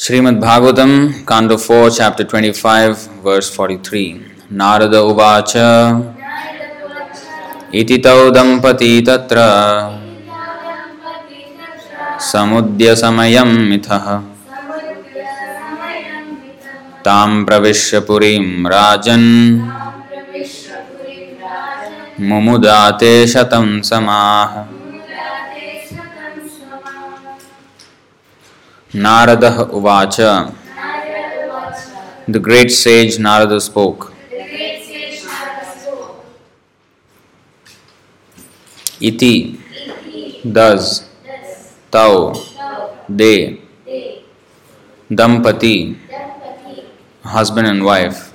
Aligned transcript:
4, 0.00 1.90
Chapter 1.92 2.24
25, 2.24 3.20
verse 3.22 3.50
43. 3.50 4.48
Narada 4.48 5.04
Uvacha 5.04 6.00
Iti 7.70 8.00
tau 8.00 8.32
dampati 8.32 9.04
tatra 9.04 9.92
samudya 12.16 12.96
samayam 12.96 13.52
mithah 13.68 14.24
तां 17.04 17.44
प्रविश्य 17.44 18.00
पुरीं 18.08 18.46
राजन्। 18.72 19.28
मुमुदाते 22.20 23.14
शतं 23.32 23.66
समाः 23.88 24.79
नारदः 28.94 29.58
उवाच 29.70 30.16
The 32.28 32.38
great 32.38 32.70
sage 32.70 33.18
Narada 33.18 33.60
spoke. 33.60 34.12
Iti, 39.00 39.58
thus, 40.44 41.08
tau, 41.90 42.34
they, 43.08 43.60
dampati, 45.10 45.96
husband 47.24 47.66
and 47.66 47.84
wife, 47.84 48.32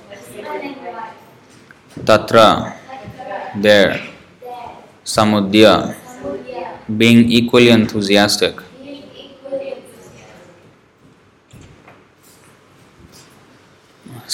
tatra, 2.04 2.74
there, 3.54 4.02
samudya, 5.04 5.94
being 6.98 7.30
equally 7.30 7.70
enthusiastic, 7.70 8.65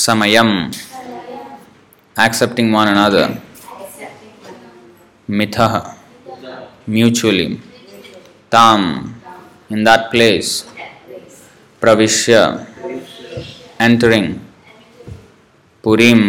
samayam, 0.03 0.75
accepting 2.17 2.72
one 2.72 2.89
another, 2.89 3.41
mitha, 5.28 5.97
mutually, 6.89 7.61
tam, 8.50 9.14
in 9.70 9.84
that 9.84 10.11
place, 10.11 10.67
pravishya, 11.80 12.67
entering, 13.78 14.41
purim, 15.83 16.20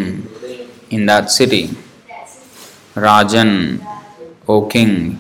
in 0.92 1.08
that 1.08 1.32
city, 1.32 1.66
rajan, 2.94 3.82
O 4.48 4.68
king, 4.68 5.20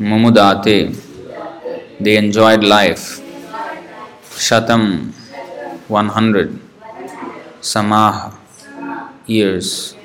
mumudate, 0.00 0.96
they 2.00 2.16
enjoyed 2.16 2.64
life, 2.64 3.20
shatam, 4.46 5.12
100, 5.88 6.65
samah, 7.60 8.34
years. 9.26 9.96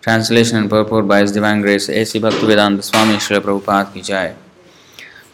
Translation 0.00 0.56
and 0.56 0.70
purport 0.70 1.06
by 1.06 1.20
His 1.20 1.32
Divine 1.32 1.60
Grace 1.60 1.88
A.C. 1.88 2.18
Bhaktivedanta 2.20 2.82
Swami 2.82 3.16
Srila 3.16 3.40
Prabhupada 3.40 3.92
Ki 3.92 4.00
Jai. 4.00 4.34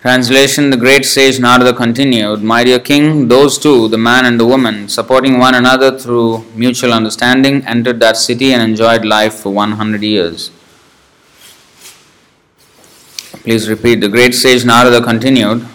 Translation 0.01 0.69
The 0.69 0.77
great 0.77 1.06
sage 1.06 1.41
Narada 1.41 1.73
continued, 1.73 2.42
My 2.42 2.62
dear 2.62 2.78
king, 2.78 3.28
those 3.28 3.59
two, 3.59 3.89
the 3.89 3.97
man 3.97 4.27
and 4.27 4.39
the 4.39 4.45
woman, 4.45 4.89
supporting 4.89 5.39
one 5.39 5.55
another 5.55 5.98
through 5.98 6.45
mutual 6.55 6.92
understanding, 6.92 7.64
entered 7.67 8.01
that 8.01 8.19
city 8.19 8.53
and 8.53 8.62
enjoyed 8.62 9.05
life 9.06 9.34
for 9.34 9.51
100 9.51 10.03
years. 10.03 10.51
Please 13.45 13.69
repeat. 13.69 14.03
The 14.03 14.08
great 14.08 14.34
sage 14.34 14.64
Narada 14.67 15.03
continued, 15.03 15.67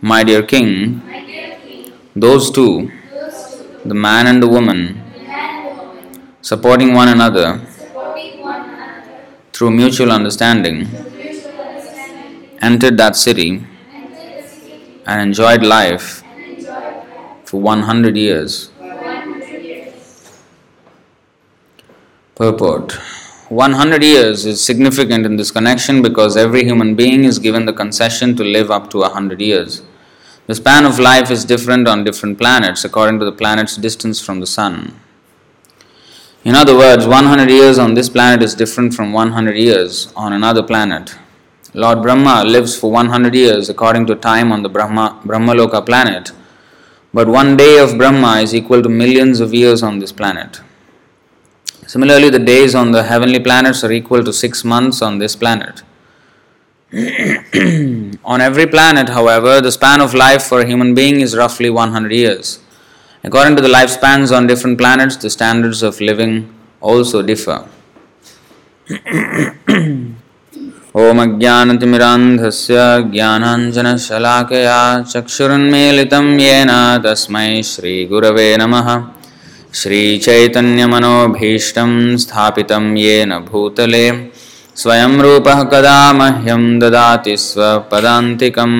My 0.00 0.24
dear 0.24 0.42
king, 0.42 1.02
those 2.16 2.50
two, 2.50 2.90
the 3.84 3.94
man 3.94 4.26
and 4.26 4.42
the 4.42 4.48
woman, 4.48 5.02
supporting 6.40 6.94
one 6.94 7.08
another 7.08 7.60
through 9.52 9.70
mutual 9.70 10.10
understanding, 10.10 10.88
entered 12.62 12.96
that 12.96 13.16
city 13.16 13.62
and 15.06 15.20
enjoyed 15.20 15.62
life 15.62 16.22
for 17.44 17.60
100 17.60 18.16
years. 18.16 18.70
Purport 22.34 22.92
100 23.48 24.02
years 24.02 24.44
is 24.44 24.64
significant 24.64 25.24
in 25.26 25.36
this 25.36 25.50
connection 25.50 26.00
because 26.00 26.36
every 26.36 26.64
human 26.64 26.96
being 26.96 27.24
is 27.24 27.38
given 27.38 27.66
the 27.66 27.72
concession 27.74 28.34
to 28.36 28.42
live 28.42 28.70
up 28.70 28.90
to 28.90 28.98
100 28.98 29.40
years. 29.40 29.82
The 30.46 30.54
span 30.54 30.84
of 30.84 31.00
life 31.00 31.32
is 31.32 31.44
different 31.44 31.88
on 31.88 32.04
different 32.04 32.38
planets 32.38 32.84
according 32.84 33.18
to 33.18 33.24
the 33.24 33.32
planet's 33.32 33.76
distance 33.76 34.20
from 34.20 34.38
the 34.38 34.46
sun. 34.46 34.94
In 36.44 36.54
other 36.54 36.76
words, 36.76 37.04
100 37.04 37.50
years 37.50 37.78
on 37.78 37.94
this 37.94 38.08
planet 38.08 38.44
is 38.44 38.54
different 38.54 38.94
from 38.94 39.12
100 39.12 39.56
years 39.56 40.12
on 40.14 40.32
another 40.32 40.62
planet. 40.62 41.16
Lord 41.74 42.00
Brahma 42.00 42.44
lives 42.44 42.78
for 42.78 42.92
100 42.92 43.34
years 43.34 43.68
according 43.68 44.06
to 44.06 44.14
time 44.14 44.52
on 44.52 44.62
the 44.62 44.68
Brahma, 44.68 45.20
Brahmaloka 45.24 45.84
planet, 45.84 46.30
but 47.12 47.26
one 47.26 47.56
day 47.56 47.78
of 47.78 47.98
Brahma 47.98 48.36
is 48.36 48.54
equal 48.54 48.84
to 48.84 48.88
millions 48.88 49.40
of 49.40 49.52
years 49.52 49.82
on 49.82 49.98
this 49.98 50.12
planet. 50.12 50.60
Similarly, 51.88 52.30
the 52.30 52.38
days 52.38 52.76
on 52.76 52.92
the 52.92 53.02
heavenly 53.02 53.40
planets 53.40 53.82
are 53.82 53.90
equal 53.90 54.22
to 54.22 54.32
six 54.32 54.64
months 54.64 55.02
on 55.02 55.18
this 55.18 55.34
planet. 55.34 55.82
on 56.95 58.41
every 58.41 58.67
planet, 58.67 59.09
however, 59.09 59.61
the 59.61 59.71
span 59.71 60.01
of 60.01 60.13
life 60.13 60.43
for 60.43 60.61
a 60.61 60.65
human 60.65 60.93
being 60.93 61.21
is 61.21 61.37
roughly 61.37 61.69
100 61.69 62.11
years. 62.11 62.59
According 63.23 63.55
to 63.55 63.61
the 63.61 63.69
lifespans 63.69 64.35
on 64.35 64.47
different 64.47 64.77
planets, 64.77 65.15
the 65.15 65.29
standards 65.29 65.83
of 65.83 66.01
living 66.01 66.53
also 66.81 67.21
differ. 67.21 67.67
ॐ 70.99 71.19
अज्ञानतिमिरान्धस्य 71.23 72.77
ज्ञानाञ्जनशलाकया 73.11 74.79
चक्षुरुन्मीलितं 75.11 76.25
येन 76.39 76.71
तस्मै 77.05 77.51
श्रीगुरवे 77.69 78.47
नमः 78.61 78.89
श्रीचैतन्यमनोभीष्टं 79.81 81.93
स्थापितं 82.23 82.89
येन 83.03 83.31
भूतले 83.49 84.03
स्वयं 84.80 85.12
रूपः 85.24 85.60
कदा 85.72 85.98
मह्यं 86.18 86.62
ददाति 86.80 87.34
स्वपदान्तिकं 87.42 88.72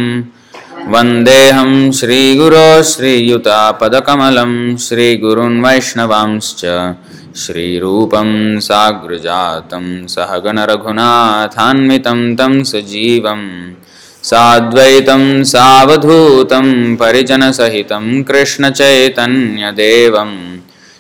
वन्देऽहं 0.93 1.71
श्रीगुरो 1.99 2.67
श्रीयुतापदकमलं 2.91 4.53
श्रीगुरुन् 4.87 5.63
वैष्णवांश्च 5.65 6.63
श्रीरूपं 7.43 8.31
साग्रजातं 8.69 9.87
सहगणरघुनाथान्वितं 10.15 12.21
तं 12.39 12.55
सजीवं 12.73 13.43
साद्वैतं 14.31 15.25
सावधूतं 15.53 16.69
परिजनसहितं 17.01 18.07
कृष्णचैतन्यदेवं 18.29 20.33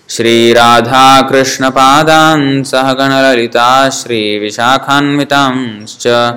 श्रीराधाकृष्णपादान् 0.08 2.64
सहगणललिता 2.64 3.90
श्रीविशाखान्वितांश्च। 3.90 6.34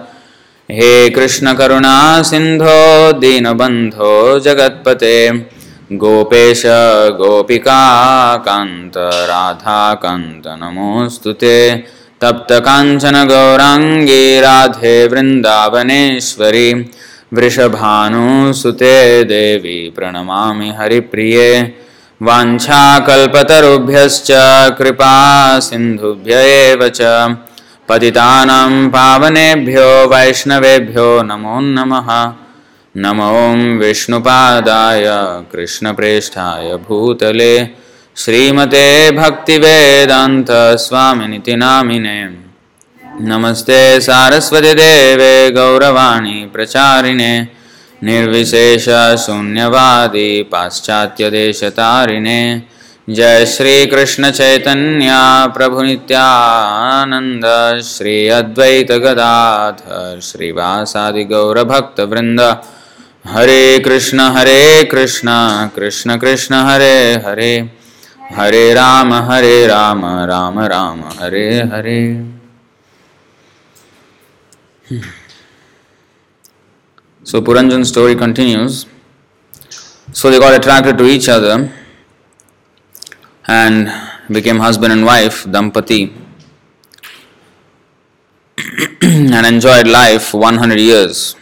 हे 0.72 1.10
कृष्णकरुणा 1.10 2.24
सिन्धो 2.24 3.12
दीनबन्धो 3.12 4.40
जगत्पते। 4.40 5.46
गोपेश 5.92 6.64
गोपिकान्त 7.10 8.94
राधाकान्त 8.98 10.44
नमोऽस्तु 10.48 11.34
ते। 11.34 11.84
तप्तकाञ्चनगौराङ्गी 12.22 14.40
राधे 14.40 15.08
वृन्दावनेश्वरी। 15.08 16.92
वृषभानुसुते 17.34 19.24
देवी 19.24 19.90
प्रणमामि 19.90 20.74
हरिप्रिये 20.80 21.76
वाञ्छाकल्पतरुभ्यश्च 22.22 24.32
कृपा 24.78 25.14
सिन्धुभ्य 25.60 26.34
एव 26.48 26.90
च। 26.90 27.02
पतितानां 27.90 28.90
पावनेभ्यो 28.90 30.08
वैष्णवेभ्यो 30.08 31.24
नमो 31.24 31.60
नमः। 31.60 32.34
नमो 32.96 33.78
विष्णुपादाय 33.78 35.06
कृष्णप्रेष्ठाय 35.52 36.78
भूतले। 36.88 37.70
श्रीमते 38.16 39.12
भक्तिवेदान्तस्वामिनिति 39.12 41.56
नामिने। 41.56 42.30
नमस्ते 43.22 44.02
सारस्वतीदेवे 44.02 45.52
गौरवाणी 45.52 46.50
प्रचारिणे 46.54 47.48
निर्विशेषशून्यवादी 48.04 50.44
पाश्चात्यदेशतारिणे। 50.44 52.62
जय 53.10 53.46
श्री 53.46 53.46
श्रीकृष्णचैतन्या 53.46 55.48
प्रभुनित्यानन्द 55.48 57.46
श्री 57.84 58.28
अद्वैतगदाधर 58.28 60.20
श्रीवासादिगौरभक्तवृन्द 60.22 62.58
हरे 63.28 63.80
कृष्ण 63.80 64.20
हरे 64.20 64.84
कृष्ण 64.84 65.30
कृष्ण 65.76 66.18
कृष्ण, 66.18 66.56
हरे 66.56 67.22
हरे। 67.26 67.70
हरे 68.36 68.74
राम 68.74 69.14
हरे 69.14 69.68
Ram 69.68 70.06
Ram 70.06 70.60
Ram, 70.60 71.04
Hare 71.20 71.62
Hare. 71.62 72.24
So 77.30 77.44
Puranjan's 77.44 77.90
story 77.90 78.16
continues. 78.16 78.88
So 80.14 80.32
they 80.32 80.40
got 80.40 80.56
attracted 80.60 80.98
to 80.98 81.06
each 81.06 81.30
other 81.30 81.72
and 83.46 83.92
became 84.32 84.58
husband 84.58 84.94
and 84.94 85.06
wife, 85.06 85.44
Dampati, 85.44 86.12
and 89.04 89.46
enjoyed 89.46 89.88
life 89.88 90.24
for 90.24 90.42
100 90.42 90.80
years. 90.80 91.36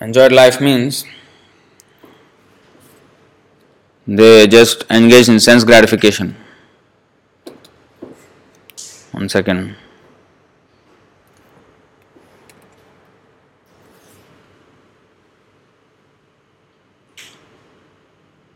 Enjoyed 0.00 0.32
life 0.32 0.58
means 0.58 1.04
they 4.06 4.46
just 4.46 4.84
engage 4.88 5.28
in 5.28 5.38
sense 5.38 5.64
gratification. 5.64 6.34
One 9.18 9.28
second. 9.28 9.74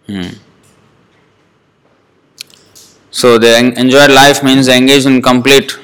Hmm. 0.07 0.29
So 3.11 3.39
they 3.39 3.59
enjoy 3.59 4.07
life 4.07 4.45
means 4.45 4.67
they 4.67 4.79
engage 4.79 5.05
in 5.05 5.21
complete 5.21 5.77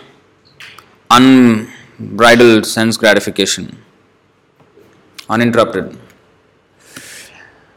unbridled 1.11 2.65
sense 2.65 2.97
gratification, 2.97 3.83
uninterrupted. 5.29 5.99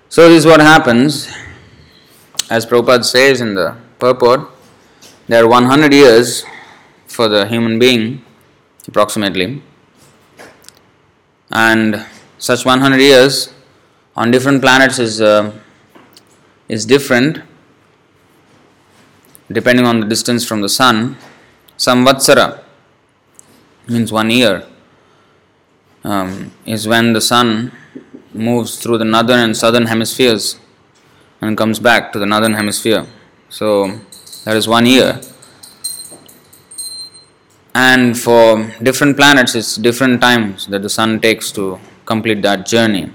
So 0.09 0.29
this 0.29 0.41
is 0.41 0.45
what 0.45 0.59
happens, 0.59 1.31
as 2.51 2.67
Prabhupada 2.67 3.03
says 3.03 3.41
in 3.41 3.55
the 3.55 3.75
purport, 3.97 4.41
there 5.27 5.43
are 5.43 5.47
100 5.47 5.91
years 5.91 6.45
for 7.21 7.27
the 7.27 7.45
human 7.45 7.77
being, 7.77 8.03
approximately, 8.87 9.61
and 11.51 12.03
such 12.39 12.65
100 12.65 12.99
years 12.99 13.53
on 14.15 14.31
different 14.31 14.59
planets 14.59 14.97
is 14.97 15.21
uh, 15.21 15.43
is 16.67 16.83
different 16.83 17.33
depending 19.57 19.85
on 19.85 19.99
the 19.99 20.07
distance 20.07 20.43
from 20.49 20.61
the 20.65 20.71
sun. 20.79 21.15
Samvatsara 21.77 22.47
means 23.87 24.11
one 24.11 24.31
year 24.31 24.65
um, 26.03 26.51
is 26.65 26.87
when 26.87 27.13
the 27.13 27.21
sun 27.21 27.71
moves 28.33 28.71
through 28.81 28.97
the 28.97 29.09
northern 29.15 29.41
and 29.45 29.55
southern 29.55 29.85
hemispheres 29.93 30.59
and 31.39 31.55
comes 31.55 31.77
back 31.77 32.11
to 32.13 32.17
the 32.17 32.25
northern 32.33 32.55
hemisphere. 32.55 33.05
So 33.49 33.65
that 34.45 34.57
is 34.57 34.67
one 34.67 34.87
year. 34.87 35.21
And 37.89 38.17
for 38.25 38.43
different 38.87 39.17
planets, 39.17 39.55
it's 39.55 39.75
different 39.87 40.21
times 40.21 40.67
that 40.67 40.81
the 40.81 40.89
sun 40.97 41.19
takes 41.19 41.51
to 41.53 41.79
complete 42.05 42.41
that 42.43 42.65
journey. 42.65 43.11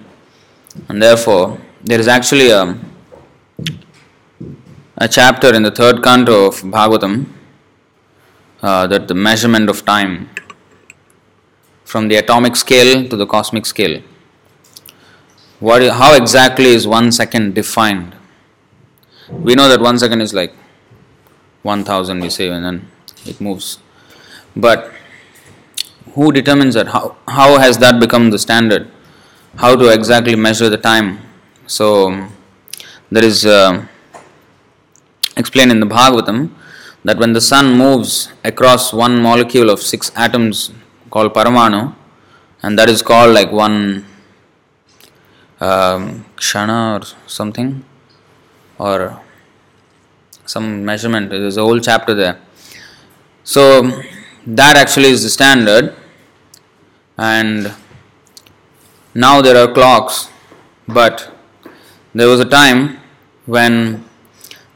And 0.88 1.00
therefore, 1.00 1.58
there 1.84 2.00
is 2.00 2.08
actually 2.08 2.50
a 2.50 2.62
a 4.98 5.06
chapter 5.06 5.54
in 5.54 5.62
the 5.62 5.70
third 5.70 6.02
canto 6.02 6.46
of 6.46 6.54
Bhagavatam 6.74 7.26
uh, 8.62 8.86
that 8.86 9.08
the 9.08 9.14
measurement 9.14 9.68
of 9.68 9.84
time 9.84 10.30
from 11.84 12.08
the 12.08 12.16
atomic 12.16 12.56
scale 12.56 13.06
to 13.08 13.16
the 13.16 13.26
cosmic 13.26 13.66
scale. 13.66 14.00
What, 15.60 15.82
how 15.82 16.14
exactly 16.14 16.66
is 16.78 16.86
one 16.86 17.12
second 17.12 17.54
defined? 17.54 18.14
We 19.30 19.54
know 19.54 19.68
that 19.68 19.80
one 19.80 19.98
second 19.98 20.22
is 20.22 20.32
like 20.32 20.54
1000, 21.62 22.20
we 22.20 22.30
say, 22.30 22.48
and 22.48 22.64
then 22.64 22.90
it 23.26 23.40
moves. 23.40 23.78
But 24.56 24.92
who 26.14 26.32
determines 26.32 26.74
that? 26.74 26.88
How, 26.88 27.16
how 27.28 27.58
has 27.58 27.78
that 27.78 28.00
become 28.00 28.30
the 28.30 28.38
standard? 28.38 28.90
How 29.56 29.76
to 29.76 29.92
exactly 29.92 30.36
measure 30.36 30.70
the 30.70 30.78
time? 30.78 31.20
So, 31.66 32.28
there 33.10 33.24
is. 33.24 33.44
Uh, 33.44 33.86
explained 35.36 35.70
in 35.70 35.80
the 35.80 35.86
Bhagavatam 35.86 36.50
that 37.04 37.18
when 37.18 37.32
the 37.32 37.40
sun 37.40 37.76
moves 37.76 38.32
across 38.42 38.92
one 38.92 39.20
molecule 39.22 39.70
of 39.70 39.80
six 39.80 40.10
atoms 40.16 40.72
called 41.10 41.32
Paramanu, 41.34 41.94
and 42.62 42.78
that 42.78 42.88
is 42.88 43.02
called 43.02 43.32
like 43.34 43.52
one 43.52 44.04
um, 45.60 46.24
Kshana 46.36 47.00
or 47.00 47.28
something, 47.28 47.84
or 48.78 49.20
some 50.46 50.84
measurement, 50.84 51.30
there's 51.30 51.56
a 51.56 51.62
whole 51.62 51.80
chapter 51.80 52.14
there. 52.14 52.40
So, 53.44 54.02
that 54.46 54.76
actually 54.76 55.08
is 55.08 55.22
the 55.22 55.30
standard, 55.30 55.94
and 57.18 57.74
now 59.14 59.40
there 59.42 59.56
are 59.56 59.72
clocks, 59.72 60.28
but 60.86 61.32
there 62.14 62.28
was 62.28 62.40
a 62.40 62.44
time 62.44 62.98
when 63.46 64.04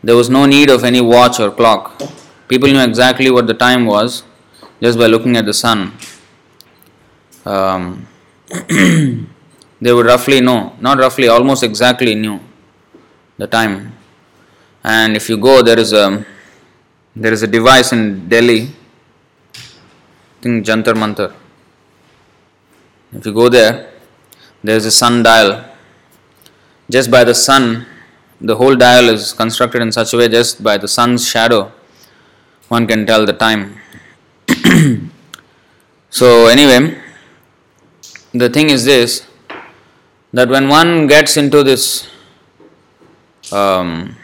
there 0.02 0.16
was 0.16 0.28
no 0.30 0.46
need 0.46 0.70
of 0.70 0.84
any 0.84 1.00
watch 1.00 1.38
or 1.40 1.50
clock. 1.50 2.02
People 2.48 2.68
knew 2.68 2.82
exactly 2.82 3.30
what 3.30 3.46
the 3.46 3.54
time 3.54 3.86
was 3.86 4.24
just 4.80 4.98
by 4.98 5.06
looking 5.06 5.36
at 5.36 5.44
the 5.44 5.54
sun. 5.54 5.92
Um, 7.44 8.06
they 9.80 9.92
would 9.92 10.06
roughly 10.06 10.40
know, 10.40 10.76
not 10.80 10.98
roughly, 10.98 11.28
almost 11.28 11.62
exactly 11.62 12.14
knew 12.14 12.40
the 13.38 13.46
time. 13.46 13.92
And 14.82 15.16
if 15.16 15.28
you 15.28 15.36
go, 15.36 15.62
there 15.62 15.78
is 15.78 15.92
a 15.92 16.24
there 17.14 17.32
is 17.32 17.42
a 17.42 17.46
device 17.46 17.92
in 17.92 18.28
Delhi. 18.28 18.70
Think 20.40 20.64
Jantar 20.64 20.94
Mantar. 20.94 21.32
If 23.12 23.26
you 23.26 23.32
go 23.32 23.48
there, 23.48 23.90
there 24.62 24.76
is 24.76 24.86
a 24.86 24.90
sun 24.90 25.22
dial. 25.22 25.64
Just 26.88 27.10
by 27.10 27.24
the 27.24 27.34
sun, 27.34 27.86
the 28.40 28.56
whole 28.56 28.74
dial 28.74 29.08
is 29.10 29.32
constructed 29.32 29.82
in 29.82 29.92
such 29.92 30.14
a 30.14 30.16
way 30.16 30.28
just 30.28 30.62
by 30.62 30.78
the 30.78 30.88
sun's 30.88 31.28
shadow 31.28 31.70
one 32.68 32.86
can 32.86 33.04
tell 33.04 33.26
the 33.26 33.34
time 33.34 33.76
so 36.10 36.46
anyway 36.46 36.98
the 38.32 38.48
thing 38.48 38.70
is 38.70 38.84
this 38.84 39.26
that 40.32 40.48
when 40.48 40.68
one 40.68 41.06
gets 41.06 41.36
into 41.36 41.62
this 41.62 42.08
um, 43.52 44.16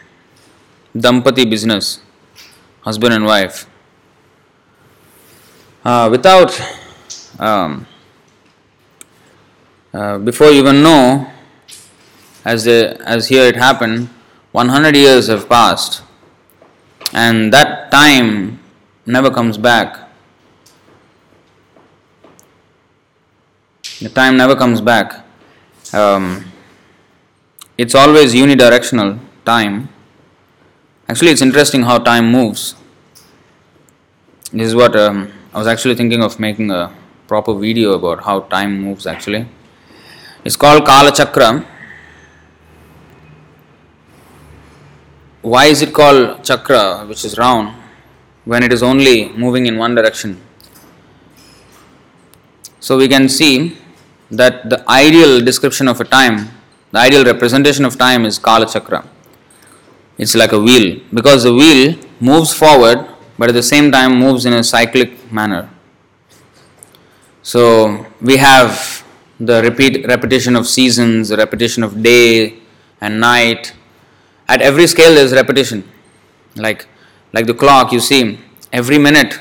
dampati 0.95 1.47
business 1.47 1.99
husband 2.81 3.13
and 3.13 3.25
wife 3.25 3.67
uh, 5.83 6.07
without 6.09 6.59
um, 7.39 7.85
uh, 9.93 10.17
before 10.19 10.47
you 10.51 10.59
even 10.59 10.83
know 10.83 11.27
as, 12.45 12.63
the, 12.65 13.01
as 13.05 13.27
here 13.27 13.43
it 13.43 13.55
happened, 13.55 14.09
100 14.51 14.95
years 14.95 15.27
have 15.27 15.49
passed, 15.49 16.03
and 17.13 17.53
that 17.53 17.91
time 17.91 18.59
never 19.05 19.29
comes 19.29 19.57
back. 19.57 20.09
The 23.99 24.09
time 24.09 24.37
never 24.37 24.55
comes 24.55 24.81
back. 24.81 25.25
Um, 25.93 26.45
it's 27.77 27.95
always 27.95 28.33
unidirectional 28.33 29.19
time. 29.45 29.89
Actually, 31.09 31.31
it's 31.31 31.41
interesting 31.41 31.83
how 31.83 31.97
time 31.97 32.31
moves. 32.31 32.75
This 34.51 34.67
is 34.67 34.75
what 34.75 34.95
um, 34.95 35.31
I 35.53 35.59
was 35.59 35.67
actually 35.67 35.95
thinking 35.95 36.23
of 36.23 36.39
making 36.39 36.71
a 36.71 36.93
proper 37.27 37.53
video 37.53 37.93
about 37.93 38.23
how 38.23 38.41
time 38.41 38.81
moves 38.81 39.07
actually. 39.07 39.47
It's 40.43 40.55
called 40.55 40.85
Kala 40.85 41.11
Chakra 41.11 41.65
why 45.53 45.65
is 45.73 45.81
it 45.81 45.93
called 45.93 46.43
chakra, 46.43 47.05
which 47.05 47.23
is 47.23 47.37
round, 47.37 47.73
when 48.45 48.63
it 48.63 48.73
is 48.73 48.83
only 48.83 49.29
moving 49.29 49.65
in 49.65 49.77
one 49.77 49.95
direction? 49.95 50.41
So 52.79 52.97
we 52.97 53.07
can 53.07 53.29
see 53.29 53.77
that 54.29 54.69
the 54.69 54.79
ideal 54.89 55.43
description 55.43 55.87
of 55.87 56.01
a 56.01 56.03
time, 56.03 56.49
the 56.91 56.99
ideal 56.99 57.23
representation 57.23 57.85
of 57.85 57.97
time 57.97 58.25
is 58.25 58.37
Kala 58.37 58.65
Chakra. 58.65 59.05
It's 60.17 60.35
like 60.35 60.51
a 60.51 60.59
wheel 60.59 60.99
because 61.13 61.43
the 61.43 61.53
wheel 61.53 61.95
moves 62.19 62.53
forward 62.53 63.07
but 63.37 63.49
at 63.49 63.53
the 63.53 63.63
same 63.63 63.91
time 63.91 64.17
moves 64.19 64.45
in 64.45 64.53
a 64.53 64.63
cyclic 64.63 65.31
manner. 65.31 65.69
So 67.41 68.05
we 68.21 68.37
have 68.37 69.03
the 69.39 69.61
repeat 69.61 70.05
repetition 70.07 70.55
of 70.55 70.67
seasons, 70.67 71.29
the 71.29 71.37
repetition 71.37 71.83
of 71.83 72.03
day 72.03 72.59
and 72.99 73.19
night, 73.19 73.73
at 74.47 74.61
every 74.61 74.87
scale 74.87 75.13
there's 75.13 75.33
repetition 75.33 75.83
like 76.55 76.87
like 77.33 77.45
the 77.45 77.53
clock 77.53 77.91
you 77.91 77.99
see 77.99 78.39
every 78.71 78.97
minute 78.97 79.39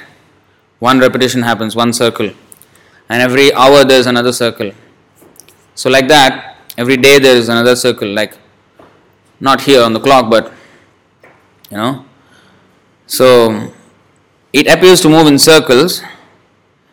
one 0.79 0.99
repetition 0.99 1.43
happens, 1.43 1.75
one 1.75 1.93
circle, 1.93 2.31
and 3.09 3.23
every 3.23 3.53
hour 3.55 3.85
there's 3.85 4.07
another 4.07 4.33
circle. 4.33 4.73
So, 5.75 5.89
like 5.91 6.09
that, 6.09 6.59
every 6.77 6.97
day 6.97 7.19
there 7.19 7.37
is 7.37 7.49
another 7.49 7.77
circle, 7.77 8.09
like 8.09 8.37
not 9.41 9.63
here 9.63 9.83
on 9.83 9.93
the 9.93 10.01
clock, 10.01 10.31
but 10.31 10.53
you 11.71 11.77
know. 11.77 12.05
So, 13.07 13.73
it 14.53 14.67
appears 14.67 15.01
to 15.03 15.09
move 15.09 15.27
in 15.27 15.39
circles. 15.39 16.03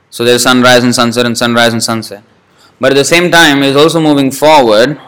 So, 0.10 0.24
there's 0.24 0.44
sunrise 0.44 0.84
and 0.84 0.94
sunset, 0.94 1.26
and 1.26 1.38
sunrise 1.38 1.74
and 1.74 1.82
sunset. 1.82 2.24
But 2.80 2.92
at 2.92 2.96
the 2.96 3.06
same 3.06 3.32
time, 3.32 3.64
it's 3.64 3.78
also 3.78 4.00
moving 4.00 4.32
forward 4.32 5.00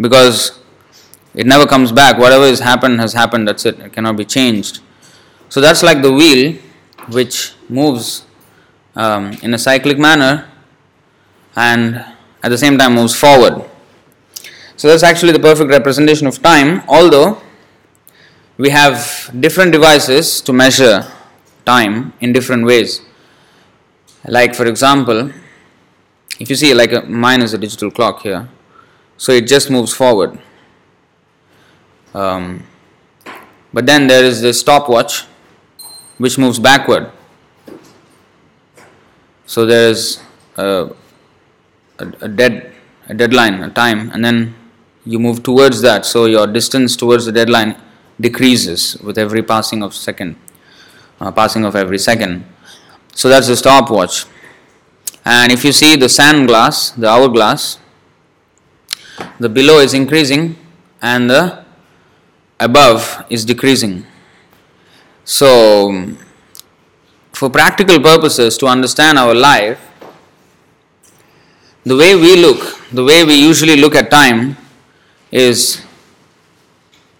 because 0.00 0.58
it 1.34 1.46
never 1.46 1.66
comes 1.66 1.92
back. 1.92 2.18
Whatever 2.18 2.44
has 2.44 2.60
happened 2.60 3.00
has 3.00 3.12
happened, 3.12 3.48
that's 3.48 3.66
it, 3.66 3.78
it 3.80 3.92
cannot 3.92 4.16
be 4.16 4.24
changed. 4.24 4.80
So, 5.48 5.60
that's 5.60 5.82
like 5.82 6.02
the 6.02 6.12
wheel 6.12 6.58
which 7.08 7.54
moves 7.68 8.24
um, 8.96 9.32
in 9.42 9.54
a 9.54 9.58
cyclic 9.58 9.98
manner 9.98 10.48
and 11.56 12.04
at 12.42 12.50
the 12.50 12.58
same 12.58 12.78
time 12.78 12.94
moves 12.94 13.14
forward. 13.14 13.64
So 14.76 14.88
that's 14.88 15.02
actually 15.02 15.32
the 15.32 15.40
perfect 15.40 15.70
representation 15.70 16.26
of 16.26 16.40
time, 16.40 16.82
although 16.88 17.42
we 18.58 18.70
have 18.70 19.30
different 19.40 19.72
devices 19.72 20.40
to 20.42 20.52
measure 20.52 21.04
time 21.68 22.12
in 22.20 22.32
different 22.32 22.64
ways. 22.64 23.00
Like, 24.24 24.54
for 24.54 24.66
example, 24.66 25.30
if 26.40 26.50
you 26.50 26.56
see, 26.56 26.72
like 26.74 26.92
a, 26.92 27.02
mine 27.02 27.42
is 27.42 27.52
a 27.54 27.58
digital 27.58 27.90
clock 27.90 28.22
here, 28.22 28.48
so 29.16 29.32
it 29.32 29.46
just 29.46 29.70
moves 29.70 29.92
forward. 29.92 30.38
Um, 32.14 32.64
but 33.72 33.86
then 33.86 34.06
there 34.06 34.24
is 34.24 34.40
the 34.40 34.52
stopwatch 34.54 35.24
which 36.18 36.38
moves 36.38 36.58
backward. 36.58 37.10
So 39.46 39.66
there 39.66 39.90
is 39.90 40.20
a, 40.56 40.90
a, 41.98 42.06
a, 42.20 42.28
dead 42.28 42.74
a 43.08 43.14
deadline, 43.14 43.62
a 43.62 43.70
time, 43.70 44.10
and 44.10 44.24
then 44.24 44.54
you 45.04 45.18
move 45.18 45.42
towards 45.42 45.80
that. 45.82 46.04
So 46.04 46.26
your 46.26 46.46
distance 46.46 46.96
towards 46.96 47.24
the 47.24 47.32
deadline 47.32 47.76
decreases 48.20 48.98
with 49.02 49.16
every 49.16 49.42
passing 49.42 49.82
of 49.82 49.94
second, 49.94 50.36
uh, 51.20 51.30
passing 51.32 51.64
of 51.64 51.74
every 51.76 51.98
second. 51.98 52.44
So 53.14 53.28
that's 53.28 53.48
the 53.48 53.56
stopwatch. 53.56 54.26
And 55.24 55.52
if 55.52 55.64
you 55.64 55.72
see 55.72 55.96
the 55.96 56.08
sand 56.08 56.48
glass, 56.48 56.90
the 56.90 57.08
hourglass, 57.08 57.78
the 59.38 59.48
below 59.48 59.78
is 59.78 59.94
increasing 59.94 60.56
and 61.02 61.28
the 61.28 61.64
above 62.60 63.24
is 63.30 63.44
decreasing. 63.44 64.06
So, 65.24 66.14
for 67.32 67.50
practical 67.50 68.00
purposes, 68.00 68.56
to 68.58 68.66
understand 68.66 69.18
our 69.18 69.34
life, 69.34 69.78
the 71.84 71.96
way 71.96 72.14
we 72.14 72.36
look, 72.36 72.80
the 72.90 73.04
way 73.04 73.24
we 73.24 73.34
usually 73.34 73.76
look 73.76 73.94
at 73.94 74.10
time, 74.10 74.56
is 75.30 75.82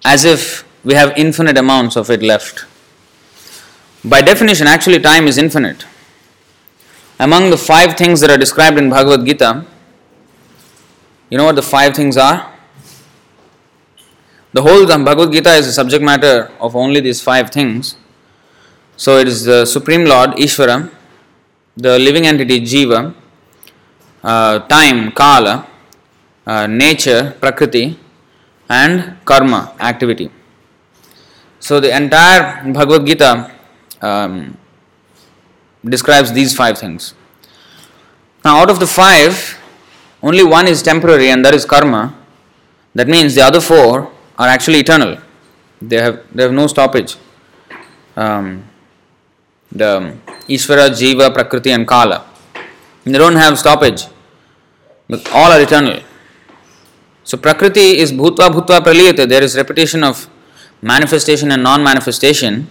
as 0.05 0.25
if 0.25 0.67
we 0.85 0.95
have 0.95 1.13
infinite 1.17 1.59
amounts 1.59 1.97
of 1.97 2.11
it 2.11 2.23
left. 2.23 2.65
By 4.09 4.23
definition, 4.23 4.67
actually, 4.67 5.01
time 5.01 5.27
is 5.27 5.37
infinite. 5.37 5.85
Among 7.21 7.51
the 7.51 7.59
five 7.59 7.95
things 7.99 8.21
that 8.23 8.31
are 8.31 8.39
described 8.39 8.79
in 8.79 8.89
Bhagavad 8.89 9.27
Gita, 9.27 9.67
you 11.29 11.37
know 11.37 11.45
what 11.45 11.57
the 11.57 11.63
five 11.63 11.95
things 11.95 12.17
are? 12.17 12.51
The 14.55 14.63
whole 14.63 14.87
Bhagavad 14.87 15.31
Gita 15.31 15.51
is 15.51 15.67
a 15.67 15.73
subject 15.73 16.03
matter 16.03 16.51
of 16.59 16.75
only 16.75 17.01
these 17.01 17.21
five 17.21 17.51
things. 17.51 17.97
So 18.97 19.19
it 19.19 19.29
is 19.29 19.45
the 19.45 19.67
Supreme 19.67 20.07
Lord, 20.07 20.31
Ishvara, 20.31 20.91
the 21.77 21.99
living 21.99 22.27
entity, 22.27 22.63
Jiva, 22.63 23.15
uh, 24.25 24.61
time, 24.61 25.13
Kala, 25.13 25.69
uh, 26.47 26.67
nature, 26.67 27.37
Prakriti, 27.39 27.99
and 28.71 29.19
karma, 29.27 29.75
activity. 29.79 30.31
So 31.61 31.79
the 31.79 31.95
entire 31.95 32.73
Bhagavad 32.73 33.07
Gita 33.07 33.58
um, 34.03 34.57
describes 35.85 36.33
these 36.33 36.55
five 36.55 36.79
things. 36.79 37.15
Now, 38.45 38.59
out 38.59 38.71
of 38.71 38.81
the 38.81 38.87
five, 38.87 39.59
only 40.23 40.45
one 40.45 40.67
is 40.67 40.83
temporary, 40.83 41.31
and 41.31 41.45
that 41.45 41.55
is 41.55 41.65
karma. 41.65 42.15
That 42.95 43.09
means 43.09 43.35
the 43.35 43.43
other 43.43 43.61
four 43.61 44.11
are 44.39 44.49
actually 44.49 44.81
eternal. 44.81 45.19
They 45.81 45.97
have 45.97 46.23
they 46.35 46.43
have 46.43 46.53
no 46.53 46.67
stoppage. 46.67 47.17
Um, 48.17 48.65
the 49.71 50.17
Ishvara, 50.49 50.91
Jiva, 50.91 51.33
Prakriti, 51.33 51.71
and 51.71 51.87
Kala. 51.87 52.25
They 53.05 53.13
don't 53.13 53.37
have 53.37 53.59
stoppage. 53.59 54.07
But 55.09 55.31
all 55.33 55.53
are 55.53 55.61
eternal. 55.61 56.01
So 57.25 57.37
Prakriti 57.37 57.99
is 57.99 58.13
Bhutva 58.13 58.49
Bhutva 58.49 58.81
Praliyate. 58.81 59.29
There 59.29 59.43
is 59.43 59.57
repetition 59.57 60.03
of 60.03 60.29
manifestation 60.81 61.51
and 61.53 61.63
non-manifestation, 61.63 62.69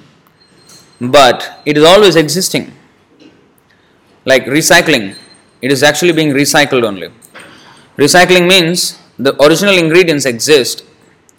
but 1.00 1.62
it 1.66 1.78
is 1.78 1.84
always 1.84 2.16
existing. 2.16 2.74
Like 4.26 4.46
recycling, 4.46 5.16
it 5.62 5.72
is 5.72 5.84
actually 5.84 6.12
being 6.12 6.32
recycled 6.32 6.84
only. 6.84 7.10
Recycling 7.98 8.48
means 8.48 9.00
the 9.18 9.34
original 9.44 9.78
ingredients 9.78 10.26
exist 10.26 10.84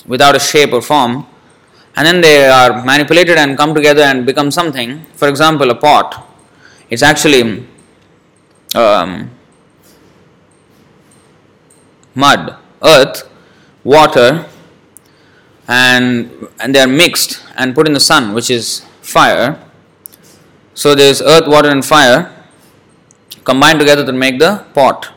without 0.06 0.34
a 0.34 0.40
shape 0.40 0.72
or 0.72 0.82
form, 0.82 1.26
and 1.96 2.06
then 2.06 2.20
they 2.20 2.46
are 2.48 2.84
manipulated 2.84 3.36
and 3.36 3.56
come 3.56 3.74
together 3.74 4.02
and 4.02 4.24
become 4.24 4.50
something. 4.50 5.04
For 5.14 5.28
example, 5.28 5.70
a 5.70 5.74
pot. 5.74 6.26
It's 6.90 7.02
actually 7.02 7.66
um, 8.74 9.30
mud, 12.14 12.56
earth, 12.82 13.28
water, 13.84 14.46
and 15.68 16.48
and 16.58 16.74
they 16.74 16.80
are 16.80 16.86
mixed 16.88 17.42
and 17.56 17.74
put 17.74 17.86
in 17.86 17.92
the 17.92 18.00
sun, 18.00 18.34
which 18.34 18.50
is 18.50 18.84
fire. 19.08 19.58
So 20.74 20.94
there 20.94 21.10
is 21.10 21.22
earth, 21.22 21.48
water, 21.48 21.70
and 21.70 21.84
fire 21.84 22.34
combined 23.44 23.80
together 23.80 24.04
to 24.04 24.12
make 24.12 24.38
the 24.38 24.64
pot. 24.74 25.08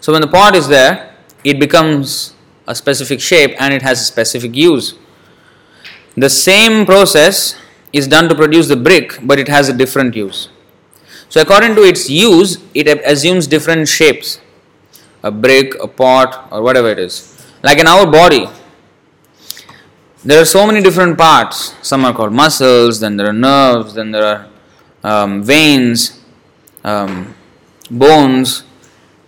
So 0.00 0.12
when 0.12 0.20
the 0.20 0.28
pot 0.28 0.56
is 0.56 0.68
there, 0.68 1.14
it 1.44 1.60
becomes 1.60 2.34
a 2.66 2.74
specific 2.74 3.20
shape 3.20 3.54
and 3.60 3.72
it 3.72 3.82
has 3.82 4.00
a 4.00 4.04
specific 4.04 4.54
use. 4.54 4.94
The 6.16 6.28
same 6.28 6.84
process 6.84 7.56
is 7.92 8.08
done 8.08 8.28
to 8.28 8.34
produce 8.34 8.68
the 8.68 8.76
brick, 8.76 9.18
but 9.22 9.38
it 9.38 9.48
has 9.48 9.68
a 9.68 9.72
different 9.72 10.16
use. 10.16 10.48
So, 11.28 11.40
according 11.40 11.76
to 11.76 11.82
its 11.82 12.10
use, 12.10 12.58
it 12.74 12.88
assumes 13.06 13.46
different 13.46 13.86
shapes 13.86 14.40
a 15.22 15.30
brick, 15.30 15.74
a 15.80 15.86
pot, 15.86 16.48
or 16.50 16.62
whatever 16.62 16.88
it 16.88 16.98
is. 16.98 17.14
Like 17.62 17.78
in 17.78 17.86
our 17.86 18.10
body, 18.10 18.48
there 20.24 20.40
are 20.40 20.44
so 20.44 20.66
many 20.66 20.82
different 20.82 21.16
parts. 21.16 21.74
Some 21.82 22.04
are 22.04 22.12
called 22.12 22.32
muscles, 22.32 23.00
then 23.00 23.16
there 23.16 23.28
are 23.28 23.32
nerves, 23.32 23.94
then 23.94 24.10
there 24.10 24.24
are 24.24 24.48
um, 25.02 25.42
veins, 25.42 26.20
um, 26.84 27.34
bones, 27.90 28.64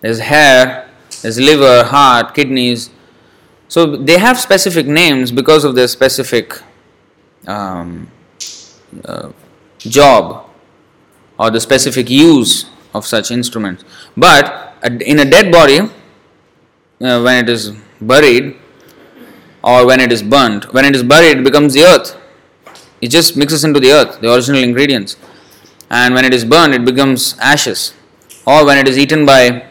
there's 0.01 0.21
hair, 0.21 0.89
there's 1.23 1.39
liver, 1.39 1.85
heart, 1.85 2.35
kidneys, 2.35 2.91
so 3.73 3.97
they 3.97 4.19
have 4.19 4.39
specific 4.39 4.87
names 4.87 5.33
because 5.33 5.65
of 5.65 5.75
their 5.75 5.89
specific 5.89 6.61
um, 7.47 8.11
uh, 9.07 9.33
job 9.79 10.51
or 11.39 11.51
the 11.51 11.59
specific 11.59 12.11
use 12.11 12.67
of 12.93 13.07
such 13.07 13.31
instruments. 13.31 13.83
But 14.15 14.77
in 15.01 15.21
a 15.21 15.25
dead 15.25 15.51
body, 15.51 15.79
uh, 15.81 17.23
when 17.23 17.45
it 17.45 17.49
is 17.49 17.71
buried 17.99 18.59
or 19.63 19.87
when 19.87 20.01
it 20.01 20.13
is 20.13 20.23
burnt, 20.23 20.73
when 20.73 20.85
it 20.85 20.95
is 20.95 21.03
buried, 21.03 21.39
it 21.39 21.45
becomes 21.45 21.75
the 21.75 21.83
earth. 21.83 22.17
It 23.01 23.11
just 23.11 23.37
mixes 23.37 23.65
into 23.65 23.81
the 23.81 23.93
earth, 23.93 24.21
the 24.21 24.33
original 24.33 24.63
ingredients. 24.63 25.17
And 25.91 26.15
when 26.15 26.25
it 26.25 26.33
is 26.33 26.45
burned, 26.45 26.75
it 26.75 26.85
becomes 26.85 27.37
ashes. 27.39 27.95
Or 28.47 28.65
when 28.65 28.79
it 28.79 28.89
is 28.89 28.99
eaten 28.99 29.27
by 29.27 29.69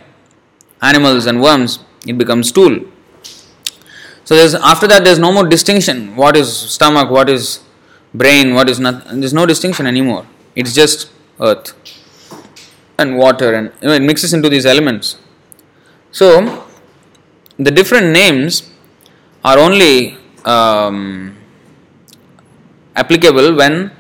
animals 0.82 1.26
and 1.26 1.42
worms, 1.42 1.80
it 2.08 2.18
becomes 2.18 2.50
stool. 2.50 2.80
So 4.24 4.36
there's 4.36 4.56
after 4.56 4.88
that 4.88 5.04
there's 5.04 5.20
no 5.20 5.32
more 5.32 5.48
distinction. 5.48 6.16
What 6.16 6.38
is 6.38 6.56
stomach? 6.56 7.10
What 7.10 7.30
is 7.30 7.60
brain? 8.14 8.54
What 8.54 8.70
is 8.70 8.80
not? 8.80 9.06
There's 9.06 9.34
no 9.34 9.46
distinction 9.46 9.88
anymore. 9.88 10.26
It's 10.56 10.74
just 10.74 11.12
earth 11.40 11.74
and 12.98 13.18
water, 13.18 13.54
and 13.54 13.74
you 13.82 13.88
know, 13.88 13.94
it 13.94 14.02
mixes 14.02 14.34
into 14.34 14.48
these 14.48 14.66
elements. 14.66 15.18
So 16.12 16.66
the 17.58 17.72
different 17.72 18.12
names 18.12 18.71
are 19.44 19.58
only 19.58 20.18
um, 20.46 21.36
applicable 22.96 23.56
when 23.56 23.92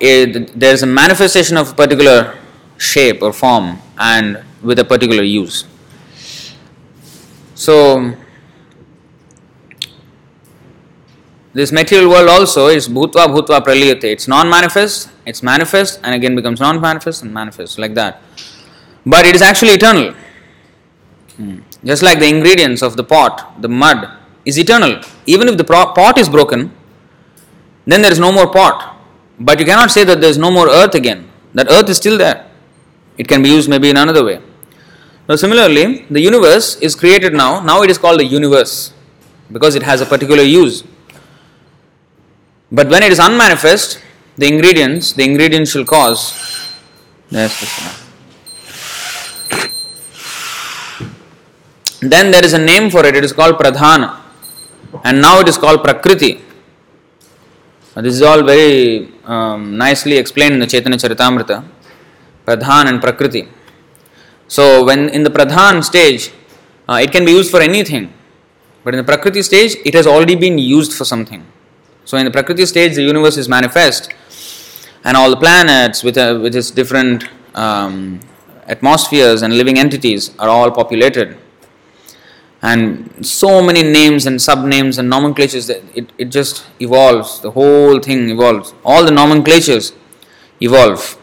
there 0.00 0.72
is 0.74 0.82
a 0.82 0.86
manifestation 0.86 1.56
of 1.56 1.70
a 1.70 1.74
particular 1.74 2.36
shape 2.76 3.22
or 3.22 3.32
form 3.32 3.78
and 3.98 4.42
with 4.62 4.78
a 4.78 4.84
particular 4.84 5.22
use. 5.22 5.64
So 7.54 8.14
this 11.54 11.72
material 11.72 12.10
world 12.10 12.28
also 12.28 12.66
is 12.68 12.88
bhutva 12.88 13.26
bhutva 13.34 13.60
praliyate. 13.64 14.04
It's 14.04 14.28
non-manifest, 14.28 15.10
it's 15.24 15.42
manifest, 15.42 16.00
and 16.02 16.14
again 16.14 16.34
becomes 16.36 16.60
non-manifest 16.60 17.22
and 17.22 17.32
manifest 17.32 17.78
like 17.78 17.94
that. 17.94 18.20
But 19.06 19.24
it 19.24 19.34
is 19.34 19.42
actually 19.42 19.70
eternal. 19.70 20.14
Hmm. 21.36 21.60
Just 21.84 22.02
like 22.02 22.18
the 22.18 22.28
ingredients 22.28 22.82
of 22.82 22.96
the 22.96 23.04
pot, 23.04 23.62
the 23.62 23.68
mud 23.68 24.15
is 24.46 24.58
eternal. 24.58 25.02
Even 25.26 25.48
if 25.48 25.58
the 25.58 25.64
pot 25.64 26.16
is 26.16 26.28
broken, 26.28 26.72
then 27.84 28.00
there 28.00 28.12
is 28.12 28.18
no 28.18 28.32
more 28.32 28.50
pot. 28.50 28.96
But 29.38 29.60
you 29.60 29.66
cannot 29.66 29.90
say 29.90 30.04
that 30.04 30.20
there 30.20 30.30
is 30.30 30.38
no 30.38 30.50
more 30.50 30.68
earth 30.68 30.94
again. 30.94 31.28
That 31.52 31.70
earth 31.70 31.90
is 31.90 31.98
still 31.98 32.16
there. 32.16 32.46
It 33.18 33.28
can 33.28 33.42
be 33.42 33.50
used 33.50 33.68
maybe 33.68 33.90
in 33.90 33.96
another 33.96 34.24
way. 34.24 34.40
Now, 35.28 35.36
similarly, 35.36 36.06
the 36.08 36.20
universe 36.20 36.76
is 36.76 36.94
created 36.94 37.34
now. 37.34 37.60
Now 37.60 37.82
it 37.82 37.90
is 37.90 37.98
called 37.98 38.20
the 38.20 38.24
universe 38.24 38.92
because 39.52 39.74
it 39.74 39.82
has 39.82 40.00
a 40.00 40.06
particular 40.06 40.42
use. 40.42 40.84
But 42.70 42.88
when 42.88 43.02
it 43.02 43.12
is 43.12 43.18
unmanifest, 43.18 44.00
the 44.36 44.46
ingredients, 44.46 45.12
the 45.12 45.24
ingredients 45.24 45.72
shall 45.72 45.84
cause. 45.84 46.32
Yes, 47.30 48.02
then 52.00 52.30
there 52.30 52.44
is 52.44 52.52
a 52.52 52.58
name 52.58 52.90
for 52.90 53.04
it, 53.04 53.16
it 53.16 53.24
is 53.24 53.32
called 53.32 53.56
Pradhana. 53.56 54.25
And 55.04 55.20
now 55.20 55.40
it 55.40 55.48
is 55.48 55.58
called 55.58 55.82
Prakriti. 55.82 56.42
This 57.96 58.14
is 58.14 58.22
all 58.22 58.42
very 58.42 59.12
um, 59.24 59.78
nicely 59.78 60.18
explained 60.18 60.54
in 60.54 60.60
the 60.60 60.66
Chaitanya 60.66 60.98
Charitamrita. 60.98 61.64
Pradhan 62.46 62.86
and 62.88 63.00
Prakriti. 63.00 63.48
So, 64.48 64.84
when 64.84 65.08
in 65.08 65.24
the 65.24 65.30
Pradhan 65.30 65.82
stage, 65.82 66.30
uh, 66.88 67.00
it 67.02 67.10
can 67.10 67.24
be 67.24 67.32
used 67.32 67.50
for 67.50 67.60
anything. 67.60 68.12
But 68.84 68.94
in 68.94 68.98
the 68.98 69.04
Prakriti 69.04 69.42
stage, 69.42 69.76
it 69.84 69.94
has 69.94 70.06
already 70.06 70.36
been 70.36 70.56
used 70.56 70.92
for 70.92 71.04
something. 71.04 71.44
So, 72.04 72.16
in 72.16 72.24
the 72.24 72.30
Prakriti 72.30 72.64
stage, 72.66 72.94
the 72.94 73.02
universe 73.02 73.36
is 73.36 73.48
manifest, 73.48 74.12
and 75.04 75.16
all 75.16 75.30
the 75.30 75.36
planets 75.36 76.04
with, 76.04 76.16
uh, 76.16 76.38
with 76.40 76.54
its 76.54 76.70
different 76.70 77.24
um, 77.56 78.20
atmospheres 78.68 79.42
and 79.42 79.56
living 79.56 79.78
entities 79.78 80.30
are 80.38 80.48
all 80.48 80.70
populated. 80.70 81.36
And 82.62 83.24
so 83.24 83.62
many 83.62 83.82
names 83.82 84.26
and 84.26 84.40
sub 84.40 84.64
names 84.64 84.98
and 84.98 85.08
nomenclatures 85.10 85.66
that 85.66 85.82
it, 85.94 86.10
it 86.18 86.26
just 86.26 86.66
evolves, 86.80 87.40
the 87.40 87.50
whole 87.50 88.00
thing 88.00 88.30
evolves. 88.30 88.74
All 88.84 89.04
the 89.04 89.10
nomenclatures 89.10 89.92
evolve. 90.60 91.18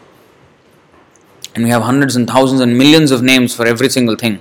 And 1.54 1.64
we 1.64 1.70
have 1.70 1.82
hundreds 1.82 2.16
and 2.16 2.28
thousands 2.28 2.60
and 2.60 2.76
millions 2.78 3.10
of 3.10 3.22
names 3.22 3.54
for 3.54 3.66
every 3.66 3.88
single 3.88 4.16
thing. 4.16 4.40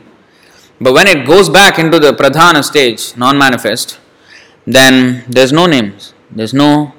But 0.79 0.93
when 0.93 1.07
it 1.07 1.25
goes 1.25 1.49
back 1.49 1.77
into 1.79 1.99
the 1.99 2.13
pradhana 2.13 2.63
stage, 2.63 3.15
non 3.17 3.37
manifest, 3.37 3.99
then 4.65 5.23
there's 5.27 5.51
no 5.51 5.65
names. 5.65 6.13
There's 6.31 6.53
no, 6.53 6.93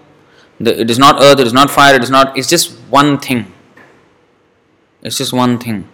it 0.60 0.90
is 0.90 0.98
not 0.98 1.22
earth, 1.22 1.40
it 1.40 1.46
is 1.46 1.52
not 1.52 1.70
fire, 1.70 1.96
it 1.96 2.02
is 2.02 2.10
not, 2.10 2.36
it's 2.36 2.48
just 2.48 2.72
one 2.90 3.18
thing. 3.18 3.52
It's 5.02 5.18
just 5.18 5.32
one 5.32 5.58
thing. 5.58 5.88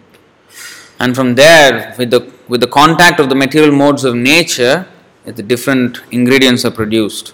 And 1.01 1.15
from 1.15 1.33
there, 1.33 1.95
with 1.97 2.11
the, 2.11 2.31
with 2.47 2.61
the 2.61 2.67
contact 2.67 3.19
of 3.19 3.27
the 3.27 3.33
material 3.33 3.71
modes 3.71 4.03
of 4.03 4.13
nature, 4.15 4.87
the 5.25 5.41
different 5.41 5.99
ingredients 6.11 6.63
are 6.63 6.69
produced 6.71 7.33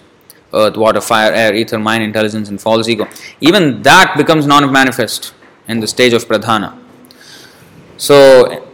earth, 0.54 0.78
water, 0.78 1.02
fire, 1.02 1.30
air, 1.30 1.54
ether, 1.54 1.78
mind, 1.78 2.02
intelligence, 2.02 2.48
and 2.48 2.58
false 2.58 2.88
ego. 2.88 3.06
Even 3.42 3.82
that 3.82 4.16
becomes 4.16 4.46
non 4.46 4.72
manifest 4.72 5.34
in 5.68 5.80
the 5.80 5.86
stage 5.86 6.14
of 6.14 6.24
pradhana. 6.26 6.70
So, 7.98 8.66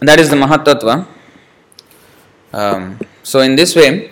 that 0.00 0.18
is 0.18 0.28
the 0.28 0.34
Mahatattva. 0.34 1.06
Um, 2.52 2.98
so, 3.22 3.38
in 3.38 3.54
this 3.54 3.76
way, 3.76 4.10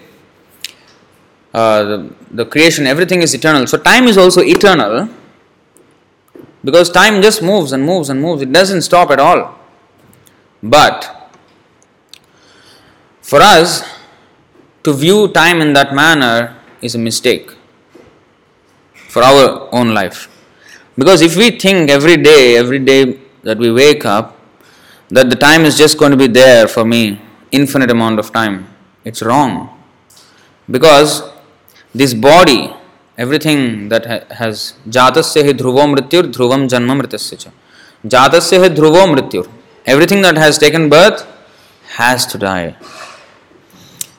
uh, 1.53 1.83
the, 1.83 2.15
the 2.31 2.47
creation, 2.47 2.87
everything 2.87 3.23
is 3.23 3.35
eternal. 3.35 3.67
So 3.67 3.79
time 3.79 4.07
is 4.07 4.17
also 4.17 4.43
eternal 4.43 5.09
because 6.63 6.89
time 6.91 7.21
just 7.23 7.43
moves 7.43 7.73
and 7.73 7.85
moves 7.85 8.11
and 8.11 8.23
moves. 8.23 8.43
It 8.43 8.53
doesn't 8.53 8.83
stop 8.83 9.11
at 9.11 9.19
all. 9.19 9.58
But 10.63 11.31
for 13.23 13.41
us 13.41 13.85
to 14.83 14.93
view 14.93 15.29
time 15.29 15.61
in 15.61 15.73
that 15.75 15.95
manner 15.95 16.57
is 16.81 16.95
a 16.95 16.99
mistake 16.99 17.51
for 19.09 19.23
our 19.23 19.69
own 19.73 19.95
life. 19.95 20.29
Because 20.97 21.23
if 21.23 21.37
we 21.37 21.51
think 21.51 21.91
every 21.91 22.17
day, 22.17 22.57
every 22.57 22.79
day 22.79 23.21
that 23.43 23.59
we 23.59 23.71
wake 23.71 24.05
up, 24.05 24.37
that 25.11 25.31
the 25.31 25.37
time 25.37 25.65
is 25.65 25.77
just 25.79 25.99
going 25.99 26.11
to 26.11 26.17
be 26.17 26.27
there 26.27 26.67
for 26.69 26.85
me, 26.85 27.21
infinite 27.51 27.91
amount 27.91 28.19
of 28.19 28.33
time, 28.33 28.67
it's 29.05 29.23
wrong. 29.23 29.71
Because 30.71 31.23
this 31.95 32.15
body, 32.15 32.75
everything 33.17 33.89
that 33.89 34.05
ha- 34.07 34.35
has 34.35 34.75
jatasya 34.87 35.45
hi 35.47 35.53
dhruvo 35.53 35.85
mrityur 35.93 36.25
dhruvam 36.35 36.69
janma 36.69 37.01
mritasya 37.01 37.39
cha. 37.45 37.51
Jatasya 38.05 38.61
hi 38.65 38.69
dhruvo 38.69 39.07
mrityur. 39.15 39.47
Everything 39.89 40.21
that 40.21 40.37
has 40.37 40.59
taken 40.59 40.91
birth 40.91 41.27
has 41.97 42.27
to 42.27 42.37
die. 42.37 42.77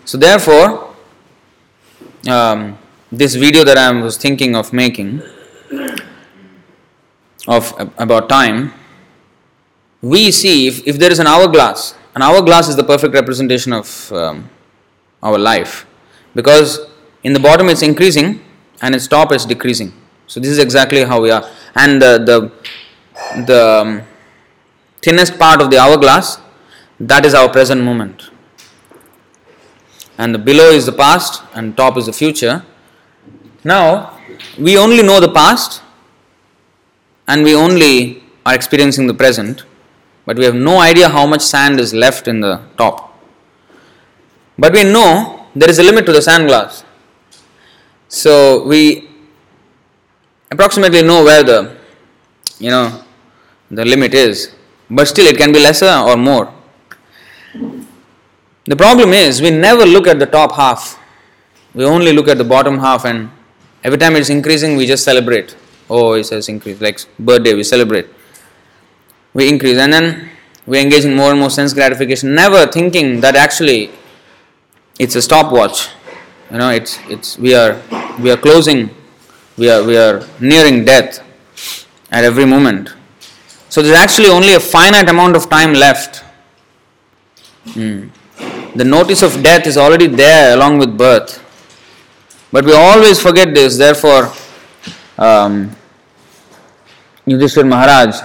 So 0.04 0.18
therefore, 0.18 0.96
um, 2.28 2.80
this 3.12 3.36
video 3.36 3.64
that 3.64 3.78
I 3.78 3.92
was 3.92 4.18
thinking 4.18 4.56
of 4.56 4.74
making 4.74 5.22
of 7.48 7.72
about 8.00 8.30
time, 8.30 8.74
we 10.02 10.32
see 10.32 10.68
if, 10.68 10.88
if 10.88 10.98
there 10.98 11.12
is 11.12 11.20
an 11.20 11.28
hourglass, 11.28 11.94
an 12.16 12.24
hourglass 12.24 12.68
is 12.68 12.76
the 12.76 12.84
perfect 12.84 13.14
representation 13.14 13.72
of 13.72 14.12
um, 14.12 14.50
our 15.22 15.38
life 15.38 15.86
because 16.34 16.80
in 17.24 17.34
the 17.34 17.40
bottom 17.40 17.70
it's 17.70 17.84
increasing 17.84 18.44
and 18.82 18.96
its 18.96 19.08
top 19.08 19.32
is 19.32 19.46
decreasing. 19.46 19.94
So 20.26 20.40
this 20.40 20.50
is 20.50 20.58
exactly 20.58 21.04
how 21.04 21.22
we 21.22 21.30
are. 21.30 21.48
And 21.76 22.02
the 22.02 22.18
the, 22.30 23.46
the 23.46 23.62
um, 23.82 24.02
thinnest 25.02 25.38
part 25.38 25.62
of 25.62 25.70
the 25.70 25.78
hourglass, 25.78 26.40
that 27.00 27.26
is 27.26 27.34
our 27.34 27.50
present 27.50 27.82
moment. 27.84 28.30
And 30.18 30.44
below 30.44 30.70
is 30.70 30.86
the 30.86 30.92
past 30.92 31.44
and 31.54 31.76
top 31.78 31.98
is 31.98 32.06
the 32.06 32.14
future. 32.14 32.64
Now 33.64 34.18
we 34.58 34.78
only 34.78 35.04
know 35.04 35.20
the 35.20 35.32
past 35.32 35.82
and 37.28 37.44
we 37.44 37.56
only 37.56 38.24
are 38.46 38.56
experiencing 38.56 39.08
the 39.08 39.14
present, 39.14 39.64
but 40.26 40.38
we 40.38 40.46
have 40.46 40.56
no 40.56 40.80
idea 40.80 41.08
how 41.08 41.26
much 41.26 41.42
sand 41.42 41.80
is 41.80 41.94
left 41.94 42.28
in 42.28 42.42
the 42.42 42.62
top. 42.78 43.18
But 44.58 44.74
we 44.74 44.84
know 44.84 45.48
there 45.56 45.70
is 45.70 45.80
a 45.80 45.84
limit 45.84 46.06
to 46.08 46.12
the 46.12 46.22
sand 46.22 46.48
glass. 46.48 46.84
So 48.10 48.64
we 48.66 49.10
approximately 50.52 51.04
know 51.04 51.24
where 51.24 51.44
the 51.44 51.78
you 52.58 52.72
know 52.72 53.04
the 53.72 53.86
limit 53.86 54.14
is, 54.14 54.54
but 54.90 55.08
still 55.08 55.28
it 55.28 55.38
can 55.38 55.52
be 55.52 55.60
lesser 55.60 55.90
or 55.90 56.18
more. 56.18 56.54
The 58.66 58.76
problem 58.76 59.14
is 59.14 59.42
we 59.42 59.52
never 59.52 59.86
look 59.86 60.08
at 60.08 60.20
the 60.20 60.26
top 60.26 60.54
half. 60.54 61.00
We 61.74 61.86
only 61.86 62.14
look 62.14 62.28
at 62.28 62.38
the 62.38 62.44
bottom 62.44 62.80
half 62.80 63.06
and 63.06 63.30
every 63.84 63.98
time 63.98 64.16
it's 64.16 64.30
increasing 64.30 64.76
we 64.76 64.86
just 64.86 65.04
celebrate. 65.04 65.56
Oh 65.90 66.14
it 66.14 66.26
says 66.26 66.50
increase 66.50 66.82
like 66.82 67.00
birthday 67.18 67.54
we 67.54 67.64
celebrate. 67.64 68.08
We 69.34 69.48
increase 69.50 69.78
and 69.78 69.94
then 69.94 70.30
we 70.66 70.80
engage 70.80 71.06
in 71.06 71.16
more 71.16 71.32
and 71.32 71.40
more 71.40 71.50
sense 71.50 71.74
gratification, 71.74 72.36
never 72.36 72.68
thinking 72.68 73.22
that 73.22 73.36
actually 73.36 73.92
it's 75.00 75.16
a 75.16 75.22
stopwatch 75.22 75.90
you 76.52 76.58
know 76.58 76.70
it's 76.70 77.00
it's 77.10 77.38
we 77.38 77.56
are 77.56 77.82
we 78.20 78.30
are 78.30 78.38
closing 78.38 78.90
we 79.58 79.70
are 79.70 79.84
we 79.84 79.96
are 79.98 80.26
nearing 80.40 80.84
death 80.84 81.24
at 82.12 82.24
every 82.24 82.46
moment 82.46 82.94
so 83.70 83.82
there's 83.82 83.96
actually 83.98 84.28
only 84.28 84.54
a 84.54 84.60
finite 84.60 85.10
amount 85.10 85.36
of 85.36 85.50
time 85.50 85.74
left 85.74 86.24
mm. 87.66 88.10
the 88.76 88.84
notice 88.84 89.22
of 89.22 89.42
death 89.44 89.66
is 89.68 89.78
already 89.78 90.08
there 90.08 90.54
along 90.56 90.78
with 90.78 90.98
birth 90.98 91.44
but 92.52 92.66
we 92.66 92.74
always 92.74 93.22
forget 93.22 93.54
this 93.54 93.78
therefore 93.78 94.32
um, 95.18 95.76
Yudhishthir 97.28 97.68
Maharaj 97.68 98.20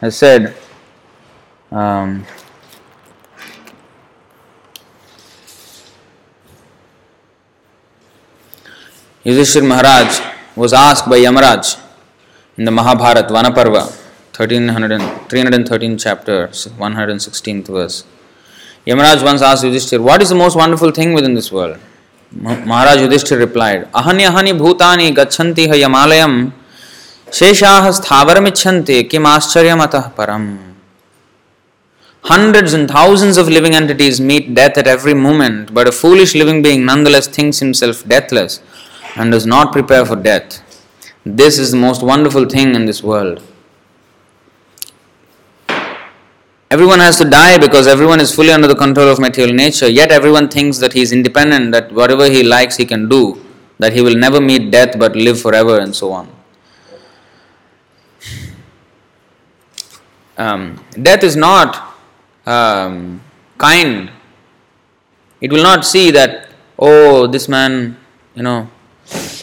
has 0.00 0.16
said 0.16 0.54
um, 1.70 2.24
Yudhishthir 9.24 9.66
Maharaj 9.66 10.20
was 10.56 10.72
asked 10.72 11.08
by 11.08 11.18
Yamaraj 11.18 11.80
in 12.58 12.64
the 12.64 12.70
Mahabharat 12.70 13.28
Vanaparva, 13.28 14.01
313 14.32 15.98
chapter, 15.98 16.48
116th 16.48 17.66
verse. 17.66 18.04
Yamaraj 18.86 19.22
once 19.22 19.42
asked 19.42 19.62
Yudhishthir, 19.62 20.02
What 20.02 20.22
is 20.22 20.30
the 20.30 20.34
most 20.34 20.56
wonderful 20.56 20.90
thing 20.90 21.12
within 21.12 21.34
this 21.34 21.52
world? 21.52 21.78
Maharaj 22.34 23.00
Yudhishthir 23.00 23.38
replied, 23.38 23.92
Ahani 23.92 24.26
ahani 24.26 24.58
bhutani 24.58 25.14
gachanti 25.14 25.66
ha 25.68 25.74
yamalayam 25.74 26.52
sheshah 27.26 27.92
sthavaramichhanti 28.00 29.10
kim 29.10 29.24
ascharyamatah 29.24 30.14
param. 30.14 30.58
Hundreds 32.22 32.72
and 32.72 32.88
thousands 32.88 33.36
of 33.36 33.48
living 33.48 33.74
entities 33.74 34.18
meet 34.18 34.54
death 34.54 34.78
at 34.78 34.86
every 34.86 35.12
moment, 35.12 35.74
but 35.74 35.86
a 35.86 35.92
foolish 35.92 36.34
living 36.34 36.62
being 36.62 36.86
nonetheless 36.86 37.26
thinks 37.26 37.58
himself 37.58 38.02
deathless 38.08 38.62
and 39.16 39.30
does 39.30 39.44
not 39.44 39.72
prepare 39.72 40.06
for 40.06 40.16
death. 40.16 40.62
This 41.26 41.58
is 41.58 41.72
the 41.72 41.76
most 41.76 42.02
wonderful 42.02 42.46
thing 42.46 42.74
in 42.74 42.86
this 42.86 43.02
world. 43.02 43.42
Everyone 46.74 47.00
has 47.00 47.18
to 47.18 47.26
die 47.26 47.58
because 47.58 47.86
everyone 47.86 48.18
is 48.18 48.34
fully 48.34 48.50
under 48.50 48.66
the 48.66 48.74
control 48.74 49.06
of 49.06 49.18
material 49.20 49.54
nature, 49.54 49.88
yet 49.88 50.10
everyone 50.10 50.48
thinks 50.48 50.78
that 50.78 50.94
he 50.94 51.02
is 51.02 51.12
independent, 51.12 51.70
that 51.72 51.92
whatever 51.92 52.30
he 52.30 52.42
likes 52.42 52.78
he 52.78 52.86
can 52.86 53.10
do, 53.10 53.44
that 53.78 53.92
he 53.92 54.00
will 54.00 54.14
never 54.14 54.40
meet 54.40 54.70
death 54.70 54.98
but 54.98 55.14
live 55.14 55.38
forever, 55.38 55.78
and 55.80 55.94
so 55.94 56.12
on. 56.12 56.30
Um, 60.38 60.82
death 60.94 61.22
is 61.22 61.36
not 61.36 61.94
um, 62.46 63.20
kind. 63.58 64.10
It 65.42 65.52
will 65.52 65.62
not 65.62 65.84
see 65.84 66.10
that, 66.12 66.48
oh, 66.78 67.26
this 67.26 67.50
man, 67.50 67.98
you 68.34 68.44
know, 68.44 68.70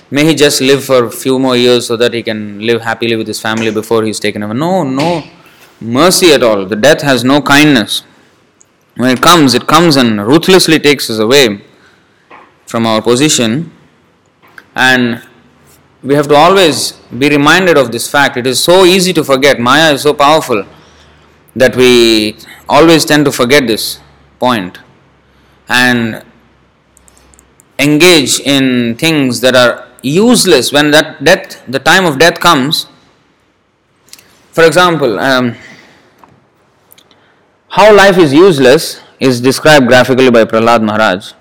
may 0.09 0.25
he 0.25 0.33
just 0.33 0.61
live 0.61 0.83
for 0.83 1.03
a 1.05 1.11
few 1.11 1.37
more 1.37 1.55
years 1.55 1.85
so 1.85 1.95
that 1.95 2.11
he 2.11 2.23
can 2.23 2.59
live 2.65 2.81
happily 2.81 3.15
with 3.15 3.27
his 3.27 3.39
family 3.39 3.69
before 3.69 4.03
he's 4.03 4.19
taken 4.19 4.41
away. 4.41 4.55
No, 4.55 4.81
no 4.81 5.23
mercy 5.81 6.31
at 6.33 6.43
all. 6.43 6.65
The 6.65 6.75
death 6.75 7.01
has 7.01 7.23
no 7.23 7.41
kindness. 7.41 8.03
When 8.95 9.09
it 9.09 9.21
comes, 9.21 9.53
it 9.53 9.67
comes 9.67 9.95
and 9.95 10.25
ruthlessly 10.25 10.79
takes 10.79 11.09
us 11.09 11.19
away 11.19 11.61
from 12.65 12.85
our 12.85 13.01
position. 13.01 13.71
And 14.75 15.23
we 16.03 16.15
have 16.15 16.27
to 16.27 16.35
always 16.35 16.93
be 17.17 17.29
reminded 17.29 17.77
of 17.77 17.91
this 17.91 18.09
fact. 18.09 18.37
It 18.37 18.47
is 18.47 18.61
so 18.63 18.85
easy 18.85 19.13
to 19.13 19.23
forget. 19.23 19.59
Maya 19.59 19.93
is 19.93 20.01
so 20.03 20.13
powerful 20.13 20.65
that 21.55 21.75
we 21.75 22.37
always 22.67 23.05
tend 23.05 23.25
to 23.25 23.31
forget 23.31 23.67
this 23.67 23.99
point 24.39 24.79
and 25.67 26.23
engage 27.77 28.39
in 28.41 28.95
things 28.95 29.41
that 29.41 29.55
are 29.55 29.87
useless 30.01 30.71
when 30.71 30.91
that 30.91 31.23
death 31.23 31.61
the 31.67 31.79
time 31.79 32.05
of 32.05 32.17
death 32.17 32.39
comes 32.39 32.87
for 34.51 34.63
example 34.63 35.19
um, 35.19 35.55
how 37.69 37.95
life 37.95 38.17
is 38.17 38.33
useless 38.33 38.99
is 39.19 39.39
described 39.39 39.87
graphically 39.87 40.31
by 40.31 40.43
Prahlad 40.43 40.81
Maharaj. 40.81 41.33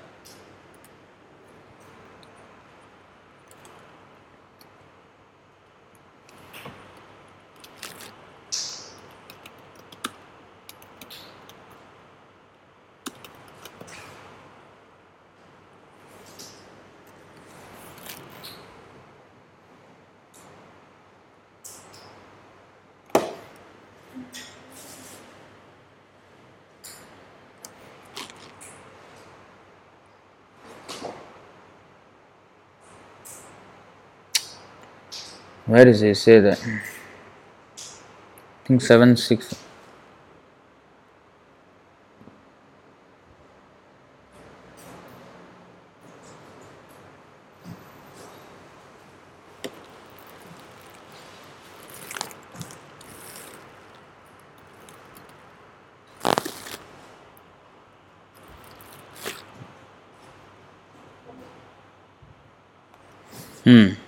Where 35.68 35.84
does 35.84 36.00
he 36.00 36.14
say 36.14 36.40
that? 36.40 36.58
I 36.66 36.80
think 38.64 38.80
7 38.80 39.18
6. 39.18 39.54
Hmm. 63.64 64.07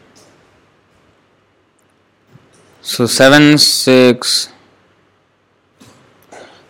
So 2.92 3.07
7 3.07 3.57
6 3.57 4.48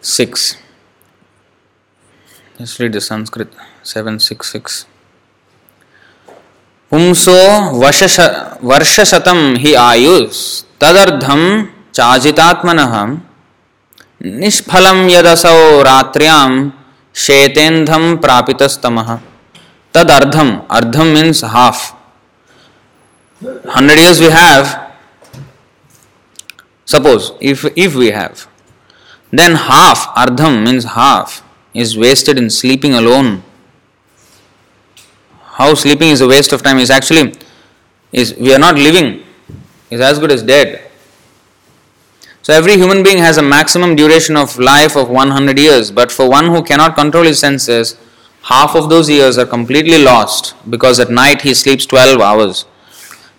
6. 0.02 0.56
Let's 2.58 2.78
read 2.78 2.92
the 2.92 3.00
Sanskrit 3.00 3.54
766. 3.82 4.84
पुंसो 6.92 7.36
वर्ष 7.82 8.18
वर्षशतं 8.72 9.40
हि 9.62 9.72
आयुस् 9.84 10.42
तदर्धं 10.82 11.42
चाजितात्मनः 11.94 12.94
निष्फलं 14.42 15.00
यदसौ 15.10 15.56
रात्र्यां 15.90 16.50
शेतेन्धं 17.14 18.04
प्रापितस्तमः 18.26 19.16
तदर्धम 19.94 20.54
अर्धम 20.80 21.14
means 21.16 21.44
half 21.56 21.82
hundred 23.76 23.98
years 23.98 24.20
we 24.20 24.30
have 24.38 24.89
Suppose 26.90 27.32
if 27.40 27.64
if 27.76 27.94
we 27.94 28.08
have, 28.10 28.48
then 29.40 29.52
half 29.54 30.00
ardham 30.22 30.64
means 30.64 30.86
half 30.94 31.36
is 31.72 31.96
wasted 31.96 32.36
in 32.36 32.50
sleeping 32.50 32.94
alone. 32.94 33.44
How 35.58 35.74
sleeping 35.74 36.08
is 36.08 36.20
a 36.20 36.26
waste 36.26 36.52
of 36.52 36.64
time 36.64 36.78
is 36.78 36.90
actually 36.90 37.34
is 38.10 38.34
we 38.34 38.52
are 38.52 38.58
not 38.58 38.74
living, 38.74 39.22
is 39.88 40.00
as 40.00 40.18
good 40.18 40.32
as 40.32 40.42
dead. 40.42 40.90
So 42.42 42.54
every 42.54 42.76
human 42.82 43.04
being 43.04 43.18
has 43.18 43.38
a 43.38 43.46
maximum 43.54 43.94
duration 43.94 44.36
of 44.36 44.58
life 44.58 44.96
of 44.96 45.08
100 45.08 45.58
years, 45.60 45.92
but 45.92 46.10
for 46.10 46.28
one 46.28 46.46
who 46.46 46.60
cannot 46.64 46.96
control 46.96 47.22
his 47.22 47.38
senses, 47.38 47.96
half 48.54 48.74
of 48.74 48.90
those 48.90 49.08
years 49.08 49.38
are 49.38 49.46
completely 49.46 50.02
lost 50.02 50.54
because 50.68 50.98
at 50.98 51.18
night 51.22 51.42
he 51.42 51.54
sleeps 51.54 51.86
12 51.86 52.20
hours, 52.20 52.64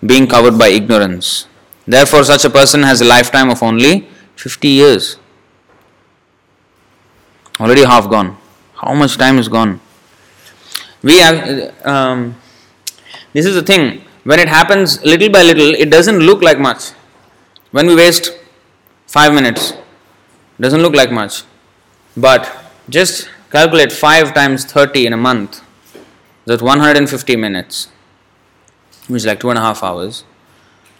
being 0.06 0.26
covered 0.26 0.58
by 0.58 0.70
ignorance. 0.70 1.48
Therefore, 1.92 2.24
such 2.24 2.46
a 2.46 2.50
person 2.50 2.84
has 2.84 3.02
a 3.02 3.06
lifetime 3.06 3.50
of 3.50 3.62
only 3.62 4.08
50 4.38 4.70
years. 4.70 5.18
Already 7.60 7.84
half 7.84 8.10
gone. 8.10 8.38
How 8.76 8.94
much 8.94 9.18
time 9.18 9.38
is 9.38 9.50
gone? 9.50 9.82
We 11.04 11.18
have, 11.18 11.86
um, 11.86 12.36
this 13.34 13.46
is 13.46 13.56
the 13.56 13.62
thing, 13.62 14.06
when 14.24 14.40
it 14.40 14.48
happens 14.48 15.04
little 15.04 15.30
by 15.30 15.44
little, 15.44 15.74
it 15.74 15.90
doesn't 15.92 16.20
look 16.20 16.42
like 16.42 16.58
much. 16.60 16.92
When 17.72 17.88
we 17.88 17.96
waste 17.96 18.32
5 19.08 19.34
minutes, 19.34 19.74
doesn't 20.62 20.82
look 20.82 20.96
like 20.96 21.12
much. 21.12 21.44
But 22.16 22.50
just 22.88 23.30
calculate 23.52 23.92
5 23.92 24.34
times 24.34 24.64
30 24.64 25.08
in 25.08 25.12
a 25.12 25.18
month, 25.18 25.62
that's 26.46 26.62
150 26.62 27.36
minutes, 27.36 27.90
which 29.10 29.24
is 29.24 29.26
like 29.26 29.42
two 29.42 29.50
and 29.50 29.60
a 29.60 29.62
half 29.62 29.84
hours. 29.84 30.24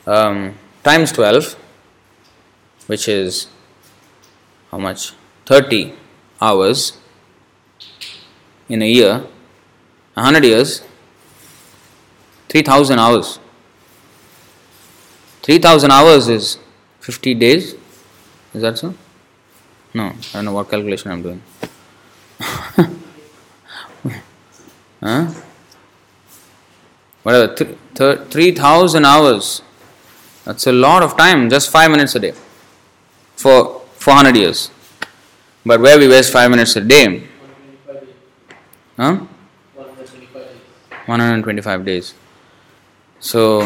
Um, 0.06 0.56
times 0.84 1.12
12 1.12 1.56
which 2.88 3.08
is 3.08 3.48
how 4.72 4.78
much? 4.78 5.14
30 5.46 5.94
hours 6.42 6.98
in 8.70 8.82
a 8.82 8.86
year. 8.86 9.26
100 10.14 10.44
years 10.44 10.82
3000 12.50 13.00
hours. 13.00 13.40
3000 15.42 15.92
hours 15.92 16.28
is 16.28 16.58
50 17.00 17.34
days. 17.36 17.76
Is 18.54 18.62
that 18.62 18.78
so? 18.78 18.94
No 19.94 20.04
i 20.06 20.14
don't 20.34 20.46
know 20.46 20.54
what 20.54 20.70
calculation 20.70 21.12
i'm 21.12 21.22
doing. 21.22 21.42
Huh? 25.04 25.34
whatever 27.24 27.56
th- 27.56 27.76
th- 27.96 28.20
3000 28.30 29.04
hours 29.04 29.64
that's 30.46 30.68
a 30.68 30.72
lot 30.72 31.04
of 31.04 31.18
time, 31.18 31.50
just 31.50 31.70
five 31.70 31.92
minutes 31.92 32.16
a 32.16 32.20
day 32.20 32.34
for 33.36 33.82
400 33.96 34.36
years. 34.36 34.72
But 35.66 35.80
where 35.80 35.98
we 36.00 36.08
waste 36.08 36.34
five 36.34 36.50
minutes 36.50 36.76
a 36.76 36.82
day? 36.82 37.24
Huh? 38.98 39.26
125 41.06 41.86
days. 41.86 42.14
So, 43.20 43.62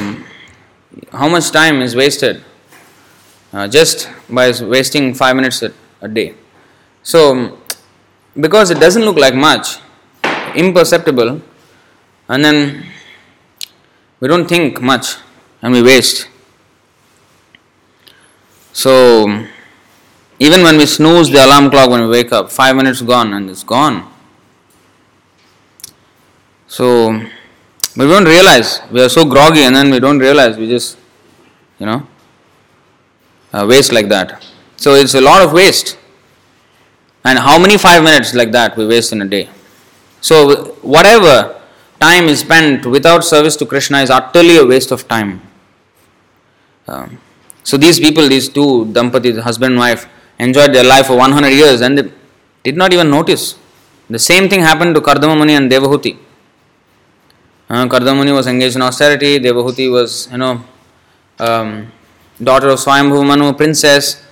how 1.12 1.30
much 1.30 1.52
time 1.52 1.82
is 1.82 1.96
wasted 1.96 2.44
uh, 3.54 3.68
just 3.68 4.10
by 4.30 4.52
wasting 4.62 5.14
five 5.14 5.36
minutes 5.36 5.62
a, 5.62 5.72
a 6.02 6.08
day? 6.08 6.34
So, 7.04 7.60
because 8.40 8.72
it 8.72 8.80
doesn't 8.80 9.04
look 9.04 9.18
like 9.18 9.36
much, 9.36 9.78
imperceptible, 10.56 11.42
and 12.28 12.44
then 12.44 12.86
we 14.20 14.28
don't 14.28 14.48
think 14.48 14.82
much 14.82 15.18
and 15.62 15.74
we 15.74 15.84
waste. 15.84 16.28
So, 18.76 19.48
even 20.38 20.64
when 20.64 20.78
we 20.78 20.86
snooze 20.86 21.30
the 21.32 21.46
alarm 21.46 21.70
clock 21.72 21.90
when 21.90 22.02
we 22.02 22.10
wake 22.10 22.34
up, 22.34 22.52
five 22.52 22.76
minutes 22.76 23.02
gone 23.02 23.32
and 23.34 23.50
it's 23.50 23.64
gone. 23.64 24.12
So 26.68 27.10
we 27.96 28.06
don't 28.06 28.26
realize 28.26 28.82
we 28.92 29.02
are 29.02 29.08
so 29.08 29.24
groggy 29.24 29.62
and 29.62 29.74
then 29.74 29.92
we 29.92 30.02
don't 30.02 30.20
realize 30.20 30.58
we 30.58 30.68
just, 30.68 30.98
you 31.80 31.86
know, 31.86 32.06
uh, 33.54 33.66
waste 33.66 33.94
like 33.94 34.10
that. 34.10 34.46
So 34.76 34.94
it's 34.94 35.16
a 35.16 35.22
lot 35.22 35.42
of 35.42 35.54
waste. 35.54 35.98
And 37.24 37.40
how 37.40 37.58
many 37.58 37.78
five 37.78 38.04
minutes 38.04 38.34
like 38.34 38.52
that 38.52 38.76
we 38.76 38.86
waste 38.86 39.14
in 39.14 39.22
a 39.22 39.26
day? 39.26 39.50
So 40.20 40.76
whatever 40.82 41.62
time 42.02 42.26
is 42.26 42.42
spent 42.42 42.86
without 42.86 43.24
service 43.24 43.56
to 43.56 43.66
Krishna 43.66 44.00
is 44.00 44.10
utterly 44.10 44.58
a 44.58 44.66
waste 44.66 44.92
of 44.92 45.08
time. 45.08 45.42
Um, 46.90 47.20
so 47.66 47.78
these 47.78 48.00
people, 48.00 48.30
these 48.30 48.48
two 48.48 48.86
Dampati, 48.96 49.40
husband 49.40 49.72
and 49.74 49.80
wife, 49.80 50.08
enjoyed 50.38 50.72
their 50.72 50.84
life 50.84 51.08
for 51.08 51.18
100 51.18 51.50
years 51.50 51.82
and 51.82 51.98
they 51.98 52.12
did 52.64 52.78
not 52.78 52.94
even 52.94 53.10
notice. 53.10 53.58
The 54.08 54.20
same 54.20 54.48
thing 54.48 54.62
happened 54.62 54.94
to 54.94 55.02
Kardamamuni 55.02 55.58
and 55.58 55.72
Devahuti. 55.72 56.16
Uh, 57.68 57.88
Kardamamuni 57.88 58.34
was 58.36 58.46
engaged 58.46 58.76
in 58.76 58.84
austerity, 58.84 59.40
Devahuti 59.40 59.92
was, 59.92 60.30
you 60.32 60.38
know, 60.38 60.64
um, 61.40 61.92
daughter 62.42 62.70
of 62.70 62.78
Swayambhu 62.78 63.26
Manu, 63.26 63.52
princess. 63.54 64.24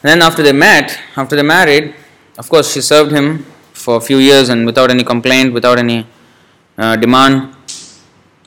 Then 0.00 0.22
after 0.22 0.42
they 0.42 0.52
met, 0.52 0.98
after 1.16 1.36
they 1.36 1.42
married, 1.42 1.94
of 2.38 2.48
course 2.48 2.72
she 2.72 2.80
served 2.80 3.12
him 3.12 3.44
for 3.74 3.96
a 3.96 4.00
few 4.00 4.16
years 4.16 4.48
and 4.48 4.64
without 4.64 4.90
any 4.90 5.04
complaint, 5.04 5.52
without 5.52 5.78
any 5.78 6.06
uh, 6.78 6.96
demand. 6.96 7.54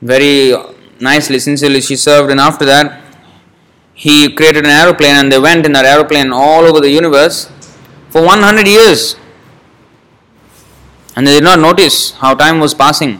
Very 0.01 0.55
nicely, 0.99 1.37
sincerely 1.37 1.81
she 1.81 1.95
served 1.95 2.31
and 2.31 2.39
after 2.39 2.65
that 2.65 3.08
he 4.05 4.31
created 4.31 4.63
an 4.63 4.71
aeroplane 4.71 5.15
and 5.21 5.29
they 5.29 5.37
went 5.37 5.65
in 5.65 5.73
that 5.73 5.83
aeroplane 5.83 6.31
all 6.31 6.63
over 6.63 6.79
the 6.79 6.89
universe 6.89 7.51
for 8.09 8.21
100 8.23 8.65
years. 8.65 9.17
And 11.17 11.27
they 11.27 11.33
did 11.33 11.43
not 11.43 11.59
notice 11.59 12.11
how 12.11 12.33
time 12.33 12.61
was 12.61 12.73
passing. 12.73 13.19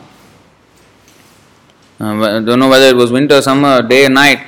Uh, 2.00 2.40
don't 2.40 2.60
know 2.60 2.70
whether 2.70 2.86
it 2.86 2.96
was 2.96 3.12
winter, 3.12 3.42
summer, 3.42 3.82
day, 3.82 4.08
night. 4.08 4.48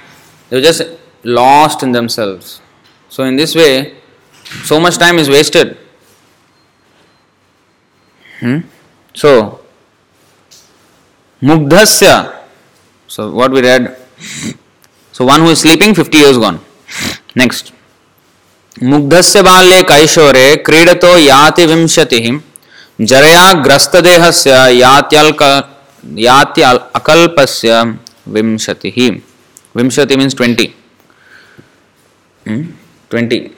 They 0.49 0.55
were 0.55 0.61
just 0.61 0.83
lost 1.23 1.83
in 1.83 1.91
themselves. 1.91 2.61
So, 3.09 3.25
in 3.25 3.35
this 3.35 3.53
way, 3.53 3.97
so 4.63 4.79
much 4.79 4.97
time 4.97 5.17
is 5.19 5.27
wasted. 5.27 5.77
Hmm? 8.39 8.59
So, 9.13 9.59
Mugdhasya. 11.41 12.39
So, 13.07 13.31
what 13.31 13.51
we 13.51 13.61
read. 13.61 13.97
So, 15.11 15.25
one 15.25 15.41
who 15.41 15.49
is 15.49 15.59
sleeping, 15.59 15.93
50 15.93 16.17
years 16.17 16.37
gone. 16.37 16.59
Next. 17.35 17.73
मुग्धस्य 18.83 19.41
बाल्ये 19.43 19.81
कैशोरे 19.89 20.55
क्रीडतो 20.65 21.17
याति 21.17 21.65
विंशतिः 21.65 22.27
जरया 23.11 23.51
ग्रस्तदेहस्य 23.63 24.51
यात्यल्क 24.73 25.41
याति 26.27 26.61
अकल्पस्य 26.99 27.81
विंशतिः 28.35 28.99
विंशति 29.77 30.15
20 30.15 30.67
hmm? 32.47 32.61
20 33.11 33.51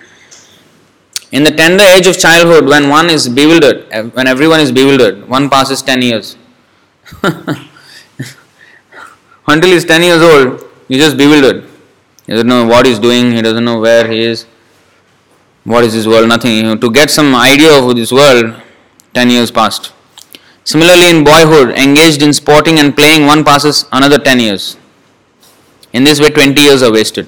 in 1.32 1.44
the 1.44 1.52
tender 1.52 1.86
age 1.86 2.08
of 2.08 2.18
childhood 2.18 2.68
when 2.68 2.90
one 2.90 3.10
is 3.10 3.30
bewildered 3.30 3.86
when 4.14 4.28
everyone 4.28 4.60
is 4.60 4.72
bewildered 4.72 5.28
one 5.30 5.50
passes 5.50 5.82
10 5.82 6.02
years 6.02 6.36
until 9.48 9.70
he's 9.70 9.86
10 9.86 10.04
years 10.04 10.22
old 10.22 10.64
he's 10.88 11.02
just 11.06 11.18
bewildered 11.18 11.64
he 12.26 12.34
doesn't 12.34 12.48
know 12.48 12.66
what 12.66 12.86
he's 12.86 13.00
doing 13.00 13.32
he 13.32 13.42
doesn't 13.42 13.66
know 13.66 13.80
where 13.80 14.08
he 14.10 14.22
is 14.22 14.46
what 15.64 15.84
is 15.84 15.94
this 15.94 16.08
world 16.08 16.28
nothing 16.28 16.80
to 16.80 16.92
get 16.92 17.10
some 17.10 17.36
idea 17.36 17.74
of 17.74 17.96
this 17.96 18.12
world 18.12 18.56
10 19.14 19.30
years 19.30 19.52
passed 19.52 19.94
Similarly, 20.66 21.10
in 21.10 21.24
boyhood, 21.24 21.72
engaged 21.78 22.22
in 22.22 22.32
sporting 22.32 22.80
and 22.80 22.96
playing, 22.96 23.26
one 23.26 23.44
passes 23.44 23.86
another 23.92 24.18
10 24.18 24.40
years. 24.40 24.78
In 25.92 26.04
this 26.04 26.22
way, 26.22 26.30
20 26.30 26.62
years 26.62 26.82
are 26.82 26.92
wasted. 26.92 27.28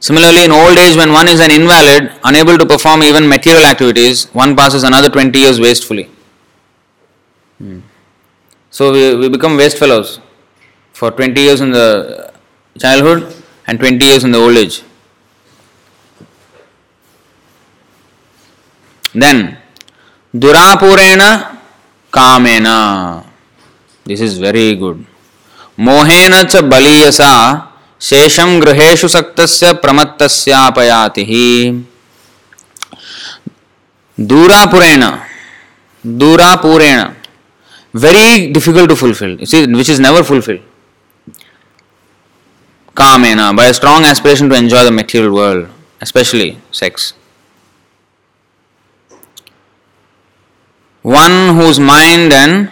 Similarly, 0.00 0.44
in 0.44 0.52
old 0.52 0.78
age, 0.78 0.96
when 0.96 1.12
one 1.12 1.26
is 1.26 1.40
an 1.40 1.50
invalid, 1.50 2.12
unable 2.22 2.56
to 2.56 2.64
perform 2.64 3.02
even 3.02 3.28
material 3.28 3.64
activities, 3.64 4.26
one 4.26 4.54
passes 4.54 4.84
another 4.84 5.08
20 5.08 5.36
years 5.36 5.58
wastefully. 5.58 6.08
Hmm. 7.58 7.80
So, 8.73 8.91
we, 8.91 9.15
we 9.15 9.29
become 9.29 9.57
waste 9.57 9.77
fellows 9.77 10.19
for 10.95 11.11
20 11.11 11.39
years 11.39 11.61
in 11.61 11.71
the 11.71 12.31
childhood 12.75 13.33
and 13.67 13.79
20 13.79 14.05
years 14.05 14.23
in 14.23 14.31
the 14.31 14.39
old 14.39 14.57
age. 14.57 14.83
Then, 19.15 19.57
दुरापुरेण 20.33 21.21
कामेन 22.13 22.65
this 24.07 24.21
is 24.21 24.39
very 24.41 24.73
good 24.75 25.03
मोहेन 25.87 26.33
च 26.43 26.61
बलीयसा 26.71 27.33
शेषम 28.07 28.59
गृहेषु 28.61 29.07
सक्तस्य 29.07 29.71
प्रमत्तस्यापयाति 29.83 31.25
दूरापुरेण 34.17 35.03
दूरापुरेण 36.03 37.03
very 37.92 38.52
difficult 38.52 38.88
to 38.90 38.96
fulfill. 38.96 39.38
You 39.38 39.46
see 39.46 39.66
which 39.66 39.88
is 39.88 40.00
never 40.00 40.22
fulfilled. 40.22 40.60
Kamena 42.94 43.56
by 43.56 43.66
a 43.66 43.74
strong 43.74 44.04
aspiration 44.04 44.48
to 44.50 44.56
enjoy 44.56 44.84
the 44.84 44.90
material 44.90 45.34
world 45.34 45.68
especially 46.00 46.58
sex. 46.70 47.14
One 51.02 51.54
whose 51.54 51.80
mind 51.80 52.32
and 52.32 52.70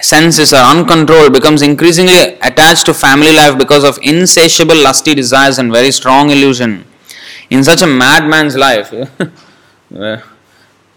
senses 0.00 0.52
are 0.52 0.74
uncontrolled 0.74 1.32
becomes 1.32 1.62
increasingly 1.62 2.34
attached 2.42 2.86
to 2.86 2.94
family 2.94 3.32
life 3.32 3.56
because 3.58 3.84
of 3.84 3.98
insatiable 4.02 4.76
lusty 4.76 5.14
desires 5.14 5.58
and 5.58 5.72
very 5.72 5.90
strong 5.90 6.30
illusion. 6.30 6.84
In 7.48 7.64
such 7.64 7.80
a 7.82 7.86
madman's 7.86 8.56
life, 8.56 8.92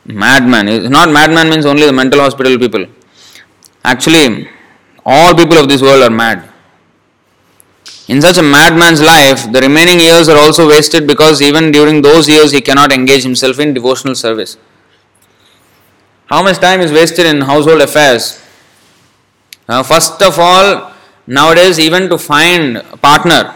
madman, 0.10 0.68
is 0.68 0.90
not 0.90 1.12
madman 1.12 1.50
means 1.50 1.66
only 1.66 1.86
the 1.86 1.94
mental 1.94 2.20
hospital 2.20 2.58
people. 2.58 2.86
Actually, 3.84 4.50
all 5.06 5.34
people 5.34 5.58
of 5.58 5.70
this 5.70 5.82
world 5.82 6.04
are 6.04 6.10
mad. 6.10 6.50
In 8.08 8.22
such 8.22 8.38
a 8.38 8.42
madman's 8.44 9.02
life, 9.02 9.52
the 9.52 9.62
remaining 9.62 10.00
years 10.00 10.28
are 10.30 10.38
also 10.38 10.68
wasted 10.68 11.06
because 11.06 11.42
even 11.42 11.72
during 11.72 12.02
those 12.02 12.28
years 12.28 12.52
he 12.52 12.60
cannot 12.60 12.92
engage 12.92 13.24
himself 13.24 13.60
in 13.60 13.74
devotional 13.74 14.16
service. 14.16 14.58
How 16.26 16.42
much 16.44 16.58
time 16.58 16.82
is 16.82 16.92
wasted 16.92 17.26
in 17.28 17.42
household 17.42 17.82
affairs? 17.82 18.44
Uh, 19.68 19.84
first 19.84 20.22
of 20.24 20.40
all, 20.40 20.92
nowadays, 21.28 21.80
even 21.80 22.10
to 22.10 22.18
find 22.18 22.78
a 22.78 22.98
partner, 22.98 23.56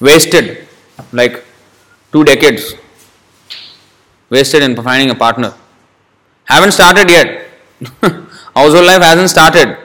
wasted 0.00 0.66
like 1.12 1.44
two 2.10 2.24
decades. 2.24 2.74
Wasted 4.30 4.62
in 4.62 4.74
finding 4.74 5.10
a 5.10 5.14
partner. 5.14 5.54
Haven't 6.54 6.72
started 6.72 7.08
yet. 7.10 7.28
household 8.58 8.86
life 8.86 9.02
hasn't 9.02 9.30
started. 9.30 9.78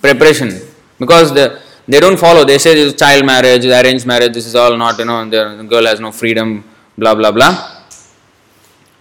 Preparation. 0.00 0.50
Because 0.98 1.32
the, 1.34 1.60
they 1.86 2.00
don't 2.00 2.18
follow. 2.18 2.44
They 2.44 2.58
say 2.58 2.74
this 2.74 2.92
is 2.92 2.98
child 2.98 3.24
marriage, 3.26 3.64
arranged 3.66 4.06
marriage, 4.06 4.32
this 4.32 4.46
is 4.46 4.54
all 4.54 4.76
not, 4.76 4.98
you 4.98 5.04
know, 5.04 5.28
the 5.28 5.66
girl 5.68 5.84
has 5.86 6.00
no 6.00 6.12
freedom, 6.12 6.64
blah, 6.96 7.14
blah, 7.14 7.32
blah. 7.32 7.52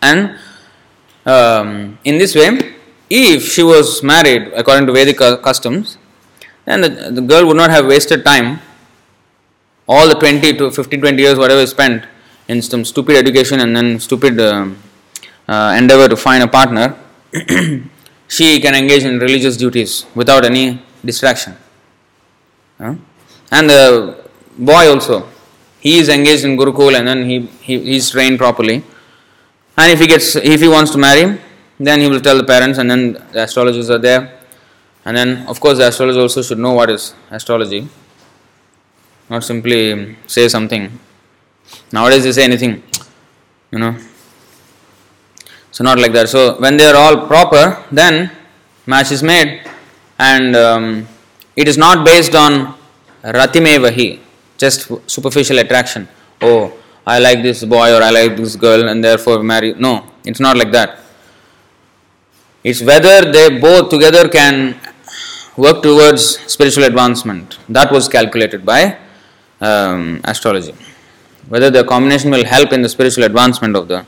And 0.01 0.38
um, 1.25 1.97
in 2.03 2.17
this 2.17 2.35
way, 2.35 2.75
if 3.09 3.43
she 3.53 3.63
was 3.63 4.03
married 4.03 4.51
according 4.55 4.88
to 4.88 4.93
Vedic 4.93 5.17
customs, 5.17 5.97
then 6.65 6.81
the, 6.81 6.89
the 7.12 7.21
girl 7.21 7.47
would 7.47 7.57
not 7.57 7.69
have 7.69 7.85
wasted 7.85 8.23
time, 8.23 8.59
all 9.88 10.07
the 10.07 10.15
20 10.15 10.57
to 10.57 10.71
15, 10.71 11.01
20 11.01 11.21
years, 11.21 11.38
whatever 11.38 11.62
is 11.62 11.71
spent 11.71 12.05
in 12.47 12.62
some 12.62 12.83
stupid 12.85 13.15
education 13.15 13.59
and 13.59 13.75
then 13.75 13.99
stupid 13.99 14.39
uh, 14.39 14.67
uh, 15.49 15.75
endeavor 15.77 16.07
to 16.07 16.15
find 16.15 16.43
a 16.43 16.47
partner, 16.47 16.95
she 18.27 18.47
can 18.59 18.75
engage 18.81 19.03
in 19.03 19.19
religious 19.19 19.57
duties 19.57 20.05
without 20.15 20.45
any 20.45 20.65
distraction. 21.03 21.55
And 22.79 23.69
the 23.73 23.83
boy 24.57 24.83
also, 24.93 25.27
he 25.79 25.99
is 25.99 26.09
engaged 26.09 26.45
in 26.45 26.55
Gurukul 26.55 26.97
and 26.97 27.07
then 27.07 27.19
he, 27.29 27.39
he, 27.67 27.99
trained 27.99 28.38
properly 28.38 28.83
and 29.77 29.91
if 29.91 29.99
he 29.99 30.07
gets, 30.07 30.35
if 30.35 30.62
he 30.62 30.67
wants 30.67 30.91
to 30.91 30.97
marry, 30.97 31.39
then 31.79 32.01
he 32.01 32.09
will 32.09 32.19
tell 32.19 32.38
the 32.38 32.43
parents, 32.43 32.77
and 32.77 32.91
then 32.91 33.13
the 33.31 33.43
astrologers 33.43 33.89
are 33.89 33.97
there. 33.97 34.39
And 35.05 35.15
then, 35.15 35.47
of 35.47 35.59
course, 35.62 35.77
the 35.77 35.88
astrologer 35.88 36.19
also 36.19 36.41
should 36.41 36.59
know 36.59 36.73
what 36.73 36.89
is 36.89 37.13
astrology, 37.31 37.88
not 39.29 39.43
simply 39.45 40.17
say 40.27 40.49
something. 40.49 40.99
Nowadays, 41.93 42.25
they 42.25 42.33
say 42.33 42.43
anything, 42.43 42.83
you 43.71 43.79
know. 43.79 43.97
So, 45.71 45.84
not 45.84 45.99
like 45.99 46.13
that. 46.13 46.29
So, 46.29 46.60
when 46.60 46.77
they 46.77 46.86
are 46.86 46.95
all 46.95 47.27
proper, 47.27 47.84
then 47.91 48.32
match 48.86 49.12
is 49.12 49.21
made, 49.23 49.62
and 50.17 50.55
um, 50.55 51.08
it 51.55 51.67
is 51.67 51.77
not 51.77 52.05
based 52.05 52.36
on 52.36 52.75
ratimevahi. 53.23 54.19
just 54.58 54.91
superficial 55.10 55.58
attraction. 55.60 56.08
Oh, 56.41 56.73
I 57.08 57.19
like 57.19 57.41
this 57.41 57.63
boy 57.63 57.88
or 57.95 58.01
I 58.03 58.10
like 58.10 58.36
this 58.36 58.55
girl 58.55 58.88
and 58.89 59.03
therefore 59.03 59.41
marry. 59.41 59.73
No, 59.73 60.12
it's 60.25 60.39
not 60.39 60.58
like 60.58 60.71
that. 60.71 60.99
It's 62.63 62.82
whether 62.82 63.32
they 63.32 63.58
both 63.60 63.89
together 63.89 64.27
can 64.27 64.79
work 65.55 65.82
towards 65.82 66.23
spiritual 66.51 66.84
advancement. 66.84 67.58
That 67.69 67.91
was 67.91 68.08
calculated 68.08 68.65
by 68.65 68.97
um, 69.62 70.21
astrology. 70.25 70.75
Whether 71.47 71.69
the 71.69 71.84
combination 71.84 72.32
will 72.32 72.45
help 72.45 72.73
in 72.73 72.82
the 72.82 72.89
spiritual 72.89 73.23
advancement 73.23 73.75
of 73.75 73.88
the 73.88 74.05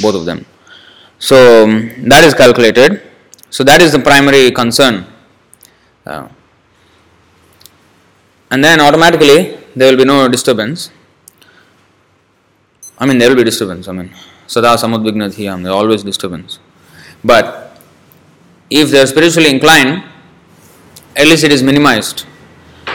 both 0.00 0.14
of 0.14 0.24
them. 0.24 0.46
So 1.18 1.64
um, 1.64 2.08
that 2.08 2.24
is 2.24 2.34
calculated. 2.34 3.02
So 3.50 3.64
that 3.64 3.80
is 3.80 3.92
the 3.92 3.98
primary 3.98 4.50
concern. 4.50 5.06
Uh, 6.06 6.28
and 8.50 8.62
then 8.62 8.80
automatically 8.80 9.58
there 9.74 9.90
will 9.90 9.98
be 9.98 10.04
no 10.04 10.28
disturbance. 10.28 10.90
I 12.98 13.06
mean, 13.06 13.18
there 13.18 13.28
will 13.28 13.36
be 13.36 13.44
disturbance. 13.44 13.88
I 13.88 13.92
mean, 13.92 14.10
sada 14.46 14.76
samudvigna 14.76 15.28
dhiyam, 15.34 15.62
there 15.62 15.72
always 15.72 16.02
disturbance. 16.02 16.58
But 17.24 17.78
if 18.70 18.90
they 18.90 19.00
are 19.00 19.06
spiritually 19.06 19.50
inclined, 19.50 20.02
at 21.16 21.26
least 21.26 21.44
it 21.44 21.52
is 21.52 21.62
minimized, 21.62 22.26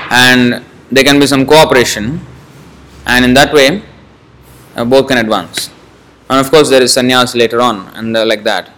and 0.09 0.63
there 0.91 1.03
can 1.03 1.19
be 1.19 1.27
some 1.27 1.45
cooperation, 1.45 2.19
and 3.05 3.25
in 3.25 3.33
that 3.33 3.53
way, 3.53 3.81
uh, 4.75 4.85
both 4.85 5.07
can 5.07 5.17
advance. 5.17 5.69
And 6.29 6.39
of 6.39 6.49
course, 6.49 6.69
there 6.69 6.81
is 6.81 6.95
sannyas 6.95 7.35
later 7.35 7.61
on, 7.61 7.87
and 7.95 8.15
uh, 8.15 8.25
like 8.25 8.43
that. 8.43 8.71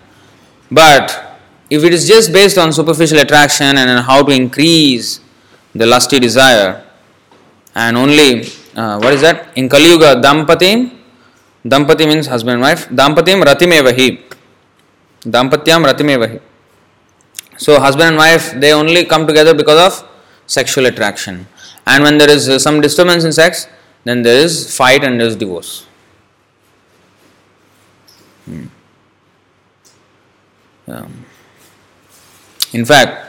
But 0.72 1.40
if 1.70 1.84
it 1.84 1.94
is 1.94 2.08
just 2.08 2.34
based 2.34 2.58
on 2.58 2.74
superficial 2.74 3.20
attraction 3.20 3.78
and 3.78 4.04
how 4.06 4.24
to 4.24 4.32
increase 4.32 5.20
the 5.74 5.86
lusty 5.86 6.20
desire, 6.20 6.84
and 7.76 7.98
only 7.98 8.48
uh, 8.76 9.00
what 9.00 9.14
is 9.14 9.22
that? 9.22 9.58
In 9.58 9.70
Kali 9.70 9.90
Yuga, 9.90 10.16
Dampatim, 10.16 10.92
Dampati 11.66 12.08
means 12.08 12.28
husband 12.28 12.56
and 12.56 12.62
wife, 12.62 12.88
Dampatim 12.90 13.44
Ratimevahi, 13.44 14.22
Dampatyam 15.24 15.86
Ratimevahi. 15.90 16.42
So, 17.58 17.80
husband 17.80 18.10
and 18.10 18.18
wife 18.18 18.52
they 18.60 18.74
only 18.74 19.06
come 19.06 19.26
together 19.26 19.54
because 19.54 19.80
of 20.04 20.10
sexual 20.46 20.86
attraction, 20.88 21.48
and 21.88 22.04
when 22.04 22.18
there 22.18 22.30
is 22.30 22.50
uh, 22.50 22.60
some 22.60 22.82
disturbance 22.82 23.24
in 23.24 23.32
sex, 23.32 23.68
then 24.04 24.22
there 24.24 24.38
is 24.38 24.76
fight 24.76 25.04
and 25.04 25.20
there 25.20 25.28
is 25.28 25.36
divorce. 25.36 25.86
Um, 30.88 31.26
in 32.74 32.86
fact, 32.86 33.26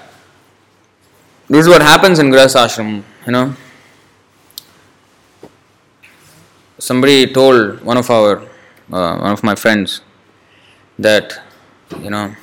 this 1.48 1.64
is 1.64 1.68
what 1.68 1.81
happens 1.81 2.18
in 2.18 2.31
Grihastha 2.31 2.66
ashram, 2.66 3.02
you 3.24 3.33
know. 3.33 3.55
Somebody 6.79 7.33
told 7.33 7.81
one 7.83 7.96
of 7.96 8.11
our, 8.11 8.42
uh, 8.92 9.18
one 9.18 9.33
of 9.33 9.42
my 9.42 9.55
friends 9.55 10.02
that, 10.98 11.40
you 12.00 12.11
know, 12.11 12.35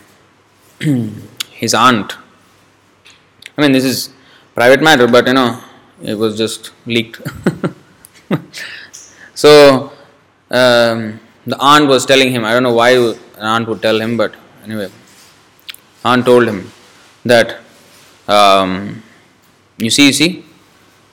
his 1.52 1.74
aunt, 1.74 2.18
I 3.58 3.62
mean, 3.62 3.72
this 3.72 3.84
is 3.84 4.10
private 4.56 4.82
matter, 4.82 5.08
but 5.08 5.28
you 5.28 5.34
know, 5.34 5.62
it 6.02 6.16
was 6.16 6.38
just 6.38 6.72
leaked. 6.86 7.22
so, 9.36 9.92
um, 10.50 11.20
the 11.46 11.58
aunt 11.60 11.88
was 11.88 12.06
telling 12.06 12.32
him, 12.32 12.46
I 12.46 12.54
don't 12.54 12.64
know 12.64 12.74
why 12.74 12.92
an 12.92 13.18
aunt 13.38 13.68
would 13.68 13.82
tell 13.82 14.00
him, 14.00 14.18
but 14.18 14.36
anyway, 14.64 14.90
aunt 16.06 16.26
told 16.26 16.48
him 16.48 16.72
that 17.26 17.60
um, 18.28 19.04
you 19.78 19.90
see, 19.90 20.08
you 20.08 20.14
see 20.14 20.46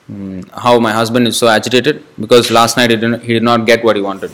mm, 0.09 0.49
how 0.51 0.79
my 0.79 0.91
husband 0.93 1.27
is 1.27 1.37
so 1.37 1.47
agitated 1.47 2.03
because 2.19 2.51
last 2.51 2.77
night 2.77 2.89
he 2.91 2.95
did, 2.95 3.09
not, 3.09 3.21
he 3.21 3.33
did 3.33 3.43
not 3.43 3.65
get 3.65 3.83
what 3.83 3.95
he 3.95 4.01
wanted. 4.01 4.31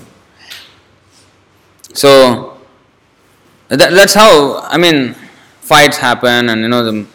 So 1.93 2.57
that, 3.69 3.91
that's 3.91 4.13
how 4.13 4.60
I 4.62 4.77
mean 4.77 5.15
fights 5.62 5.97
happen 5.97 6.49
and 6.49 6.62
you 6.62 6.67
know 6.67 6.83
the 6.83 7.07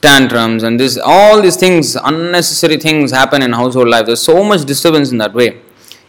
tantrums 0.00 0.62
and 0.62 0.78
this 0.78 0.98
all 1.02 1.40
these 1.40 1.56
things 1.56 1.96
unnecessary 1.96 2.76
things 2.76 3.10
happen 3.10 3.42
in 3.42 3.52
household 3.52 3.88
life. 3.88 4.06
There's 4.06 4.22
so 4.22 4.42
much 4.42 4.64
disturbance 4.64 5.12
in 5.12 5.18
that 5.18 5.32
way, 5.32 5.60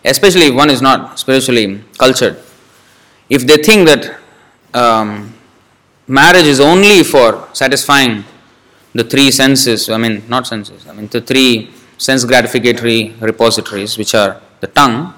especially 0.06 0.48
if 0.48 0.56
one 0.56 0.70
is 0.70 0.82
not 0.82 1.20
spiritually 1.20 1.82
cultured. 1.98 2.38
If 3.30 3.46
they 3.48 3.58
think 3.58 3.88
that 3.88 4.20
um, 4.74 5.34
marriage 6.08 6.46
is 6.46 6.60
only 6.60 7.04
for 7.04 7.48
satisfying 7.54 8.24
the 8.94 9.04
three 9.04 9.32
senses, 9.32 9.90
I 9.90 9.98
mean, 9.98 10.24
not 10.30 10.48
senses, 10.48 10.88
I 10.88 10.94
mean, 10.94 11.08
the 11.08 11.22
three 11.22 11.72
sense 11.98 12.24
gratificatory 12.24 13.20
repositories, 13.20 13.98
which 13.98 14.14
are 14.16 14.42
the 14.60 14.68
tongue, 14.68 15.14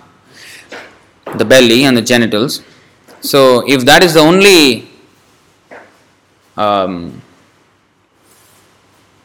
the 1.36 1.46
belly, 1.46 1.84
and 1.84 1.98
the 1.98 2.02
genitals. 2.02 2.64
So, 3.20 3.68
if 3.68 3.84
that 3.86 4.04
is 4.04 4.14
the 4.14 4.22
only, 4.22 4.90
um, 6.56 7.22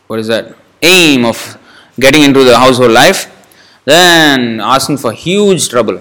what 0.07 0.19
is 0.19 0.27
that, 0.27 0.57
aim 0.83 1.25
of 1.25 1.59
getting 2.01 2.23
into 2.23 2.43
the 2.45 2.59
household 2.59 2.91
life, 2.91 3.32
then 3.85 4.61
asking 4.61 4.99
for 4.99 5.13
huge 5.13 5.69
trouble. 5.69 6.01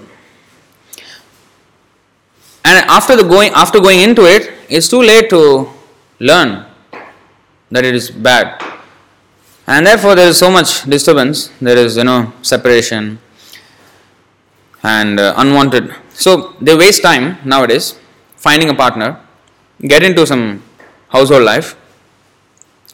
And 2.63 2.85
after 2.89 3.15
the 3.15 3.23
going, 3.23 3.51
after 3.53 3.79
going 3.79 3.99
into 4.01 4.25
it, 4.25 4.53
it's 4.69 4.87
too 4.87 5.01
late 5.01 5.29
to 5.31 5.69
learn 6.19 6.65
that 7.71 7.83
it 7.83 7.95
is 7.95 8.11
bad. 8.11 8.63
And 9.67 9.85
therefore, 9.85 10.15
there 10.15 10.27
is 10.27 10.37
so 10.37 10.51
much 10.51 10.83
disturbance. 10.83 11.49
There 11.59 11.77
is, 11.77 11.97
you 11.97 12.03
know, 12.03 12.33
separation 12.41 13.19
and 14.83 15.19
uh, 15.19 15.33
unwanted. 15.37 15.93
So 16.09 16.55
they 16.61 16.75
waste 16.75 17.03
time 17.03 17.37
nowadays 17.45 17.99
finding 18.35 18.69
a 18.69 18.73
partner, 18.73 19.19
get 19.81 20.03
into 20.03 20.25
some 20.25 20.63
household 21.09 21.43
life, 21.43 21.75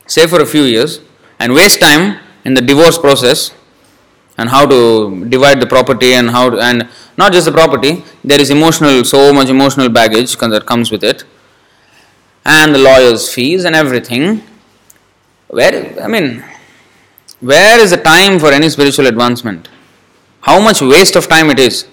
say 0.06 0.28
for 0.28 0.42
a 0.42 0.46
few 0.46 0.64
years, 0.64 1.00
and 1.40 1.54
waste 1.54 1.80
time 1.80 2.20
in 2.44 2.54
the 2.54 2.62
divorce 2.62 2.98
process 2.98 3.52
and 4.38 4.50
how 4.50 4.66
to 4.66 5.26
divide 5.26 5.60
the 5.60 5.68
property 5.68 6.14
and 6.14 6.30
how 6.30 6.50
to, 6.50 6.60
and 6.60 6.88
not 7.18 7.34
just 7.34 7.46
the 7.46 7.52
property. 7.52 8.04
There 8.24 8.40
is 8.40 8.50
emotional, 8.50 9.04
so 9.04 9.34
much 9.34 9.50
emotional 9.50 9.90
baggage 9.90 10.36
that 10.38 10.66
comes 10.66 10.92
with 10.92 11.04
it, 11.04 11.24
and 12.46 12.74
the 12.74 12.80
lawyer's 12.80 13.32
fees 13.34 13.66
and 13.66 13.76
everything 13.76 14.44
where, 15.48 16.02
I 16.02 16.08
mean, 16.08 16.44
where 17.40 17.80
is 17.80 17.92
the 17.92 17.98
time 17.98 18.40
for 18.40 18.52
any 18.52 18.70
spiritual 18.70 19.08
advancement? 19.08 19.70
How 20.42 20.60
much 20.60 20.82
waste 20.82 21.16
of 21.16 21.28
time 21.28 21.50
it 21.50 21.60
is? 21.60 21.88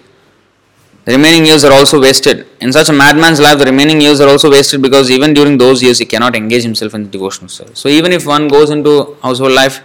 The 1.04 1.12
remaining 1.12 1.44
years 1.44 1.64
are 1.64 1.72
also 1.72 2.00
wasted. 2.00 2.46
In 2.60 2.72
such 2.72 2.88
a 2.88 2.92
madman's 2.92 3.38
life, 3.38 3.58
the 3.58 3.66
remaining 3.66 4.00
years 4.00 4.20
are 4.20 4.28
also 4.28 4.50
wasted 4.50 4.80
because 4.80 5.10
even 5.10 5.34
during 5.34 5.58
those 5.58 5.82
years, 5.82 5.98
he 5.98 6.06
cannot 6.06 6.34
engage 6.34 6.62
himself 6.62 6.94
in 6.94 7.04
the 7.04 7.10
devotional 7.10 7.48
service. 7.48 7.78
So, 7.78 7.88
even 7.90 8.10
if 8.10 8.26
one 8.26 8.48
goes 8.48 8.70
into 8.70 9.16
household 9.22 9.52
life, 9.52 9.82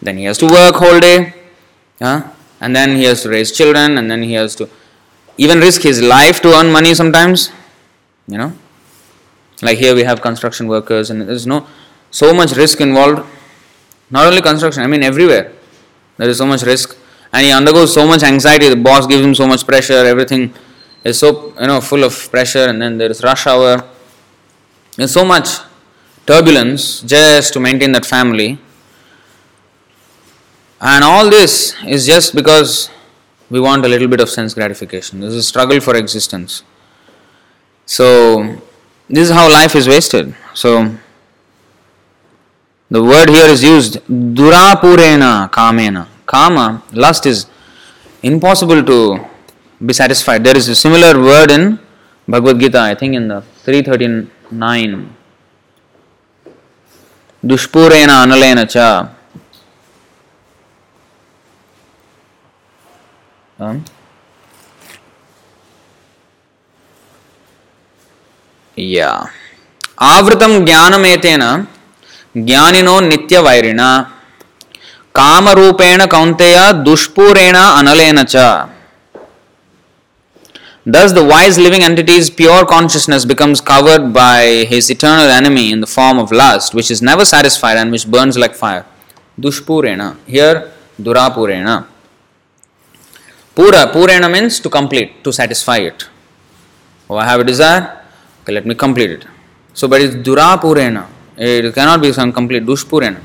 then 0.00 0.16
he 0.16 0.24
has 0.24 0.38
to 0.38 0.46
work 0.46 0.76
whole 0.76 1.00
day, 1.00 1.34
yeah? 2.00 2.30
and 2.60 2.76
then 2.76 2.96
he 2.96 3.04
has 3.04 3.22
to 3.22 3.30
raise 3.30 3.50
children, 3.50 3.98
and 3.98 4.10
then 4.10 4.22
he 4.22 4.34
has 4.34 4.54
to 4.56 4.68
even 5.38 5.58
risk 5.58 5.82
his 5.82 6.02
life 6.02 6.40
to 6.42 6.52
earn 6.52 6.70
money 6.70 6.94
sometimes. 6.94 7.50
You 8.28 8.38
know, 8.38 8.52
like 9.62 9.78
here 9.78 9.94
we 9.94 10.04
have 10.04 10.20
construction 10.20 10.68
workers, 10.68 11.10
and 11.10 11.22
there's 11.22 11.46
no 11.46 11.66
so 12.10 12.32
much 12.34 12.52
risk 12.52 12.80
involved. 12.80 13.26
Not 14.10 14.26
only 14.26 14.42
construction, 14.42 14.82
I 14.82 14.86
mean 14.86 15.02
everywhere. 15.02 15.52
There 16.18 16.28
is 16.28 16.38
so 16.38 16.46
much 16.46 16.62
risk, 16.62 16.96
and 17.32 17.44
he 17.44 17.50
undergoes 17.50 17.94
so 17.94 18.06
much 18.06 18.22
anxiety. 18.22 18.68
The 18.68 18.76
boss 18.76 19.06
gives 19.06 19.24
him 19.24 19.34
so 19.34 19.46
much 19.46 19.66
pressure. 19.66 20.04
Everything 20.04 20.52
is 21.02 21.18
so 21.18 21.54
you 21.58 21.66
know 21.66 21.80
full 21.80 22.04
of 22.04 22.30
pressure, 22.30 22.66
and 22.66 22.80
then 22.80 22.98
there 22.98 23.10
is 23.10 23.22
rush 23.22 23.46
hour. 23.46 23.82
There's 24.96 25.12
so 25.12 25.24
much 25.24 25.48
turbulence 26.26 27.00
just 27.00 27.54
to 27.54 27.60
maintain 27.60 27.92
that 27.92 28.04
family, 28.04 28.58
and 30.80 31.04
all 31.04 31.28
this 31.28 31.74
is 31.84 32.06
just 32.06 32.34
because 32.34 32.90
we 33.50 33.60
want 33.60 33.84
a 33.84 33.88
little 33.88 34.08
bit 34.08 34.20
of 34.20 34.30
sense 34.30 34.54
gratification. 34.54 35.20
This 35.20 35.30
is 35.30 35.36
a 35.36 35.42
struggle 35.42 35.80
for 35.80 35.96
existence. 35.96 36.62
So 37.84 38.58
this 39.08 39.28
is 39.28 39.34
how 39.34 39.50
life 39.50 39.74
is 39.74 39.88
wasted. 39.88 40.34
So 40.54 40.94
the 42.88 43.02
word 43.02 43.28
here 43.28 43.46
is 43.46 43.62
used 43.62 43.98
durapurena 44.08 45.50
kamena. 45.50 46.06
Kama, 46.26 46.82
lust 46.92 47.26
is 47.26 47.46
impossible 48.22 48.84
to 48.84 49.26
be 49.84 49.92
satisfied. 49.92 50.44
There 50.44 50.56
is 50.56 50.68
a 50.68 50.76
similar 50.76 51.20
word 51.20 51.50
in 51.50 51.78
Bhagavad 52.28 52.60
Gita, 52.60 52.80
I 52.80 52.94
think 52.94 53.14
in 53.14 53.28
the 53.28 53.42
339. 53.64 55.16
Dushpurena 57.44 58.22
analena 58.24 58.70
cha. 58.70 59.19
యా 68.96 69.10
ఆవృతం 70.14 70.52
జ్ఞానమేతేన 70.68 71.44
జ్ఞానినో 72.46 72.94
నిత్యవైరిణ 73.10 73.82
కామరూపేణ 75.14 76.02
కౌంతేయ 76.16 76.58
దుష్పూరేణ 76.88 77.56
అనలేన 77.80 78.20
చ 78.34 78.36
Thus, 80.86 81.12
the 81.12 81.22
wise 81.22 81.56
living 81.58 81.82
entity's 81.82 82.30
pure 82.30 82.64
consciousness 82.64 83.24
becomes 83.24 83.60
covered 83.60 84.14
by 84.14 84.64
his 84.64 84.84
eternal 84.90 85.28
enemy 85.28 85.70
in 85.70 85.80
the 85.80 85.86
form 85.86 86.18
of 86.18 86.32
lust, 86.32 86.74
which 86.74 86.90
is 86.90 87.00
never 87.02 87.24
satisfied 87.24 87.76
and 87.76 87.92
which 87.92 88.06
burns 88.14 88.38
like 88.38 88.54
fire. 88.54 88.86
Dushpurena. 89.38 90.16
Here, 90.26 90.72
Durapurena. 90.98 91.76
Pura, 93.54 93.90
Purena 93.92 94.30
means 94.30 94.60
to 94.60 94.70
complete, 94.70 95.24
to 95.24 95.32
satisfy 95.32 95.78
it. 95.78 96.08
Oh, 97.08 97.16
I 97.16 97.24
have 97.26 97.40
a 97.40 97.44
desire, 97.44 98.04
okay, 98.42 98.52
let 98.52 98.64
me 98.64 98.74
complete 98.74 99.10
it. 99.10 99.26
So, 99.74 99.88
but 99.88 100.00
it's 100.00 100.14
Durapurena. 100.14 101.06
It 101.36 101.74
cannot 101.74 102.00
be 102.00 102.12
some 102.12 102.32
complete 102.32 102.64
Dushpurena. 102.64 103.20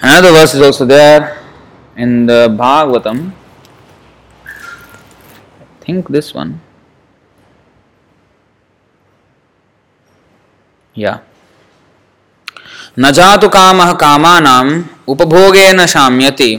Another 0.00 0.32
verse 0.32 0.54
is 0.54 0.62
also 0.62 0.86
there 0.86 1.38
in 1.96 2.26
the 2.26 2.48
Bhagavatam. 2.48 3.32
I 4.44 5.84
think 5.84 6.08
this 6.08 6.32
one. 6.32 6.60
Yeah. 10.94 11.20
न 12.98 13.10
जातु 13.16 13.48
कामः 13.48 13.92
कामानाम् 14.02 14.70
उपभोगेन 15.08 15.84
शाम्यति 15.86 16.50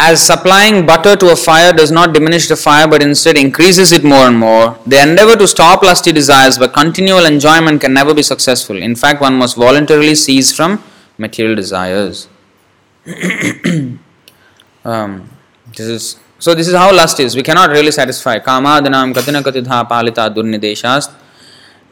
as 0.00 0.24
supplying 0.24 0.86
butter 0.86 1.16
to 1.16 1.32
a 1.32 1.36
fire 1.36 1.72
does 1.72 1.90
not 1.90 2.14
diminish 2.14 2.46
the 2.46 2.56
fire 2.56 2.86
but 2.86 3.02
instead 3.02 3.36
increases 3.36 3.90
it 3.92 4.04
more 4.04 4.26
and 4.28 4.38
more, 4.38 4.78
the 4.86 5.00
endeavor 5.02 5.36
to 5.36 5.48
stop 5.48 5.82
lusty 5.82 6.12
desires 6.12 6.56
by 6.56 6.68
continual 6.68 7.26
enjoyment 7.26 7.80
can 7.80 7.92
never 7.92 8.14
be 8.14 8.22
successful. 8.22 8.80
In 8.80 8.94
fact, 8.94 9.20
one 9.20 9.34
must 9.34 9.56
voluntarily 9.56 10.14
cease 10.14 10.54
from 10.54 10.82
material 11.18 11.56
desires. 11.56 12.28
um, 14.88 15.28
this 15.76 15.86
is 15.86 16.16
so. 16.38 16.54
This 16.54 16.68
is 16.68 16.74
how 16.74 16.94
lust 16.94 17.20
is. 17.20 17.36
We 17.36 17.42
cannot 17.42 17.70
really 17.70 17.90
satisfy. 17.90 18.38
Kamadhanam 18.38 19.14
katina 19.14 19.42
katidha 19.42 19.88
palita 19.88 20.34
durnideshast 20.34 21.10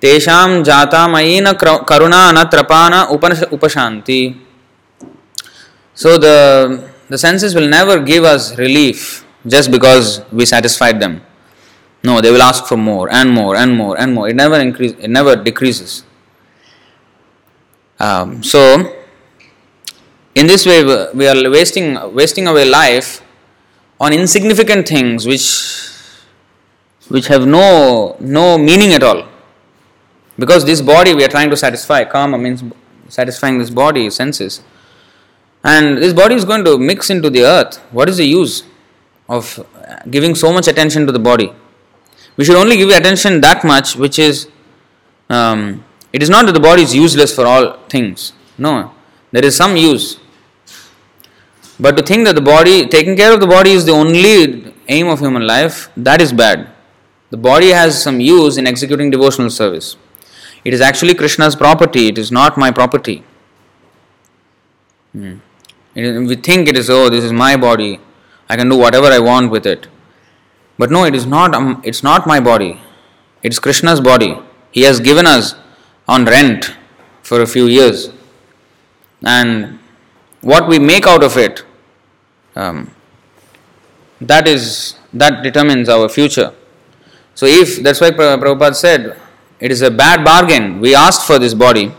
tesham 0.01 0.65
jata 0.65 1.05
mayina 1.15 1.55
karuna 1.55 2.33
anatrapana 2.33 3.09
upashanti. 3.11 4.41
So 5.95 6.19
the 6.19 6.91
the 7.09 7.19
senses 7.19 7.55
will 7.55 7.69
never 7.69 8.01
give 8.01 8.25
us 8.25 8.57
relief 8.59 9.25
just 9.47 9.71
because 9.71 10.23
we 10.33 10.47
satisfied 10.47 11.01
them. 11.01 11.23
No, 12.03 12.21
they 12.21 12.31
will 12.31 12.43
ask 12.43 12.65
for 12.67 12.77
more 12.77 13.13
and 13.13 13.31
more 13.31 13.57
and 13.57 13.77
more 13.77 13.99
and 13.99 14.15
more. 14.15 14.29
It 14.29 14.37
never 14.37 14.61
increase. 14.61 14.93
It 14.93 15.09
never 15.09 15.37
decreases. 15.37 16.05
Um, 17.99 18.43
so, 18.43 18.96
in 20.37 20.47
this 20.47 20.65
way, 20.67 20.79
we 21.21 21.27
are 21.27 21.51
wasting 21.51 21.89
wasting 22.15 22.47
away 22.47 22.65
life 22.65 23.23
on 24.01 24.13
insignificant 24.13 24.87
things 24.87 25.27
which 25.27 25.47
which 27.09 27.27
have 27.29 27.47
no 27.47 28.17
no 28.21 28.47
meaning 28.57 28.93
at 28.93 29.03
all. 29.03 29.27
Because 30.39 30.65
this 30.71 30.83
body 30.95 31.15
we 31.15 31.25
are 31.25 31.33
trying 31.37 31.51
to 31.51 31.57
satisfy. 31.57 32.05
karma 32.05 32.39
means 32.39 32.63
satisfying 33.09 33.59
this 33.59 33.71
body, 33.71 34.11
senses 34.11 34.63
and 35.73 35.99
this 35.99 36.13
body 36.13 36.35
is 36.41 36.45
going 36.45 36.65
to 36.65 36.79
mix 36.79 37.11
into 37.11 37.29
the 37.29 37.43
earth. 37.43 37.79
What 37.91 38.09
is 38.09 38.19
the 38.19 38.29
use 38.41 38.63
of 39.29 39.45
giving 40.11 40.35
so 40.35 40.53
much 40.53 40.69
attention 40.69 41.07
to 41.07 41.13
the 41.13 41.19
body? 41.31 41.53
We 42.37 42.45
should 42.45 42.57
only 42.57 42.77
give 42.77 42.91
attention 42.91 43.41
that 43.41 43.65
much 43.65 43.97
which 43.97 44.19
is, 44.19 44.49
um, 45.29 45.85
it 46.13 46.23
is 46.23 46.31
not 46.31 46.47
that 46.47 46.53
the 46.53 46.61
body 46.61 46.83
is 46.83 46.95
useless 46.95 47.35
for 47.35 47.47
all 47.47 47.79
things. 47.89 48.33
No, 48.59 48.93
there 49.33 49.45
is 49.45 49.57
some 49.57 49.77
use. 49.77 50.21
But 51.79 51.97
to 51.97 52.03
think 52.03 52.25
that 52.27 52.35
the 52.35 52.41
body, 52.41 52.87
taking 52.87 53.17
care 53.17 53.33
of 53.33 53.41
the 53.41 53.47
body 53.47 53.73
is 53.73 53.85
the 53.85 53.93
only 53.93 54.73
aim 54.89 55.09
of 55.09 55.21
human 55.21 55.47
life, 55.47 55.91
that 55.97 56.21
is 56.23 56.33
bad. 56.33 56.69
The 57.31 57.37
body 57.37 57.71
has 57.71 58.03
some 58.03 58.21
use 58.21 58.57
in 58.57 58.67
executing 58.67 59.11
devotional 59.11 59.51
service. 59.51 59.97
It 60.65 60.73
is 60.73 60.81
actually 60.81 61.15
Krishna's 61.15 61.55
property, 61.55 62.09
it 62.09 62.19
is 62.19 62.33
not 62.33 62.57
my 62.57 62.71
property. 62.71 63.25
Hmm. 65.13 65.37
We 65.95 66.37
think 66.37 66.69
it 66.69 66.77
is, 66.77 66.91
oh, 66.91 67.09
this 67.09 67.25
is 67.25 67.33
my 67.33 67.57
body, 67.57 68.01
I 68.49 68.57
can 68.57 68.69
do 68.69 68.77
whatever 68.77 69.07
I 69.07 69.19
want 69.19 69.51
with 69.51 69.67
it. 69.67 69.89
But 70.79 70.91
no, 70.91 71.05
it 71.05 71.15
is 71.15 71.27
not, 71.27 71.55
um, 71.55 71.81
it's 71.85 72.03
not 72.03 72.27
my 72.27 72.41
body, 72.41 72.81
it's 73.43 73.59
Krishna's 73.59 74.01
body. 74.01 74.39
He 74.73 74.83
has 74.83 75.01
given 75.01 75.27
us 75.27 75.55
on 76.07 76.25
rent 76.25 76.77
for 77.23 77.41
a 77.41 77.47
few 77.47 77.67
years. 77.67 78.11
And 79.25 79.79
what 80.41 80.69
we 80.69 80.79
make 80.79 81.07
out 81.07 81.23
of 81.23 81.37
it, 81.37 81.65
um, 82.55 82.91
that 84.21 84.49
is 84.49 84.97
that 85.13 85.43
determines 85.43 85.89
our 85.89 86.09
future. 86.09 86.53
So 87.35 87.47
if 87.47 87.83
that's 87.83 88.01
why 88.01 88.11
Prabhupada 88.11 88.75
said 88.75 89.21
it 89.61 89.71
is 89.71 89.83
a 89.83 89.91
bad 89.91 90.25
bargain. 90.25 90.81
We 90.81 90.95
asked 90.95 91.27
for 91.27 91.39
this 91.39 91.55
body, 91.55 91.93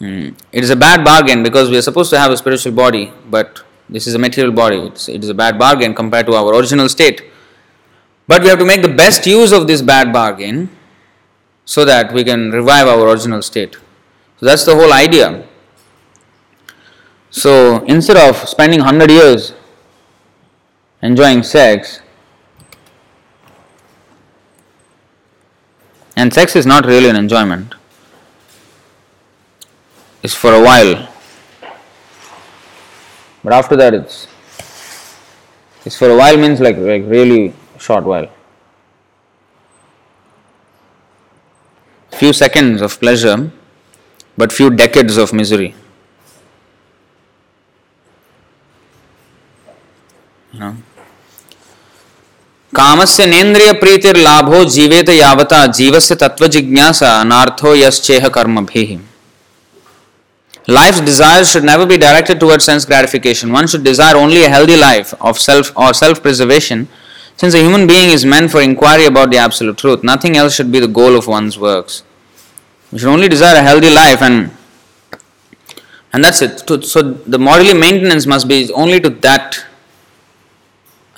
Mm. 0.00 0.38
It 0.52 0.62
is 0.62 0.70
a 0.70 0.76
bad 0.76 1.04
bargain 1.04 1.42
because 1.42 1.70
we 1.70 1.76
are 1.76 1.82
supposed 1.82 2.10
to 2.10 2.18
have 2.18 2.30
a 2.30 2.36
spiritual 2.36 2.72
body, 2.72 3.12
but 3.28 3.62
this 3.88 4.06
is 4.06 4.14
a 4.14 4.18
material 4.18 4.52
body. 4.52 4.78
It's, 4.78 5.08
it 5.08 5.24
is 5.24 5.30
a 5.30 5.34
bad 5.34 5.58
bargain 5.58 5.94
compared 5.94 6.26
to 6.26 6.34
our 6.34 6.54
original 6.54 6.88
state. 6.88 7.22
But 8.28 8.42
we 8.42 8.48
have 8.48 8.58
to 8.58 8.64
make 8.64 8.82
the 8.82 8.88
best 8.88 9.26
use 9.26 9.52
of 9.52 9.66
this 9.66 9.82
bad 9.82 10.12
bargain 10.12 10.70
so 11.64 11.84
that 11.84 12.12
we 12.12 12.22
can 12.22 12.52
revive 12.52 12.86
our 12.86 13.08
original 13.08 13.42
state. 13.42 13.74
So 14.38 14.46
that's 14.46 14.64
the 14.64 14.74
whole 14.74 14.92
idea. 14.92 15.44
So 17.30 17.84
instead 17.84 18.16
of 18.16 18.36
spending 18.48 18.80
100 18.80 19.10
years 19.10 19.52
enjoying 21.02 21.42
sex, 21.42 22.00
and 26.16 26.32
sex 26.32 26.56
is 26.56 26.66
not 26.66 26.84
really 26.84 27.08
an 27.08 27.16
enjoyment 27.16 27.74
it's 30.22 30.34
for 30.34 30.52
a 30.52 30.62
while. 30.62 31.08
But 33.44 33.52
after 33.52 33.76
that 33.76 33.94
it's 33.94 34.26
it's 35.84 35.96
for 35.96 36.10
a 36.10 36.16
while 36.16 36.36
means 36.36 36.60
like 36.60 36.76
like 36.76 37.04
really 37.06 37.54
short 37.78 38.04
while. 38.04 38.28
Few 42.12 42.32
seconds 42.32 42.82
of 42.82 42.98
pleasure, 42.98 43.50
but 44.36 44.52
few 44.52 44.70
decades 44.70 45.16
of 45.16 45.32
misery. 45.32 45.74
You 50.53 50.59
know? 50.59 50.75
कामस्य 52.75 53.25
नेन्द्रिय 53.25 53.71
प्रीतिर 53.81 54.15
लाभो 54.17 54.63
जीवेत 54.75 55.09
यावता 55.09 55.65
जीवस्य 55.79 56.15
तत्व 56.21 56.45
जिज्ञासा 56.55 57.09
अनार्थो 57.21 57.73
यश्चेह 57.75 58.27
कर्म 58.37 58.65
भी 58.65 58.99
Life's 60.67 61.01
desires 61.01 61.51
should 61.51 61.65
never 61.65 61.85
be 61.85 61.97
directed 61.97 62.39
towards 62.39 62.63
sense 62.63 62.85
gratification. 62.85 63.51
One 63.51 63.67
should 63.67 63.83
desire 63.83 64.15
only 64.15 64.43
a 64.43 64.49
healthy 64.49 64.77
life 64.77 65.13
of 65.19 65.37
self 65.37 65.71
or 65.75 65.93
self-preservation. 65.93 66.87
Since 67.35 67.53
a 67.53 67.57
human 67.57 67.85
being 67.85 68.11
is 68.11 68.23
meant 68.25 68.49
for 68.49 68.61
inquiry 68.61 69.05
about 69.05 69.29
the 69.31 69.37
absolute 69.37 69.77
truth, 69.77 70.03
nothing 70.03 70.37
else 70.37 70.55
should 70.55 70.71
be 70.71 70.79
the 70.79 70.87
goal 70.87 71.17
of 71.17 71.27
one's 71.27 71.59
works. 71.59 72.03
We 72.93 72.99
should 72.99 73.09
only 73.09 73.27
desire 73.27 73.57
a 73.57 73.61
healthy 73.61 73.89
life 73.89 74.21
and 74.21 74.51
and 76.13 76.23
that's 76.23 76.41
it. 76.41 76.85
So 76.85 77.01
the 77.01 77.39
morally 77.39 77.73
maintenance 77.73 78.25
must 78.25 78.47
be 78.47 78.71
only 78.71 79.01
to 79.01 79.09
that 79.09 79.65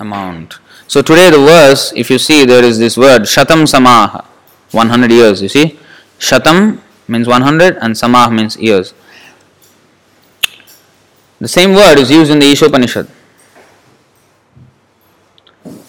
amount. 0.01 0.59
So 0.87 1.01
today 1.01 1.29
the 1.29 1.37
verse, 1.37 1.93
if 1.95 2.09
you 2.09 2.17
see, 2.17 2.43
there 2.43 2.63
is 2.63 2.77
this 2.77 2.97
word 2.97 3.21
shatam 3.21 3.63
samaha, 3.63 4.25
100 4.71 5.11
years. 5.11 5.41
You 5.41 5.49
see, 5.49 5.79
shatam 6.19 6.81
means 7.07 7.27
100 7.27 7.77
and 7.77 7.95
samah 7.95 8.33
means 8.35 8.57
years. 8.57 8.93
The 11.39 11.47
same 11.47 11.73
word 11.73 11.97
is 11.97 12.11
used 12.11 12.31
in 12.31 12.39
the 12.39 12.51
Ishopanishad. 12.51 13.09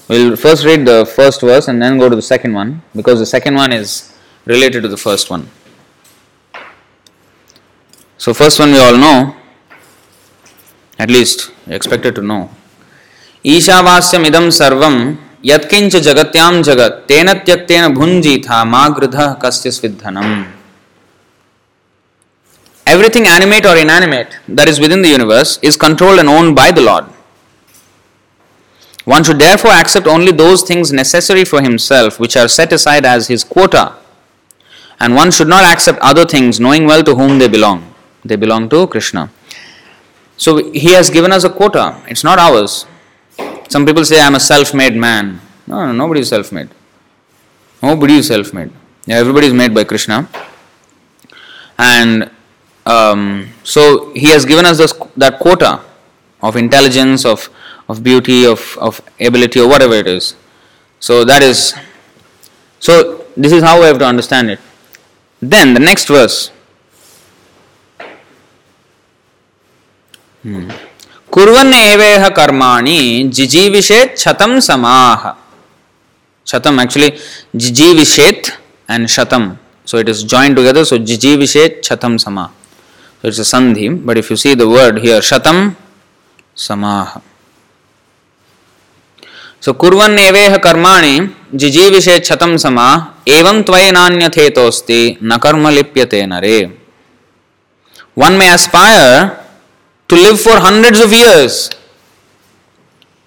We'll 0.09 0.37
first 0.37 0.65
read 0.65 0.87
the 0.87 1.05
first 1.05 1.41
verse 1.41 1.69
and 1.69 1.81
then 1.81 1.99
go 1.99 2.09
to 2.09 2.17
the 2.17 2.23
second 2.23 2.55
one 2.55 2.83
because 2.95 3.19
the 3.19 3.27
second 3.27 3.55
one 3.55 3.73
is 3.73 4.13
related 4.45 4.83
to 4.83 4.89
the 4.89 4.97
first 4.97 5.31
one. 5.31 5.49
So, 8.19 8.33
first 8.33 8.61
one 8.61 8.73
we 8.73 8.79
all 8.79 8.97
know, 8.97 9.37
at 10.99 11.11
least 11.11 11.51
expected 11.67 12.15
to 12.15 12.23
know. 12.23 12.51
ईशावास्यम 13.56 14.26
इदम 14.26 14.50
सर्वम 14.60 14.96
यत्किंच 15.46 15.96
जगत्याम 16.10 16.62
जगत 16.70 17.04
तेन 17.10 17.34
त्यक्तेन 17.48 17.88
भुंजी 17.98 18.38
था 18.48 18.64
मागृध 18.76 19.18
कस्य 19.44 19.72
स्विधनम 19.72 20.30
everything 22.88 23.26
animate 23.28 23.66
or 23.66 23.76
inanimate 23.78 24.38
that 24.48 24.70
is 24.72 24.80
within 24.80 25.02
the 25.02 25.10
universe 25.10 25.60
is 25.62 25.76
controlled 25.76 26.20
and 26.20 26.30
owned 26.30 26.56
by 26.56 26.72
the 26.72 26.82
Lord. 26.82 27.06
One 29.04 29.24
should 29.24 29.40
therefore 29.40 29.72
accept 29.72 30.08
only 30.08 30.32
those 30.32 30.64
things 30.64 30.92
necessary 30.92 31.44
for 31.46 31.62
himself 31.62 32.20
which 32.20 32.38
are 32.38 32.48
set 32.48 32.74
aside 32.74 33.06
as 33.06 33.28
his 33.28 33.44
quota, 33.44 33.96
and 35.00 35.16
one 35.16 35.32
should 35.32 35.48
not 35.48 35.66
accept 35.66 36.00
other 36.00 36.26
things 36.26 36.60
knowing 36.60 36.86
well 36.86 37.04
to 37.04 37.16
whom 37.16 37.40
they 37.40 37.48
belong. 37.48 37.94
They 38.24 38.36
belong 38.36 38.70
to 38.70 38.88
Krishna. 38.88 39.30
So 40.38 40.72
he 40.72 40.94
has 40.94 41.10
given 41.10 41.32
us 41.32 41.44
a 41.44 41.50
quota, 41.50 42.02
it's 42.08 42.24
not 42.24 42.40
ours. 42.40 42.86
Some 43.73 43.87
people 43.87 44.05
say, 44.05 44.21
I'm 44.21 44.35
a 44.35 44.41
self 44.41 44.75
made 44.75 44.95
man. 44.95 45.41
No, 45.67 45.87
no, 45.87 45.93
nobody 45.93 46.21
is 46.21 46.29
self 46.29 46.53
made. 46.53 46.69
Nobody 47.83 48.17
is 48.17 48.27
self 48.27 48.53
made. 48.53 48.71
Everybody 49.09 49.47
is 49.47 49.55
made 49.55 49.75
by 49.75 49.85
Krishna. 49.85 50.29
And 51.79 52.31
um, 52.85 53.49
so 53.65 54.13
he 54.13 54.27
has 54.27 54.45
given 54.45 54.67
us 54.67 54.77
this, 54.77 54.93
that 55.17 55.39
quota 55.39 55.81
of 56.43 56.57
intelligence, 56.57 57.25
of, 57.25 57.49
of 57.89 58.03
beauty, 58.05 58.45
of, 58.45 58.77
of 58.79 59.01
ability, 59.19 59.59
or 59.59 59.69
whatever 59.69 59.95
it 59.95 60.07
is. 60.07 60.37
So 61.01 61.25
that 61.25 61.43
is, 61.43 61.75
so 62.79 63.25
this 63.39 63.53
is 63.53 63.63
how 63.63 63.81
we 63.81 63.87
have 63.87 63.99
to 64.01 64.07
understand 64.07 64.51
it. 64.51 64.61
Then 65.41 65.73
the 65.73 65.81
next 65.81 66.09
verse. 66.09 66.51
Hmm. 70.43 70.71
कुरेह 71.33 72.29
Karma 72.29 72.71
जिजीविषेत 73.37 74.19
शतम 74.19 74.59
समाह। 74.61 75.23
शतम 76.47 76.81
actually 76.81 77.11
जिजीविषेत 77.57 78.51
and 78.89 79.07
शतम। 79.09 79.51
So 79.87 80.01
it 80.01 80.09
is 80.09 80.25
joint 80.27 80.57
together 80.57 80.85
so 80.85 80.99
जिजीविषेत 81.11 81.81
शतम 81.85 82.17
समाह। 82.17 82.47
So 82.47 83.29
it's 83.29 83.41
a 83.41 83.43
sandhi 83.45 83.89
but 83.89 84.17
if 84.19 84.29
you 84.31 84.37
see 84.37 84.55
the 84.55 84.63
word 84.75 84.99
here 85.05 85.21
शतम 85.23 85.73
समाह। 86.59 87.19
सो 89.61 89.73
कुर्वन 89.73 90.19
एवेह 90.19 90.57
कर्माणि 90.57 91.19
जिजीविषे 91.55 92.19
छतम 92.21 92.57
समा 92.57 92.89
एवं 93.29 93.63
त्वय 93.63 93.91
नान्यथेतोस्ति 93.91 95.03
न 95.23 95.37
कर्म 95.37 95.69
लिप्यते 95.69 96.27
नरे 96.27 96.59
one 98.19 98.33
may 98.33 98.53
aspire 98.55 99.42
to 100.13 100.19
live 100.21 100.39
for 100.39 100.61
hundreds 100.61 101.01
of 101.01 101.11
years 101.11 101.71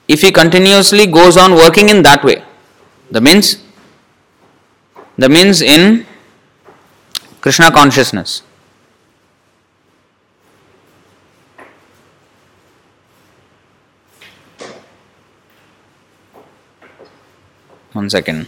if 0.08 0.22
he 0.22 0.32
continuously 0.32 1.08
goes 1.08 1.36
on 1.36 1.56
working 1.56 1.90
in 1.90 2.04
that 2.04 2.24
way. 2.24 2.44
The 3.10 3.22
means, 3.22 3.64
the 5.18 5.28
means 5.28 5.64
in 5.64 6.06
Krishna 7.42 7.72
consciousness. 7.72 8.44
One 17.94 18.10
second. 18.12 18.46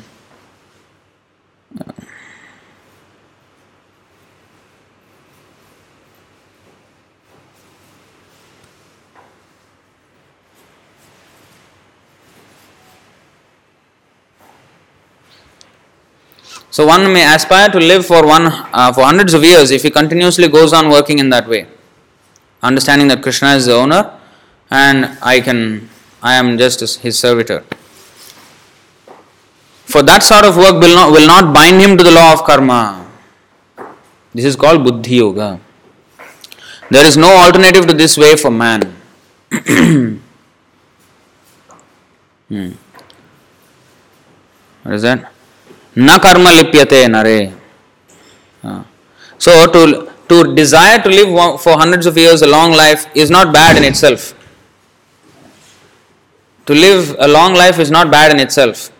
So 16.77 16.85
one 16.85 17.11
may 17.11 17.25
aspire 17.33 17.69
to 17.69 17.79
live 17.79 18.05
for 18.05 18.23
one 18.23 18.45
uh, 18.45 18.93
for 18.93 19.03
hundreds 19.03 19.33
of 19.33 19.43
years 19.43 19.71
if 19.71 19.81
he 19.81 19.89
continuously 19.89 20.47
goes 20.47 20.73
on 20.73 20.89
working 20.91 21.17
in 21.17 21.31
that 21.31 21.47
way, 21.49 21.65
understanding 22.61 23.07
that 23.07 23.23
Krishna 23.23 23.55
is 23.59 23.65
the 23.65 23.73
owner, 23.73 24.01
and 24.69 25.17
I 25.23 25.39
can 25.39 25.89
I 26.21 26.35
am 26.35 26.55
just 26.59 26.99
his 26.99 27.17
servitor. 27.17 27.63
For 29.93 30.03
that 30.03 30.21
sort 30.21 30.45
of 30.45 30.55
work 30.55 30.79
will 30.83 30.93
not 30.93 31.11
will 31.11 31.25
not 31.25 31.51
bind 31.51 31.81
him 31.81 31.97
to 31.97 32.03
the 32.03 32.11
law 32.11 32.33
of 32.33 32.43
karma. 32.43 33.07
This 34.35 34.45
is 34.45 34.55
called 34.55 34.83
buddhi 34.83 35.15
yoga. 35.15 35.59
There 36.91 37.07
is 37.07 37.17
no 37.17 37.31
alternative 37.45 37.87
to 37.87 37.95
this 38.03 38.19
way 38.19 38.35
for 38.35 38.51
man. 38.51 38.83
hmm. 42.49 42.69
What 44.83 44.93
is 44.93 45.01
that? 45.01 45.31
na 45.97 46.19
karma 46.19 46.51
lipyate 46.51 47.09
nare. 47.09 47.53
So 49.39 49.51
to 49.75 50.11
to 50.29 50.55
desire 50.55 51.01
to 51.01 51.09
live 51.09 51.61
for 51.61 51.73
hundreds 51.77 52.05
of 52.05 52.17
years 52.17 52.41
a 52.41 52.47
long 52.47 52.71
life 52.71 53.07
is 53.15 53.31
not 53.31 53.51
bad 53.53 53.77
in 53.77 53.83
itself. 53.83 54.33
To 56.67 56.73
live 56.73 57.15
a 57.17 57.27
long 57.27 57.53
life 57.53 57.79
is 57.79 57.89
not 57.89 58.11
bad 58.11 58.31
in 58.31 58.39
itself, 58.39 58.91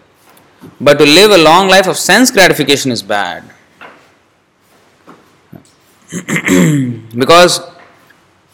but 0.82 0.98
to 1.00 1.06
live 1.06 1.32
a 1.32 1.38
long 1.38 1.68
life 1.68 1.88
of 1.88 1.98
sense 1.98 2.32
gratification 2.32 2.92
is 2.92 3.04
bad. 3.04 3.44
because 7.24 7.60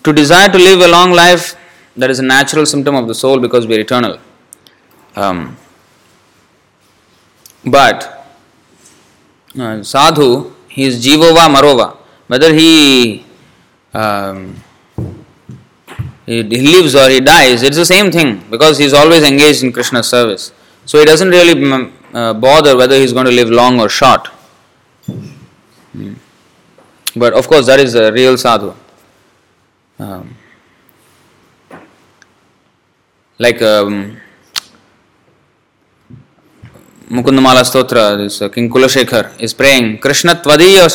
to 0.04 0.12
desire 0.12 0.50
to 0.50 0.58
live 0.58 0.82
a 0.82 0.88
long 0.88 1.12
life, 1.12 1.56
that 1.96 2.10
is 2.10 2.20
a 2.20 2.24
natural 2.24 2.66
symptom 2.66 2.96
of 2.96 3.08
the 3.08 3.16
soul 3.16 3.40
because 3.40 3.68
we 3.68 3.78
are 3.78 3.80
eternal. 3.80 4.18
Um, 5.16 5.56
but 7.64 8.23
uh, 9.60 9.84
sadhu, 9.84 10.54
he 10.68 10.84
is 10.84 11.06
jivova 11.06 11.48
marova. 11.54 11.98
Whether 12.28 12.54
he, 12.54 13.26
um, 13.94 14.56
he, 16.26 16.44
he 16.44 16.62
lives 16.62 16.96
or 16.96 17.10
he 17.10 17.20
dies, 17.20 17.64
it's 17.64 17.78
the 17.78 17.86
same 17.86 18.12
thing 18.12 18.44
because 18.50 18.78
he 18.78 18.86
is 18.86 18.94
always 18.94 19.24
engaged 19.24 19.64
in 19.64 19.72
Krishna's 19.72 20.08
service. 20.08 20.52
So 20.86 21.00
he 21.00 21.06
doesn't 21.06 21.30
really 21.30 21.54
mm, 21.54 21.92
uh, 22.14 22.34
bother 22.34 22.76
whether 22.76 22.96
he's 22.96 23.14
going 23.14 23.26
to 23.26 23.32
live 23.32 23.50
long 23.50 23.80
or 23.80 23.90
short. 23.90 24.28
Hmm. 25.06 26.14
But 27.16 27.34
of 27.34 27.48
course, 27.48 27.68
that 27.68 27.80
is 27.80 27.94
a 27.96 28.12
real 28.12 28.38
sadhu. 28.38 28.74
Um, 30.00 30.36
like 33.38 33.62
um, 33.62 34.18
Mukundamala 37.14 37.62
Stotra 37.64 37.98
king 38.54 38.70
Kulashekhara 38.72 39.26
is 39.46 39.54
praying 39.56 39.98
Krishna 40.04 40.34
त्वदीय 40.44 40.88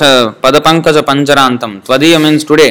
पद 0.42 0.56
पंकज 0.64 0.96
पंचरांतम 1.08 1.78
त्वदीय 1.86 2.16
means 2.24 2.46
today 2.48 2.68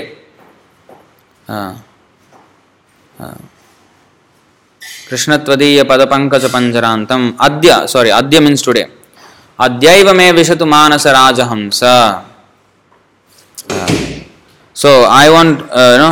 Krishna 5.09 5.37
त्वदीय 5.45 5.83
पद 5.91 6.01
पंकज 6.11 6.45
पंचरांतम 6.53 7.31
अद्य 7.39 7.77
sorry 7.87 8.09
अद्य 8.11 8.39
मीन्स 8.39 8.65
टुडे 8.65 8.83
अद्यैव 9.59 10.11
मे 10.13 10.31
विशतु 10.39 10.65
मानस 10.65 11.07
राजहंस 11.19 11.83
so 14.75 14.91
I 15.11 15.29
want 15.29 15.63
no 16.01 16.11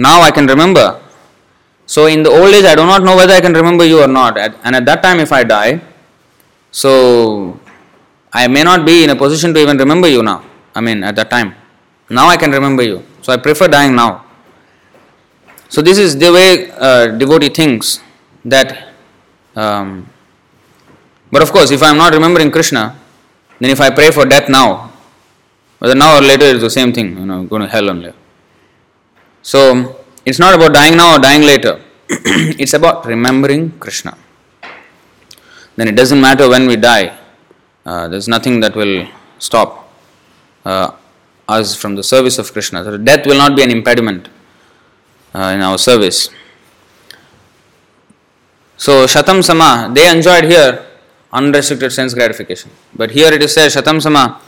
now 0.00 0.22
I 0.22 0.30
can 0.36 0.48
remember 0.48 0.88
so 1.88 2.08
in 2.08 2.22
the 2.22 2.34
old 2.40 2.54
age 2.54 2.66
I 2.66 2.74
don't 2.76 3.04
know 3.04 3.14
whether 3.16 3.34
I 3.34 3.40
can 3.40 3.56
remember 3.56 3.84
you 3.84 4.00
or 4.02 4.08
not 4.16 4.38
and 4.38 4.74
at 4.74 4.82
that 4.82 5.02
time 5.02 5.20
if 5.20 5.34
I 5.34 5.44
die 5.44 5.78
so 6.70 7.58
I 8.32 8.46
may 8.46 8.62
not 8.62 8.86
be 8.86 9.04
in 9.04 9.10
a 9.10 9.16
position 9.16 9.52
to 9.54 9.60
even 9.60 9.76
remember 9.76 10.08
you 10.08 10.22
now. 10.22 10.44
I 10.74 10.80
mean, 10.80 11.02
at 11.02 11.16
that 11.16 11.30
time. 11.30 11.54
Now 12.08 12.26
I 12.28 12.36
can 12.36 12.50
remember 12.50 12.82
you. 12.82 13.02
So 13.22 13.32
I 13.32 13.36
prefer 13.36 13.68
dying 13.68 13.94
now. 13.94 14.24
So 15.68 15.82
this 15.82 15.98
is 15.98 16.18
the 16.18 16.32
way 16.32 16.70
uh, 16.72 17.08
devotee 17.18 17.48
thinks 17.48 18.00
that. 18.44 18.88
Um, 19.54 20.08
but 21.30 21.42
of 21.42 21.52
course, 21.52 21.70
if 21.70 21.82
I 21.82 21.90
am 21.90 21.96
not 21.96 22.12
remembering 22.12 22.50
Krishna, 22.50 22.96
then 23.58 23.70
if 23.70 23.80
I 23.80 23.90
pray 23.90 24.10
for 24.10 24.24
death 24.24 24.48
now, 24.48 24.92
whether 25.78 25.94
now 25.94 26.18
or 26.18 26.20
later 26.20 26.46
it's 26.46 26.62
the 26.62 26.70
same 26.70 26.92
thing. 26.92 27.18
You 27.18 27.26
know, 27.26 27.44
going 27.44 27.62
to 27.62 27.68
hell 27.68 27.90
only. 27.90 28.12
So 29.42 30.04
it's 30.24 30.38
not 30.38 30.54
about 30.54 30.72
dying 30.72 30.96
now 30.96 31.16
or 31.16 31.18
dying 31.18 31.42
later. 31.42 31.80
it's 32.08 32.74
about 32.74 33.06
remembering 33.06 33.72
Krishna 33.78 34.16
then 35.76 35.88
it 35.88 35.96
doesn't 35.96 36.20
matter 36.20 36.48
when 36.48 36.66
we 36.66 36.76
die. 36.76 37.16
Uh, 37.84 38.08
there's 38.08 38.28
nothing 38.28 38.60
that 38.60 38.76
will 38.76 39.06
stop 39.38 39.90
uh, 40.64 40.92
us 41.48 41.74
from 41.74 41.96
the 41.96 42.02
service 42.02 42.38
of 42.38 42.52
Krishna. 42.52 42.84
So 42.84 42.96
death 42.96 43.26
will 43.26 43.38
not 43.38 43.56
be 43.56 43.62
an 43.62 43.70
impediment 43.70 44.28
uh, 45.34 45.52
in 45.54 45.60
our 45.60 45.78
service. 45.78 46.28
So 48.76 49.06
Shatam 49.06 49.42
Sama, 49.44 49.90
they 49.94 50.10
enjoyed 50.10 50.44
here 50.44 50.86
unrestricted 51.32 51.92
sense 51.92 52.14
gratification. 52.14 52.70
But 52.94 53.10
here 53.12 53.32
it 53.32 53.42
is 53.42 53.54
said 53.54 53.70
Shatam 53.70 54.00
Sama 54.02 54.40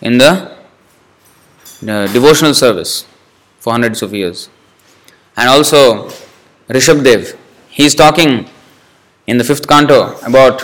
in 0.00 0.18
the 0.18 0.56
devotional 1.80 2.54
service 2.54 3.06
for 3.60 3.72
hundreds 3.72 4.02
of 4.02 4.12
years. 4.14 4.48
And 5.36 5.48
also 5.48 6.08
Rishabdev, 6.68 7.36
he 7.68 7.84
is 7.84 7.94
talking 7.94 8.48
in 9.28 9.36
the 9.40 9.44
fifth 9.44 9.66
canto 9.72 9.98
about 10.30 10.56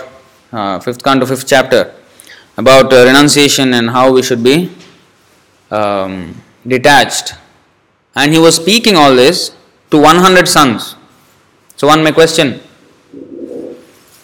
uh, 0.53 0.81
fifth 0.81 1.03
canto, 1.07 1.27
fifth 1.27 1.47
chapter 1.47 1.95
about 2.57 2.93
uh, 2.93 3.05
renunciation 3.11 3.75
and 3.75 3.91
how 3.91 4.07
we 4.17 4.23
should 4.23 4.43
be 4.43 4.57
um, 5.71 6.35
detached, 6.67 7.35
and 8.17 8.33
he 8.33 8.39
was 8.39 8.57
speaking 8.57 8.97
all 8.97 9.15
this 9.15 9.55
to 9.91 10.01
100 10.01 10.49
sons. 10.49 10.97
So 11.77 11.87
one 11.89 12.03
may 12.03 12.13
question, 12.13 12.61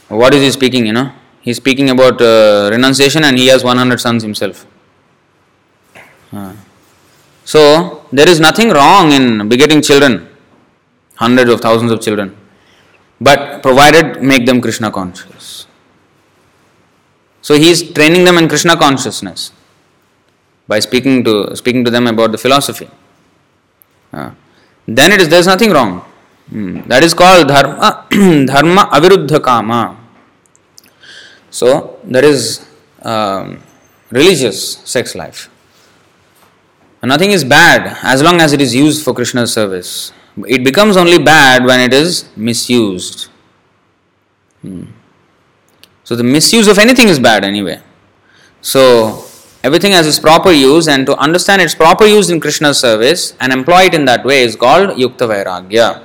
what 0.09 0.33
is 0.35 0.43
he 0.43 0.51
speaking, 0.51 0.87
you 0.87 0.93
know? 0.93 1.13
He's 1.43 1.57
speaking 1.57 1.91
about 1.91 2.21
uh, 2.21 2.69
renunciation 2.71 3.25
and 3.25 3.39
he 3.39 3.47
has 3.49 3.65
100 3.65 4.01
sons 4.01 4.23
himself. 4.23 4.67
Uh. 6.33 6.55
So, 7.45 8.07
there 8.13 8.29
is 8.29 8.39
nothing 8.39 8.71
wrong 8.71 9.11
in 9.13 9.49
begetting 9.49 9.83
children, 9.83 10.29
hundreds 11.17 11.51
of 11.51 11.61
thousands 11.61 11.91
of 11.91 12.01
children, 12.01 12.37
but 13.21 13.63
provided 13.63 14.23
make 14.23 14.47
them 14.47 14.61
Krishna 14.61 14.91
conscious. 14.91 15.67
So, 17.43 17.55
he 17.55 17.71
is 17.71 17.93
training 17.93 18.25
them 18.25 18.37
in 18.39 18.49
Krishna 18.49 18.77
consciousness 18.77 19.53
by 20.69 20.79
speaking 20.79 21.25
to 21.25 21.57
speaking 21.57 21.85
to 21.85 21.91
them 21.91 22.07
about 22.07 22.33
the 22.33 22.39
philosophy. 22.39 22.89
Uh, 24.13 24.31
then 24.87 25.13
it 25.13 25.21
is 25.21 25.29
there 25.29 25.41
is 25.41 25.47
nothing 25.47 25.71
wrong. 25.71 26.01
Hmm. 26.51 26.81
That 26.89 27.03
is 27.03 27.15
called 27.15 27.49
dharma 27.49 28.07
dharma 28.53 28.83
aviruddha 28.99 29.43
kama. 29.43 29.97
So 31.51 31.99
there 32.05 32.25
is 32.25 32.67
um, 33.03 33.63
religious 34.11 34.79
sex 34.85 35.15
life. 35.15 35.49
Nothing 37.03 37.31
is 37.31 37.45
bad 37.45 37.99
as 38.03 38.23
long 38.23 38.41
as 38.41 38.53
it 38.53 38.61
is 38.61 38.75
used 38.75 39.05
for 39.05 39.15
Krishna's 39.15 39.53
service. 39.53 40.13
It 40.47 40.65
becomes 40.65 40.97
only 40.97 41.19
bad 41.19 41.65
when 41.65 41.81
it 41.81 41.93
is 41.93 42.29
misused. 42.37 43.29
Hmm. 44.63 44.85
So 46.05 46.17
the 46.17 46.25
misuse 46.25 46.69
of 46.69 46.79
anything 46.79 47.09
is 47.09 47.19
bad 47.19 47.45
anyway. 47.45 47.81
So 48.61 49.25
everything 49.63 49.93
has 49.93 50.07
its 50.07 50.19
proper 50.19 50.51
use, 50.51 50.89
and 50.89 51.07
to 51.07 51.17
understand 51.17 51.63
its 51.63 51.75
proper 51.75 52.05
use 52.05 52.31
in 52.31 52.41
Krishna's 52.41 52.79
service 52.79 53.35
and 53.41 53.53
employ 53.53 53.83
it 53.85 53.95
in 53.95 54.05
that 54.07 54.25
way 54.25 54.43
is 54.43 54.57
called 54.57 54.91
Yukta 54.99 55.29
Vairagya. 55.29 56.03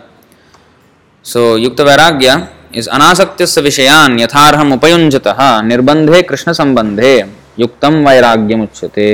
So 1.24 1.58
Yukta 1.58 1.84
Vairagya 1.86 2.52
is 2.72 2.88
अनासक्त्यस्य 2.88 3.62
विषयान् 3.62 4.20
यथार्हम् 4.20 4.74
उपयुञ्जतः 4.74 5.40
निर्बन्धे 5.72 6.22
कृष्णसम्बन्धे 6.30 7.14
युक्तं 7.60 7.94
वैराग्यमुच्यते 8.06 9.08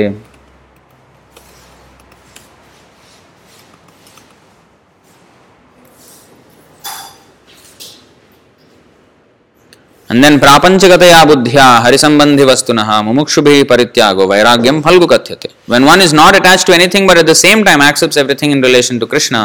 And 10.12 10.22
then 10.22 10.34
प्रापंचिकतया 10.40 11.22
बुद्धिया 11.24 11.66
हरिसंबंधी 11.84 12.44
वस्तुनः 12.44 12.88
मुमुक्षुभिः 13.02 13.62
परित्यागो 13.68 14.24
वैराग्यम 14.32 14.80
फल्गु 14.86 15.06
कथ्यते 15.12 15.48
When 15.72 15.86
one 15.86 16.02
is 16.06 16.12
not 16.12 16.36
attached 16.38 16.66
to 16.66 16.74
anything 16.74 17.06
but 17.06 17.16
at 17.16 17.24
the 17.26 17.34
same 17.34 17.64
time 17.64 17.80
accepts 17.80 18.18
everything 18.22 18.50
in 18.50 18.60
relation 18.60 19.00
to 19.00 19.06
Krishna, 19.06 19.40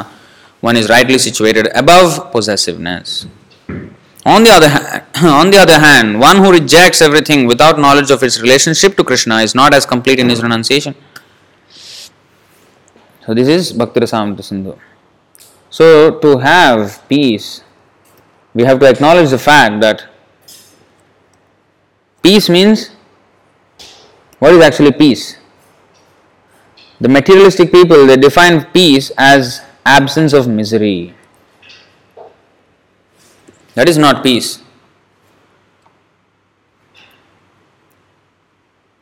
one 0.59 0.76
is 0.76 0.89
rightly 0.89 1.20
situated 1.20 1.70
above 1.74 2.34
possessiveness. 2.34 3.28
On 4.26 4.43
the 4.43 4.51
other 4.51 4.68
hand, 4.68 5.03
on 5.41 5.51
the 5.51 5.57
other 5.57 5.80
hand, 5.80 6.20
one 6.20 6.43
who 6.43 6.51
rejects 6.51 7.01
everything 7.01 7.47
without 7.47 7.80
knowledge 7.80 8.11
of 8.11 8.22
its 8.22 8.41
relationship 8.41 8.97
to 8.97 9.05
Krishna 9.05 9.38
is 9.38 9.55
not 9.55 9.74
as 9.74 9.86
complete 9.86 10.20
in 10.20 10.28
his 10.28 10.43
renunciation. 10.43 10.95
So 13.26 13.34
this 13.34 13.47
is 13.47 13.72
Bhakti 13.72 14.01
Rasamrita 14.01 14.43
Sindhu. 14.43 14.78
So 15.70 16.20
to 16.20 16.38
have 16.39 17.01
peace, 17.07 17.63
we 18.53 18.63
have 18.63 18.82
to 18.82 18.89
acknowledge 18.89 19.30
the 19.30 19.43
fact 19.47 19.80
that 19.80 20.07
peace 22.26 22.49
means 22.49 22.91
what 24.39 24.53
is 24.53 24.61
actually 24.61 24.93
peace? 24.93 25.39
The 27.01 27.09
materialistic 27.09 27.72
people 27.72 28.07
they 28.07 28.16
define 28.16 28.64
peace 28.66 29.11
as 29.18 29.61
absence 29.85 30.33
of 30.33 30.49
misery. 30.49 31.14
That 33.74 33.89
is 33.89 33.99
not 33.99 34.22
peace. 34.22 34.62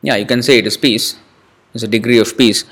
Yeah, 0.01 0.15
you 0.15 0.25
can 0.25 0.41
say 0.41 0.59
it 0.59 0.67
is 0.67 0.77
peace. 0.77 1.19
It's 1.73 1.83
a 1.83 1.87
degree 1.87 2.19
of 2.19 2.37
peace. 2.37 2.65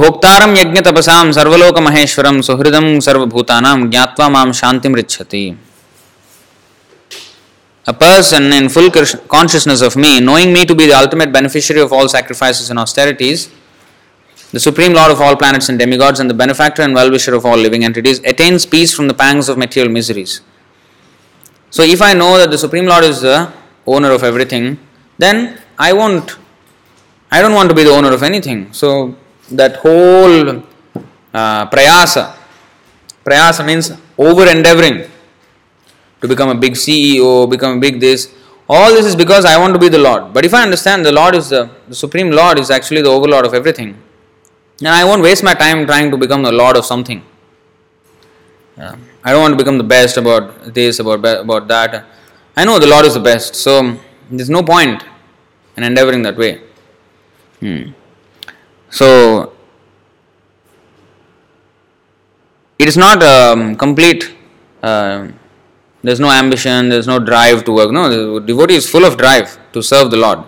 भोक्तारम 0.00 0.54
यज्ञ 0.56 0.80
तपसाम 0.80 1.30
सर्वलोक 1.36 1.78
महेश्वरम 1.78 2.40
सुहृदम 2.40 2.86
सर्वभूतानाम 3.06 3.90
ज्ञात्वा 3.90 4.28
माम 4.28 4.52
शांतिम 4.60 4.94
रिच्छति 4.94 5.42
a 7.87 7.93
person 7.93 8.51
in 8.51 8.67
full 8.67 8.91
consciousness 8.91 9.81
of 9.81 9.95
me, 9.95 10.19
knowing 10.19 10.51
me 10.51 10.65
to 10.65 10.75
be 10.75 10.87
the 10.87 10.97
ultimate 10.97 11.31
beneficiary 11.31 11.81
of 11.81 11.93
all 11.93 12.09
sacrifices 12.09 12.69
and 12.69 12.77
austerities, 12.77 13.49
the 14.51 14.59
supreme 14.59 14.93
lord 14.93 15.11
of 15.11 15.21
all 15.21 15.35
planets 15.35 15.69
and 15.69 15.79
demigods, 15.79 16.19
and 16.19 16.29
the 16.29 16.33
benefactor 16.33 16.81
and 16.81 16.93
well 16.93 17.09
wisher 17.09 17.33
of 17.33 17.45
all 17.45 17.57
living 17.57 17.85
entities, 17.85 18.19
attains 18.25 18.65
peace 18.65 18.93
from 18.93 19.07
the 19.07 19.13
pangs 19.13 19.47
of 19.47 19.57
material 19.57 19.91
miseries. 19.91 20.41
So 21.69 21.83
if 21.83 22.01
I 22.01 22.13
know 22.13 22.37
that 22.37 22.51
the 22.51 22.57
Supreme 22.57 22.85
Lord 22.85 23.03
is 23.03 23.21
the 23.21 23.51
owner 23.85 24.11
of 24.11 24.23
everything, 24.23 24.79
then 25.17 25.61
I 25.77 25.93
won't, 25.93 26.37
I 27.31 27.41
don't 27.41 27.53
want 27.53 27.69
to 27.69 27.75
be 27.75 27.83
the 27.83 27.91
owner 27.91 28.11
of 28.13 28.23
anything. 28.23 28.73
So 28.73 29.15
that 29.51 29.77
whole 29.77 30.63
uh, 31.33 31.69
prayasa, 31.69 32.35
prayasa 33.23 33.65
means 33.65 33.91
over 34.17 34.45
endeavoring 34.49 35.09
to 36.21 36.27
become 36.27 36.49
a 36.49 36.55
big 36.55 36.73
CEO, 36.73 37.49
become 37.49 37.77
a 37.77 37.79
big 37.79 37.99
this. 37.99 38.33
All 38.69 38.91
this 38.91 39.05
is 39.05 39.15
because 39.15 39.45
I 39.45 39.57
want 39.57 39.73
to 39.73 39.79
be 39.79 39.89
the 39.89 39.97
Lord. 39.97 40.33
But 40.33 40.45
if 40.45 40.53
I 40.53 40.61
understand 40.61 41.05
the 41.05 41.11
Lord 41.11 41.35
is 41.35 41.49
the, 41.49 41.69
the 41.87 41.95
Supreme 41.95 42.31
Lord 42.31 42.59
is 42.59 42.69
actually 42.69 43.01
the 43.01 43.09
overlord 43.09 43.45
of 43.45 43.53
everything, 43.53 43.97
then 44.79 44.93
I 44.93 45.05
won't 45.05 45.21
waste 45.21 45.43
my 45.43 45.53
time 45.53 45.85
trying 45.85 46.11
to 46.11 46.17
become 46.17 46.43
the 46.43 46.51
Lord 46.51 46.75
of 46.75 46.85
something. 46.85 47.23
Yeah. 48.77 48.95
I 49.23 49.31
don't 49.31 49.41
want 49.41 49.53
to 49.53 49.57
become 49.57 49.77
the 49.77 49.83
best 49.83 50.17
about 50.17 50.73
this, 50.73 50.99
about 50.99 51.25
about 51.25 51.67
that. 51.67 52.05
I 52.55 52.65
know 52.65 52.79
the 52.79 52.87
Lord 52.87 53.05
is 53.05 53.13
the 53.13 53.19
best, 53.19 53.55
so 53.55 53.97
there's 54.29 54.49
no 54.49 54.63
point 54.63 55.03
in 55.75 55.83
endeavoring 55.83 56.21
that 56.23 56.37
way. 56.37 56.61
Hmm. 57.59 57.91
So 58.89 59.53
it 62.79 62.87
is 62.87 62.97
not 62.97 63.23
um, 63.23 63.75
complete. 63.75 64.33
Uh, 64.81 65.29
there's 66.03 66.19
no 66.19 66.31
ambition. 66.31 66.89
There's 66.89 67.07
no 67.07 67.19
drive 67.19 67.63
to 67.65 67.71
work. 67.71 67.91
No, 67.91 68.09
the 68.09 68.45
devotee 68.45 68.75
is 68.75 68.89
full 68.89 69.05
of 69.05 69.17
drive 69.17 69.57
to 69.73 69.81
serve 69.81 70.11
the 70.11 70.17
Lord. 70.17 70.39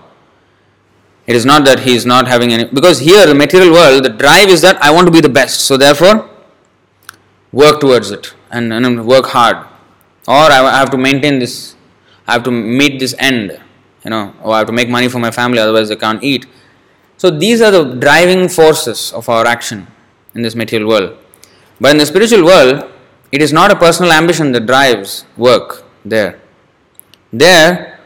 It 1.27 1.35
is 1.35 1.45
not 1.45 1.63
that 1.65 1.81
he 1.81 1.95
is 1.95 2.05
not 2.05 2.27
having 2.27 2.51
any 2.53 2.65
because 2.65 2.99
here 2.99 3.25
the 3.25 3.35
material 3.35 3.71
world, 3.71 4.03
the 4.03 4.09
drive 4.09 4.49
is 4.49 4.61
that 4.61 4.81
I 4.81 4.91
want 4.91 5.05
to 5.07 5.11
be 5.11 5.21
the 5.21 5.29
best. 5.29 5.61
So 5.61 5.77
therefore, 5.77 6.29
work 7.51 7.79
towards 7.79 8.11
it 8.11 8.33
and, 8.51 8.73
and 8.73 9.05
work 9.05 9.25
hard. 9.27 9.57
Or 10.27 10.33
I 10.35 10.77
have 10.77 10.89
to 10.91 10.97
maintain 10.97 11.39
this, 11.39 11.75
I 12.27 12.33
have 12.33 12.43
to 12.43 12.51
meet 12.51 12.99
this 12.99 13.15
end, 13.17 13.59
you 14.03 14.11
know, 14.11 14.33
or 14.41 14.53
I 14.53 14.59
have 14.59 14.67
to 14.67 14.73
make 14.73 14.89
money 14.89 15.07
for 15.07 15.19
my 15.19 15.31
family, 15.31 15.59
otherwise 15.59 15.89
I 15.91 15.95
can't 15.95 16.23
eat. 16.23 16.45
So 17.17 17.29
these 17.29 17.61
are 17.61 17.71
the 17.71 17.95
driving 17.95 18.47
forces 18.47 19.11
of 19.13 19.27
our 19.29 19.45
action 19.45 19.87
in 20.35 20.41
this 20.41 20.55
material 20.55 20.87
world. 20.87 21.17
But 21.81 21.91
in 21.91 21.97
the 21.97 22.05
spiritual 22.05 22.45
world, 22.45 22.91
it 23.32 23.41
is 23.41 23.53
not 23.53 23.71
a 23.71 23.75
personal 23.75 24.11
ambition 24.11 24.51
that 24.53 24.65
drives 24.65 25.25
work 25.38 25.84
there. 26.03 26.39
There, 27.32 27.99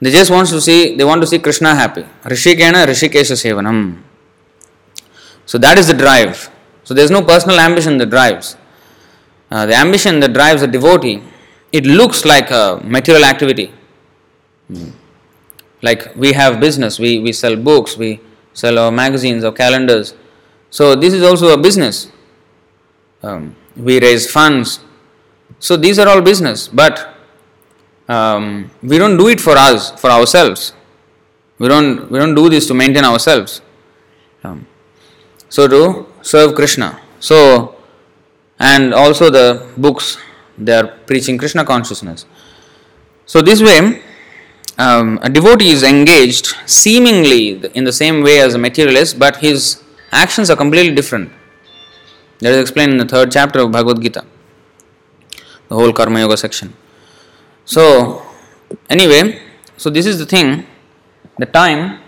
they 0.00 0.10
just 0.10 0.30
want 0.30 0.48
to 0.48 0.60
see 0.60 0.96
they 0.96 1.04
want 1.04 1.20
to 1.22 1.26
see 1.26 1.38
Krishna 1.38 1.74
happy. 1.74 2.04
Rishikena 2.24 2.86
Rishikesha 2.86 3.36
Sevanam. 3.36 4.02
So 5.46 5.58
that 5.58 5.78
is 5.78 5.86
the 5.86 5.94
drive. 5.94 6.50
So 6.84 6.94
there 6.94 7.04
is 7.04 7.10
no 7.10 7.22
personal 7.22 7.58
ambition 7.58 7.98
that 7.98 8.10
drives. 8.10 8.56
Uh, 9.50 9.64
the 9.64 9.74
ambition 9.74 10.20
that 10.20 10.34
drives 10.34 10.62
a 10.62 10.66
devotee, 10.66 11.22
it 11.72 11.86
looks 11.86 12.24
like 12.24 12.50
a 12.50 12.80
material 12.84 13.24
activity. 13.24 13.72
Hmm. 14.68 14.90
Like 15.80 16.14
we 16.16 16.32
have 16.32 16.60
business, 16.60 16.98
we, 16.98 17.18
we 17.20 17.32
sell 17.32 17.56
books, 17.56 17.96
we 17.96 18.20
sell 18.52 18.78
our 18.78 18.90
magazines 18.90 19.44
or 19.44 19.52
calendars. 19.52 20.14
So 20.70 20.94
this 20.94 21.14
is 21.14 21.22
also 21.22 21.48
a 21.48 21.56
business. 21.56 22.10
Um, 23.22 23.56
we 23.78 24.00
raise 24.00 24.30
funds. 24.30 24.80
So 25.58 25.76
these 25.76 25.98
are 25.98 26.08
all 26.08 26.20
business, 26.20 26.68
but 26.68 27.14
um, 28.08 28.70
we 28.82 28.98
don't 28.98 29.16
do 29.16 29.28
it 29.28 29.40
for 29.40 29.56
us, 29.56 29.90
for 30.00 30.10
ourselves. 30.10 30.72
We 31.58 31.68
don't 31.68 32.10
we 32.10 32.18
don't 32.18 32.34
do 32.34 32.48
this 32.48 32.66
to 32.68 32.74
maintain 32.74 33.04
ourselves. 33.04 33.60
Um, 34.44 34.66
so 35.48 35.66
to 35.66 36.06
serve 36.22 36.54
Krishna. 36.54 37.00
So 37.20 37.76
and 38.58 38.94
also 38.94 39.30
the 39.30 39.66
books 39.76 40.18
they 40.56 40.74
are 40.74 40.86
preaching 41.06 41.38
Krishna 41.38 41.64
consciousness. 41.64 42.26
So 43.26 43.42
this 43.42 43.62
way, 43.62 44.02
um, 44.78 45.18
a 45.22 45.28
devotee 45.28 45.70
is 45.70 45.82
engaged 45.82 46.54
seemingly 46.66 47.64
in 47.74 47.84
the 47.84 47.92
same 47.92 48.22
way 48.22 48.40
as 48.40 48.54
a 48.54 48.58
materialist, 48.58 49.18
but 49.18 49.36
his 49.36 49.82
actions 50.12 50.50
are 50.50 50.56
completely 50.56 50.94
different. 50.94 51.30
That 52.39 52.53
is 52.53 52.61
explained 52.61 52.91
in 52.93 52.97
the 52.97 53.05
third 53.05 53.31
chapter 53.31 53.59
of 53.59 53.71
Bhagavad 53.71 54.01
Gita, 54.01 54.25
the 55.69 55.75
whole 55.75 55.93
Karma 55.93 56.19
Yoga 56.19 56.37
section. 56.37 56.73
So, 57.65 58.21
anyway, 58.89 59.41
so 59.77 59.89
this 59.89 60.05
is 60.05 60.19
the 60.19 60.25
thing. 60.25 60.65
The 61.37 61.45
time 61.45 61.99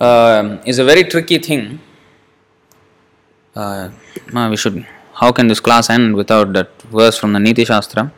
uh, 0.00 0.58
is 0.66 0.78
a 0.78 0.84
very 0.84 1.04
tricky 1.04 1.38
thing 1.38 1.80
Uh, 3.54 3.88
ma, 4.32 4.48
we 4.50 4.56
should. 4.56 4.84
How 5.14 5.30
can 5.30 5.46
this 5.46 5.60
class 5.60 5.88
end 5.88 6.16
without 6.16 6.52
that 6.54 6.82
verse 6.82 7.16
from 7.16 7.32
the 7.32 7.38
Niti 7.38 7.64
Shastra? 7.64 8.12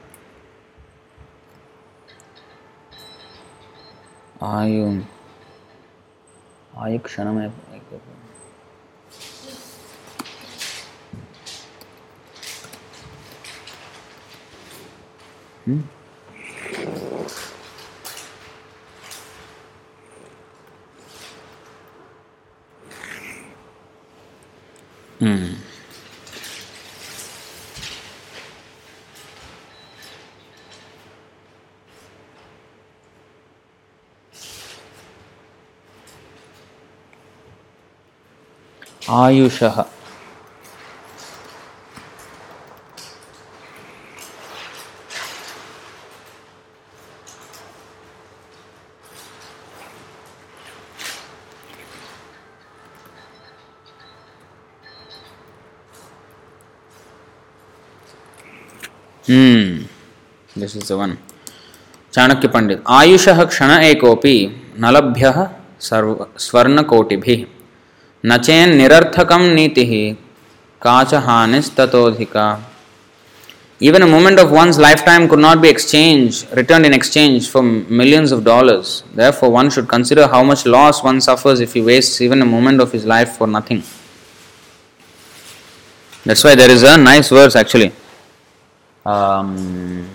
आयु 4.42 4.86
आयु 6.78 6.98
क्षण 7.04 7.32
में 7.34 7.50
Hmm? 15.64 15.80
Hmm. 25.18 25.56
आयुषः 39.10 39.84
Hmm. 59.27 59.83
This 60.55 60.75
is 60.75 60.87
the 60.87 60.97
one. 60.97 61.17
Chanakya 62.13 62.47
पंडित 62.53 62.77
आयुष 62.89 63.27
क्षण 63.49 63.71
एकोपि 63.81 64.35
न 64.79 64.89
लभ्य 64.95 65.31
स्वर्णकोटिभिः 66.45 67.43
न 68.25 68.37
chain 68.37 68.75
निरर्थकम 68.77 69.41
नीति 69.57 69.85
काच 70.81 71.13
हानिस्ततोधिका 71.27 72.47
Even 73.83 74.03
a 74.03 74.07
moment 74.07 74.39
of 74.39 74.51
one's 74.51 74.77
lifetime 74.77 75.27
could 75.27 75.39
not 75.39 75.59
be 75.59 75.67
exchanged, 75.67 76.45
returned 76.55 76.85
in 76.85 76.93
exchange 76.93 77.49
for 77.49 77.63
millions 77.63 78.31
of 78.31 78.43
dollars. 78.43 79.03
Therefore, 79.15 79.49
one 79.49 79.71
should 79.71 79.87
consider 79.87 80.27
how 80.27 80.43
much 80.43 80.67
loss 80.67 81.01
one 81.03 81.19
suffers 81.19 81.59
if 81.59 81.73
he 81.73 81.81
wastes 81.81 82.21
even 82.21 82.43
a 82.43 82.45
moment 82.45 82.79
of 82.79 82.91
his 82.91 83.05
life 83.05 83.37
for 83.37 83.47
nothing. 83.47 83.81
That's 86.25 86.43
why 86.43 86.53
there 86.53 86.69
is 86.69 86.83
a 86.83 86.95
nice 86.95 87.29
verse 87.29 87.55
actually. 87.55 87.91
Um, 89.05 90.09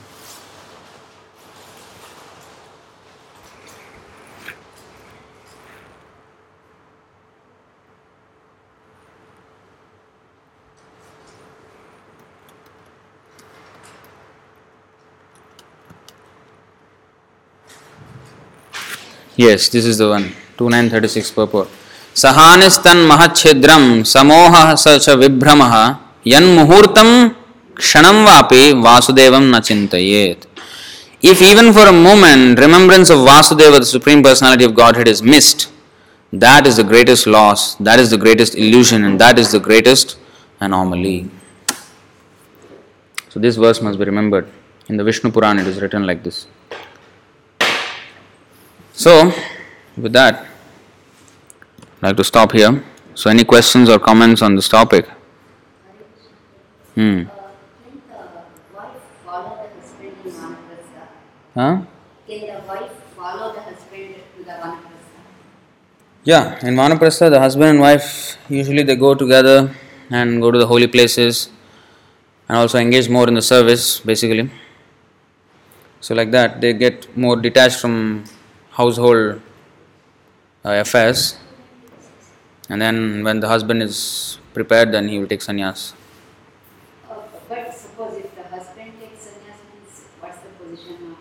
Yes, 19.38 19.68
this 19.68 19.84
is 19.84 19.98
the 19.98 20.08
one. 20.08 20.32
2936 20.56 21.30
purport. 21.32 21.68
सहानिस्तन 22.16 22.98
महच्छिद्रम 23.08 23.82
समोह 24.12 24.54
स 24.82 25.08
विभ्रम 25.22 25.62
यन्मुहूर्तम 26.26 27.10
kshanam 27.76 28.26
vapi 28.26 28.72
vasudevam 28.72 29.50
na. 29.50 29.60
If 31.22 31.40
even 31.42 31.72
for 31.72 31.86
a 31.88 31.92
moment 31.92 32.58
remembrance 32.58 33.10
of 33.10 33.18
Vasudeva, 33.18 33.78
the 33.80 33.86
Supreme 33.86 34.22
Personality 34.22 34.64
of 34.64 34.74
Godhead, 34.74 35.08
is 35.08 35.22
missed, 35.22 35.72
that 36.32 36.66
is 36.66 36.76
the 36.76 36.84
greatest 36.84 37.26
loss, 37.26 37.74
that 37.76 37.98
is 37.98 38.10
the 38.10 38.18
greatest 38.18 38.54
illusion, 38.54 39.02
and 39.04 39.18
that 39.18 39.38
is 39.38 39.50
the 39.50 39.58
greatest 39.58 40.18
anomaly. 40.60 41.30
So, 43.30 43.40
this 43.40 43.56
verse 43.56 43.80
must 43.80 43.98
be 43.98 44.04
remembered. 44.04 44.46
In 44.88 44.96
the 44.96 45.04
Vishnu 45.04 45.30
Puran, 45.30 45.58
it 45.58 45.66
is 45.66 45.80
written 45.80 46.06
like 46.06 46.22
this. 46.22 46.46
So, 48.92 49.32
with 49.96 50.12
that, 50.12 50.46
I'd 52.02 52.08
like 52.08 52.16
to 52.18 52.24
stop 52.24 52.52
here. 52.52 52.84
So, 53.14 53.30
any 53.30 53.44
questions 53.44 53.88
or 53.88 53.98
comments 53.98 54.42
on 54.42 54.54
this 54.54 54.68
topic? 54.68 55.08
Hmm. 56.94 57.24
Huh? 61.56 61.80
Can 62.28 62.40
the 62.40 62.60
wife 62.68 62.92
follow 63.16 63.54
the 63.54 63.60
husband 63.62 64.14
to 64.36 64.44
the 64.44 64.50
vanaprastha? 64.50 65.20
Yeah, 66.22 66.58
in 66.66 66.74
Vanaprastha, 66.74 67.30
the 67.30 67.40
husband 67.40 67.70
and 67.70 67.80
wife 67.80 68.36
usually 68.50 68.82
they 68.82 68.94
go 68.94 69.14
together 69.14 69.74
and 70.10 70.42
go 70.42 70.50
to 70.50 70.58
the 70.58 70.66
holy 70.66 70.86
places 70.86 71.48
and 72.46 72.58
also 72.58 72.78
engage 72.78 73.08
more 73.08 73.26
in 73.26 73.32
the 73.32 73.40
service, 73.40 74.00
basically. 74.00 74.50
So, 76.00 76.14
like 76.14 76.30
that, 76.32 76.60
they 76.60 76.74
get 76.74 77.16
more 77.16 77.36
detached 77.36 77.80
from 77.80 78.24
household 78.72 79.40
uh, 80.62 80.72
affairs, 80.84 81.38
and 82.68 82.82
then 82.82 83.24
when 83.24 83.40
the 83.40 83.48
husband 83.48 83.82
is 83.82 84.38
prepared, 84.52 84.92
then 84.92 85.08
he 85.08 85.18
will 85.18 85.26
take 85.26 85.40
sannyas. 85.40 85.94
Uh, 87.08 87.14
but 87.48 87.72
suppose 87.74 88.18
if 88.18 88.34
the 88.36 88.42
husband 88.42 88.92
takes 89.00 89.24
sannyas, 89.24 89.60
means 89.72 90.04
what's 90.20 90.38
the 90.44 90.50
position 90.62 91.16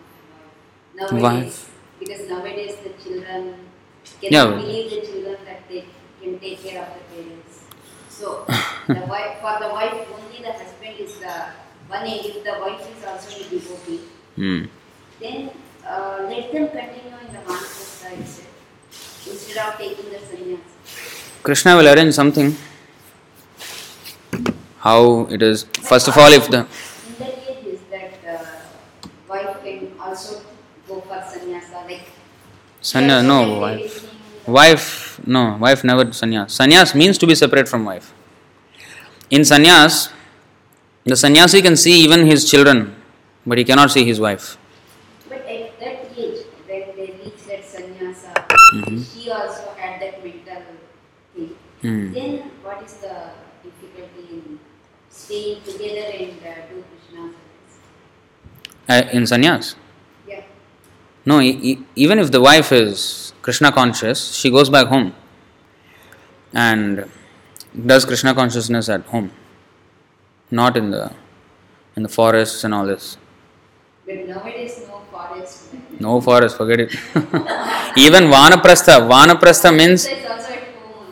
wife? 1.12 1.70
Because 2.00 2.28
nowadays 2.28 2.76
the 2.84 2.90
children 3.02 3.54
Yeah. 4.20 4.46
believe 4.46 4.90
the 4.90 5.00
children 5.06 5.36
that 5.44 5.60
they 5.68 5.84
can 6.22 6.38
take 6.38 6.62
care 6.62 6.82
of 6.82 6.88
the 6.96 7.02
parents. 7.14 7.60
So, 8.10 8.44
the 8.88 9.04
wife, 9.06 9.38
for 9.42 9.54
the 9.60 9.68
wife, 9.72 9.94
only 10.14 10.38
the 10.42 10.52
husband 10.52 10.94
is 10.98 11.18
the 11.18 11.34
one. 11.88 12.06
If 12.06 12.42
the 12.44 12.54
wife 12.60 12.80
is 12.92 13.04
also 13.04 13.28
a 13.36 13.44
devotee, 13.50 14.00
Hmm. 14.36 14.62
then 15.20 15.50
uh, 15.86 16.18
let 16.28 16.52
them 16.52 16.68
continue 16.68 17.16
in 17.24 17.28
the 17.32 17.40
vanaprastha 17.46 18.12
itself 18.20 19.26
instead 19.26 19.58
of 19.66 19.78
taking 19.78 20.10
the 20.10 20.18
sannyas. 20.18 20.66
Krishna 21.42 21.76
will 21.76 21.88
arrange 21.88 22.14
something. 22.14 22.56
How 24.78 25.26
it 25.30 25.42
is. 25.42 25.64
First 25.82 26.08
of 26.08 26.16
all, 26.18 26.32
if 26.32 26.48
the 26.50 26.60
In 26.60 26.66
that 27.18 27.34
age 27.48 27.64
is 27.74 27.80
that 27.90 28.12
uh, 28.28 28.46
wife 29.28 29.56
can 29.64 29.92
also 30.00 30.42
go 30.88 31.00
for 31.00 31.18
sannyasa 31.32 31.82
like 31.88 32.08
sannyas, 32.92 33.24
no 33.24 33.38
wife. 33.60 33.94
Wife, 34.46 35.20
no, 35.26 35.56
wife 35.60 35.82
never 35.82 36.04
sannyas. 36.06 36.48
Sannyas 36.58 36.94
means 36.94 37.18
to 37.18 37.26
be 37.26 37.34
separate 37.34 37.68
from 37.68 37.84
wife. 37.84 38.12
In 39.30 39.42
sannyas, 39.42 40.12
the 41.04 41.16
sannyasi 41.16 41.62
can 41.62 41.76
see 41.76 41.94
even 42.04 42.26
his 42.26 42.48
children, 42.50 42.94
but 43.44 43.58
he 43.58 43.64
cannot 43.64 43.90
see 43.90 44.04
his 44.04 44.20
wife. 44.20 44.56
But 45.28 45.38
at 45.46 45.78
that 45.80 45.98
age, 46.16 46.46
when 46.68 46.82
they 46.96 47.08
reach 47.22 47.42
that 47.50 47.62
sannyasa, 47.66 48.30
Mhm. 48.76 49.02
she 49.02 49.30
also 49.30 49.74
had 49.80 49.98
that 50.02 50.22
mental 50.22 50.62
thing. 51.34 51.50
Hmm. 51.82 52.12
Then 52.14 52.30
what 52.62 52.82
is 52.86 52.94
the 53.02 53.16
difficulty 53.66 54.24
in 54.38 54.58
staying 55.10 55.62
together 55.66 56.06
and 56.22 56.38
uh, 56.42 56.54
do 56.70 56.76
Krishna 56.90 57.22
service? 57.34 57.82
Uh, 58.88 59.02
in 59.16 59.24
sannyas. 59.26 59.74
No, 61.26 61.40
e- 61.40 61.78
even 61.94 62.18
if 62.18 62.30
the 62.30 62.40
wife 62.40 62.72
is 62.72 63.32
Krishna 63.42 63.70
conscious, 63.72 64.34
she 64.34 64.50
goes 64.50 64.70
back 64.70 64.86
home 64.86 65.14
and 66.54 67.04
does 67.84 68.04
Krishna 68.04 68.34
consciousness 68.34 68.88
at 68.88 69.02
home, 69.06 69.30
not 70.50 70.76
in 70.76 70.90
the 70.90 71.12
in 71.96 72.02
the 72.02 72.08
forests 72.08 72.64
and 72.64 72.74
all 72.74 72.86
this. 72.86 73.16
But 74.06 74.26
nowadays 74.28 74.80
no 74.88 75.00
forest. 75.10 75.64
No 76.00 76.20
forest, 76.20 76.56
forget 76.56 76.80
it. 76.80 76.90
even 77.96 78.24
Vanaprastha, 78.24 78.94
Vanaprastha 79.12 79.76
means. 79.76 80.08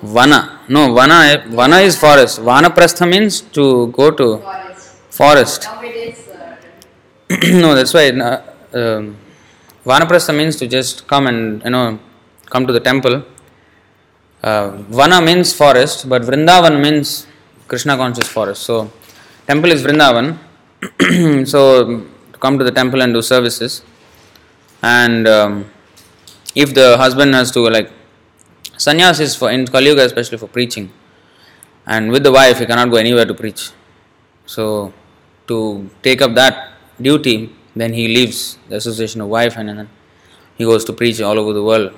Vana. 0.02 0.60
No, 0.68 0.92
Vana, 0.94 1.42
Vana 1.48 1.76
is 1.78 1.96
forest. 1.98 2.38
Vanaprastha 2.40 3.08
means 3.08 3.40
to 3.40 3.86
go 3.88 4.10
to 4.10 4.38
Forest. 4.38 4.88
forest. 5.10 5.64
Nowadays, 5.64 6.28
uh, 6.28 7.58
no, 7.62 7.74
that's 7.74 7.94
why 7.94 8.10
uh, 8.10 8.42
um, 8.74 9.16
Vanaprastha 9.84 10.34
means 10.36 10.56
to 10.56 10.66
just 10.66 11.06
come 11.06 11.26
and 11.26 11.62
you 11.64 11.70
know 11.70 11.98
come 12.46 12.66
to 12.66 12.72
the 12.72 12.80
temple. 12.80 13.24
Uh, 14.42 14.70
Vana 14.98 15.20
means 15.20 15.52
forest, 15.52 16.08
but 16.08 16.22
Vrindavan 16.22 16.80
means 16.80 17.26
Krishna 17.66 17.96
conscious 17.96 18.28
forest. 18.28 18.62
So, 18.62 18.90
temple 19.46 19.72
is 19.72 19.82
Vrindavan. 19.82 20.38
so, 21.52 22.06
come 22.40 22.58
to 22.58 22.64
the 22.64 22.70
temple 22.70 23.00
and 23.02 23.14
do 23.14 23.22
services. 23.22 23.82
And 24.82 25.26
um, 25.26 25.70
if 26.54 26.74
the 26.74 26.98
husband 26.98 27.34
has 27.34 27.50
to 27.52 27.60
like 27.60 27.90
sannyas 28.76 29.20
is 29.20 29.34
for 29.34 29.50
in 29.50 29.66
Kali 29.66 29.86
Yuga 29.86 30.04
especially 30.04 30.38
for 30.38 30.46
preaching. 30.46 30.90
And 31.86 32.10
with 32.10 32.22
the 32.22 32.32
wife, 32.32 32.58
he 32.58 32.66
cannot 32.66 32.90
go 32.90 32.96
anywhere 32.96 33.26
to 33.26 33.34
preach. 33.34 33.70
So, 34.46 34.92
to 35.46 35.90
take 36.02 36.22
up 36.22 36.34
that 36.34 36.72
duty, 37.00 37.54
then 37.74 37.92
he 37.92 38.08
leaves 38.08 38.58
the 38.68 38.76
association 38.76 39.20
of 39.20 39.28
wife 39.28 39.56
and 39.56 39.68
then 39.68 39.88
he 40.56 40.64
goes 40.64 40.84
to 40.86 40.92
preach 40.92 41.20
all 41.20 41.38
over 41.38 41.52
the 41.52 41.62
world. 41.62 41.92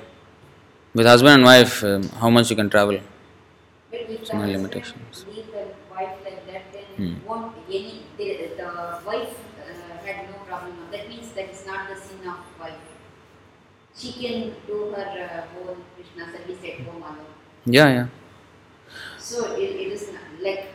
With 0.94 1.06
husband 1.06 1.34
and 1.34 1.44
wife, 1.44 1.84
um, 1.84 2.08
how 2.20 2.30
much 2.30 2.50
you 2.50 2.56
can 2.56 2.70
travel? 2.70 2.98
But 3.90 4.00
if 4.00 4.20
the 4.20 4.26
So 4.26 4.36
many 4.36 4.52
limitations. 4.52 5.24
the 5.26 5.66
wife 5.90 6.16
like 6.24 6.46
that, 6.46 6.64
then 6.72 6.84
Hmm. 6.96 7.14
won't 7.26 7.54
any 7.68 8.02
the, 8.18 8.28
the 8.60 8.70
wife 9.06 9.34
uh, 9.60 10.06
had 10.06 10.28
no 10.30 10.36
problem. 10.48 10.76
That 10.90 11.08
means 11.08 11.32
that 11.32 11.50
is 11.50 11.66
not 11.66 11.88
the 11.90 11.96
sin 12.00 12.26
of 12.26 12.40
wife. 12.60 12.84
She 13.96 14.12
can 14.12 14.54
do 14.66 14.92
her 14.94 15.02
uh, 15.04 15.54
whole 15.54 15.76
Krishna 15.96 16.30
service 16.30 16.62
at 16.64 16.80
home 16.86 17.02
alone. 17.02 17.26
Yeah, 17.64 17.88
yeah. 17.88 18.06
So 19.18 19.54
it, 19.56 19.70
it 19.70 19.92
is 19.92 20.12
not, 20.12 20.22
like 20.42 20.68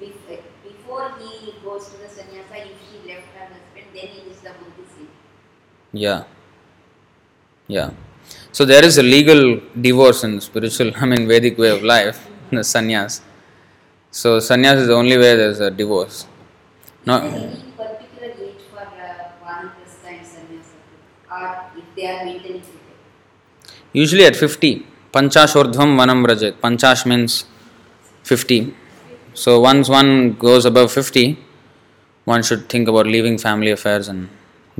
before 0.00 1.12
he 1.18 1.52
goes 1.62 1.88
to 1.90 1.96
the 1.98 2.08
sannyasa, 2.08 2.56
if 2.56 2.78
she 2.88 3.08
left 3.08 3.26
her 3.36 3.46
husband, 3.46 3.87
then 3.98 4.10
it 4.10 4.30
is 4.30 4.40
the. 4.40 4.50
Yeah. 5.92 6.24
Yeah. 7.66 7.90
So 8.52 8.64
there 8.64 8.84
is 8.84 8.98
a 8.98 9.02
legal 9.02 9.60
divorce 9.80 10.24
in 10.24 10.40
spiritual, 10.40 10.92
I 10.96 11.06
mean 11.06 11.26
Vedic 11.28 11.58
way 11.58 11.70
of 11.70 11.82
life, 11.82 12.28
the 12.50 12.58
sannyas. 12.58 13.20
So 14.10 14.38
sannyas 14.38 14.78
is 14.82 14.86
the 14.88 14.94
only 14.94 15.16
way 15.16 15.36
there 15.36 15.50
is 15.50 15.60
a 15.60 15.70
divorce. 15.70 16.16
Is 16.16 16.26
No, 17.06 17.20
particular 17.76 18.32
age 18.46 18.62
for 18.70 18.80
uh, 18.80 19.58
and 20.08 20.26
sannyasa? 20.26 20.76
Or 21.30 21.78
if 21.78 21.84
they 21.94 22.06
are 22.06 22.24
maintaining 22.24 22.62
usually 23.92 24.24
at 24.24 24.36
50. 24.36 24.86
Panchash 25.12 25.54
Panchashordhvam 25.54 25.96
vanam 25.96 26.26
rajet. 26.26 26.52
Panchash 26.52 27.06
means 27.06 27.46
50. 28.22 28.74
So 29.34 29.60
once 29.60 29.88
one 29.88 30.34
goes 30.34 30.64
above 30.64 30.92
50, 30.92 31.38
one 32.32 32.42
should 32.48 32.68
think 32.68 32.88
about 32.92 33.06
leaving 33.14 33.36
family 33.38 33.70
affairs 33.70 34.08
and 34.08 34.28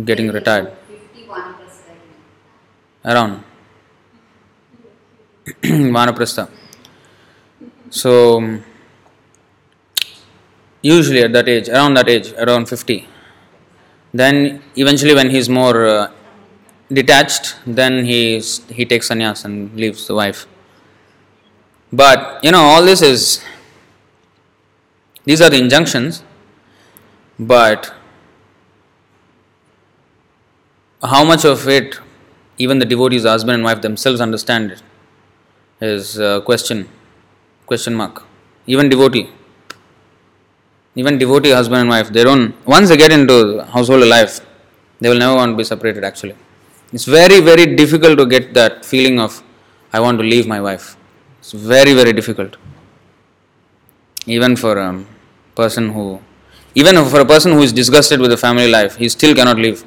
getting 0.04 0.28
retired. 0.38 0.68
50 0.88 1.26
vanaprastha. 1.32 1.94
around 3.12 3.32
vanaprastha 5.96 6.44
so 8.00 8.12
usually 10.82 11.22
at 11.22 11.32
that 11.32 11.48
age 11.48 11.68
around 11.68 11.94
that 11.94 12.08
age 12.08 12.28
around 12.44 12.68
50 12.68 13.08
then 14.12 14.62
eventually 14.76 15.14
when 15.14 15.30
he's 15.30 15.48
more 15.48 15.86
uh, 15.86 16.10
detached 16.92 17.56
then 17.66 18.04
he's, 18.04 18.48
he 18.78 18.84
takes 18.84 19.08
sannyas 19.08 19.44
and 19.44 19.74
leaves 19.74 20.06
the 20.06 20.14
wife 20.14 20.46
but 21.92 22.44
you 22.44 22.52
know 22.54 22.64
all 22.72 22.84
this 22.84 23.02
is 23.02 23.42
these 25.24 25.40
are 25.40 25.50
the 25.54 25.60
injunctions 25.66 26.22
but 27.38 27.92
how 31.02 31.24
much 31.24 31.44
of 31.44 31.68
it 31.68 32.00
even 32.58 32.80
the 32.80 32.84
devotees, 32.84 33.24
husband 33.24 33.54
and 33.54 33.64
wife 33.64 33.80
themselves 33.82 34.20
understand 34.20 34.72
it 34.72 34.82
is 35.80 36.18
question, 36.44 36.88
question 37.66 37.94
mark. 37.94 38.24
Even 38.66 38.88
devotee, 38.88 39.30
even 40.96 41.16
devotee 41.18 41.52
husband 41.52 41.82
and 41.82 41.88
wife, 41.88 42.08
they 42.10 42.24
don't. 42.24 42.54
Once 42.66 42.88
they 42.88 42.96
get 42.96 43.12
into 43.12 43.62
household 43.62 44.04
life, 44.06 44.40
they 45.00 45.08
will 45.08 45.18
never 45.18 45.36
want 45.36 45.52
to 45.52 45.56
be 45.56 45.62
separated. 45.62 46.02
Actually, 46.02 46.34
it's 46.92 47.04
very 47.04 47.40
very 47.40 47.76
difficult 47.76 48.18
to 48.18 48.26
get 48.26 48.52
that 48.54 48.84
feeling 48.84 49.20
of 49.20 49.42
I 49.92 50.00
want 50.00 50.18
to 50.18 50.24
leave 50.24 50.46
my 50.48 50.60
wife. 50.60 50.96
It's 51.38 51.52
very 51.52 51.94
very 51.94 52.12
difficult. 52.12 52.56
Even 54.26 54.56
for 54.56 54.76
a 54.76 55.04
person 55.54 55.90
who, 55.90 56.20
even 56.80 57.04
for 57.12 57.20
a 57.20 57.24
person 57.24 57.52
who 57.52 57.62
is 57.62 57.72
disgusted 57.72 58.20
with 58.20 58.30
the 58.30 58.36
family 58.36 58.68
life, 58.70 58.96
he 58.96 59.08
still 59.08 59.34
cannot 59.34 59.56
leave. 59.56 59.84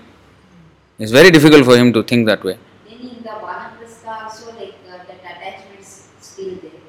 It's 0.99 1.11
very 1.11 1.31
difficult 1.31 1.63
for 1.65 1.75
him 1.77 1.93
to 1.93 2.03
think 2.03 2.25
that 2.27 2.43
way. 2.43 2.57
Then 2.87 2.99
in 2.99 3.23
the 3.23 3.35
vanaprastha 3.43 4.23
also 4.23 4.51
like 4.59 4.75
uh, 4.89 4.97
that 5.07 5.19
attachment 5.25 5.79
is 5.79 6.09
still 6.19 6.55
there. 6.61 6.81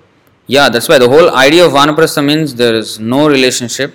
Yeah, 0.46 0.68
that's 0.68 0.88
why 0.88 0.98
the 0.98 1.08
whole 1.08 1.30
idea 1.34 1.64
of 1.64 1.72
Vanaprastha 1.72 2.24
means 2.24 2.54
there 2.54 2.74
is 2.74 2.98
no 2.98 3.28
relationship, 3.28 3.94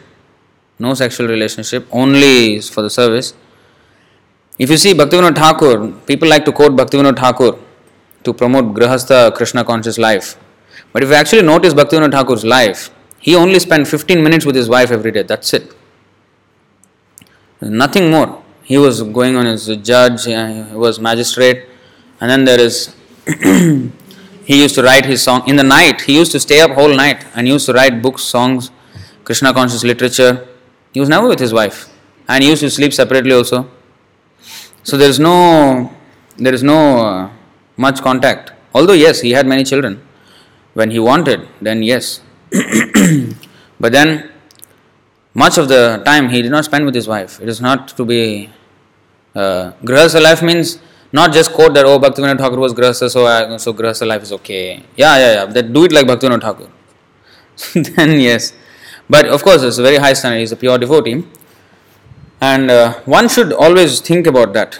no 0.79 0.93
sexual 0.93 1.27
relationship, 1.27 1.85
only 1.91 2.61
for 2.61 2.81
the 2.81 2.89
service. 2.89 3.33
If 4.57 4.69
you 4.71 4.77
see 4.77 4.93
Bhaktivinoda 4.93 5.35
Thakur, 5.35 5.91
people 6.11 6.29
like 6.29 6.45
to 6.45 6.51
quote 6.51 6.71
Bhaktivinoda 6.71 7.17
Thakur 7.17 7.59
to 8.23 8.33
promote 8.33 8.73
Grahastha 8.73 9.35
Krishna 9.35 9.63
conscious 9.65 9.97
life. 9.97 10.37
But 10.93 11.03
if 11.03 11.09
you 11.09 11.15
actually 11.15 11.43
notice 11.43 11.73
Bhaktivinoda 11.73 12.11
Thakur's 12.11 12.45
life, 12.45 12.89
he 13.19 13.35
only 13.35 13.59
spent 13.59 13.87
15 13.87 14.23
minutes 14.23 14.45
with 14.45 14.55
his 14.55 14.69
wife 14.69 14.89
every 14.89 15.11
day, 15.11 15.23
that's 15.23 15.53
it. 15.53 15.76
Nothing 17.61 18.11
more. 18.11 18.43
He 18.63 18.77
was 18.77 19.01
going 19.01 19.35
on 19.35 19.47
as 19.47 19.67
a 19.69 19.75
judge, 19.75 20.27
uh, 20.27 20.65
he 20.65 20.75
was 20.75 20.99
magistrate, 20.99 21.65
and 22.19 22.29
then 22.29 22.45
there 22.45 22.59
is 22.59 22.95
he 24.45 24.61
used 24.61 24.75
to 24.75 24.83
write 24.83 25.05
his 25.05 25.23
song. 25.23 25.43
In 25.47 25.55
the 25.55 25.63
night 25.63 26.01
he 26.01 26.15
used 26.15 26.31
to 26.33 26.39
stay 26.39 26.59
up 26.59 26.71
whole 26.71 26.95
night 26.95 27.25
and 27.35 27.47
used 27.47 27.65
to 27.67 27.73
write 27.73 28.01
books 28.01 28.23
songs 28.23 28.71
krishna 29.27 29.53
conscious 29.53 29.83
literature. 29.83 30.47
He 30.93 31.01
was 31.01 31.09
never 31.09 31.27
with 31.27 31.39
his 31.39 31.53
wife. 31.53 31.89
And 32.29 32.43
he 32.43 32.49
used 32.49 32.61
to 32.61 32.69
sleep 32.69 32.93
separately 32.93 33.33
also. 33.33 33.69
So 34.83 34.95
there 34.95 35.09
is 35.09 35.19
no 35.19 35.91
there 36.37 36.53
is 36.53 36.63
no 36.63 36.79
uh, 37.05 37.29
much 37.75 38.01
contact. 38.01 38.53
Although 38.73 38.93
yes 38.93 39.19
he 39.19 39.31
had 39.31 39.45
many 39.45 39.65
children. 39.65 40.01
When 40.75 40.91
he 40.91 40.99
wanted 40.99 41.47
then 41.59 41.83
yes. 41.83 42.21
But 43.79 43.91
then 43.91 44.31
much 45.43 45.57
of 45.59 45.67
the 45.67 46.01
time 46.03 46.29
he 46.29 46.41
did 46.41 46.51
not 46.51 46.65
spend 46.65 46.83
with 46.83 46.95
his 46.95 47.07
wife. 47.07 47.39
It 47.39 47.47
is 47.47 47.61
not 47.61 47.89
to 47.89 48.03
be 48.03 48.49
uh, 49.35 49.71
life 50.27 50.41
means 50.41 50.79
not 51.11 51.31
just 51.31 51.53
quote 51.53 51.75
that 51.75 51.85
oh 51.85 51.99
Bhaktivinoda 51.99 52.39
Thakur 52.39 52.59
was 52.59 52.73
grahastha 52.73 53.09
so 53.09 53.25
uh, 53.27 53.57
so 53.59 53.71
grahastha 53.71 54.07
life 54.07 54.23
is 54.23 54.31
okay. 54.31 54.83
Yeah 54.95 55.17
yeah 55.17 55.33
yeah. 55.33 55.45
That 55.45 55.71
do 55.71 55.83
it 55.83 55.91
like 55.91 56.07
Bhaktivinoda 56.07 56.41
Thakur. 56.41 56.69
Then 57.95 58.19
yes. 58.19 58.53
But 59.07 59.27
of 59.27 59.43
course 59.43 59.61
it's 59.61 59.77
a 59.77 59.83
very 59.83 59.97
high 59.97 60.13
standard. 60.13 60.39
He's 60.39 60.51
a 60.51 60.55
pure 60.55 60.79
devotee. 60.79 61.23
And 62.41 62.71
uh, 62.71 62.93
one 63.05 63.29
should 63.29 63.53
always 63.53 63.99
think 64.01 64.25
about 64.25 64.53
that 64.53 64.79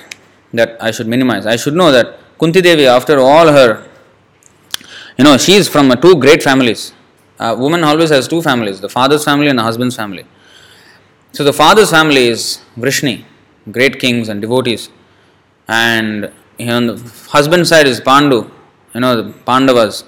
that 0.54 0.76
I 0.82 0.90
should 0.90 1.08
minimize. 1.08 1.46
I 1.46 1.56
should 1.56 1.76
know 1.76 1.92
that 1.92 2.18
Kunti 2.40 2.62
Devi 2.62 2.88
after 2.88 3.20
all 3.20 3.52
her 3.58 3.88
you 5.20 5.24
know 5.24 5.38
she 5.38 5.54
is 5.54 5.70
from 5.70 5.92
uh, 5.92 5.96
two 6.08 6.16
great 6.16 6.42
families. 6.42 6.94
A 7.40 7.56
woman 7.56 7.84
always 7.84 8.10
has 8.10 8.28
two 8.28 8.42
families 8.42 8.82
the 8.82 8.90
father's 8.90 9.24
family 9.24 9.50
and 9.50 9.60
the 9.60 9.64
husband's 9.70 9.96
family 9.96 10.26
so 11.32 11.44
the 11.44 11.54
father's 11.54 11.92
family 11.92 12.28
is 12.28 12.62
Vrishni 12.78 13.24
great 13.72 14.00
kings 14.00 14.30
and 14.30 14.42
devotees 14.42 14.90
and 15.68 16.32
you 16.58 16.66
know, 16.66 16.78
on 16.78 16.88
the 16.88 16.96
husband 17.30 17.68
side 17.68 17.88
is 17.88 18.00
Pandu, 18.02 18.50
you 18.94 19.02
know, 19.02 19.22
the 19.22 19.32
Pandavas, 19.32 20.04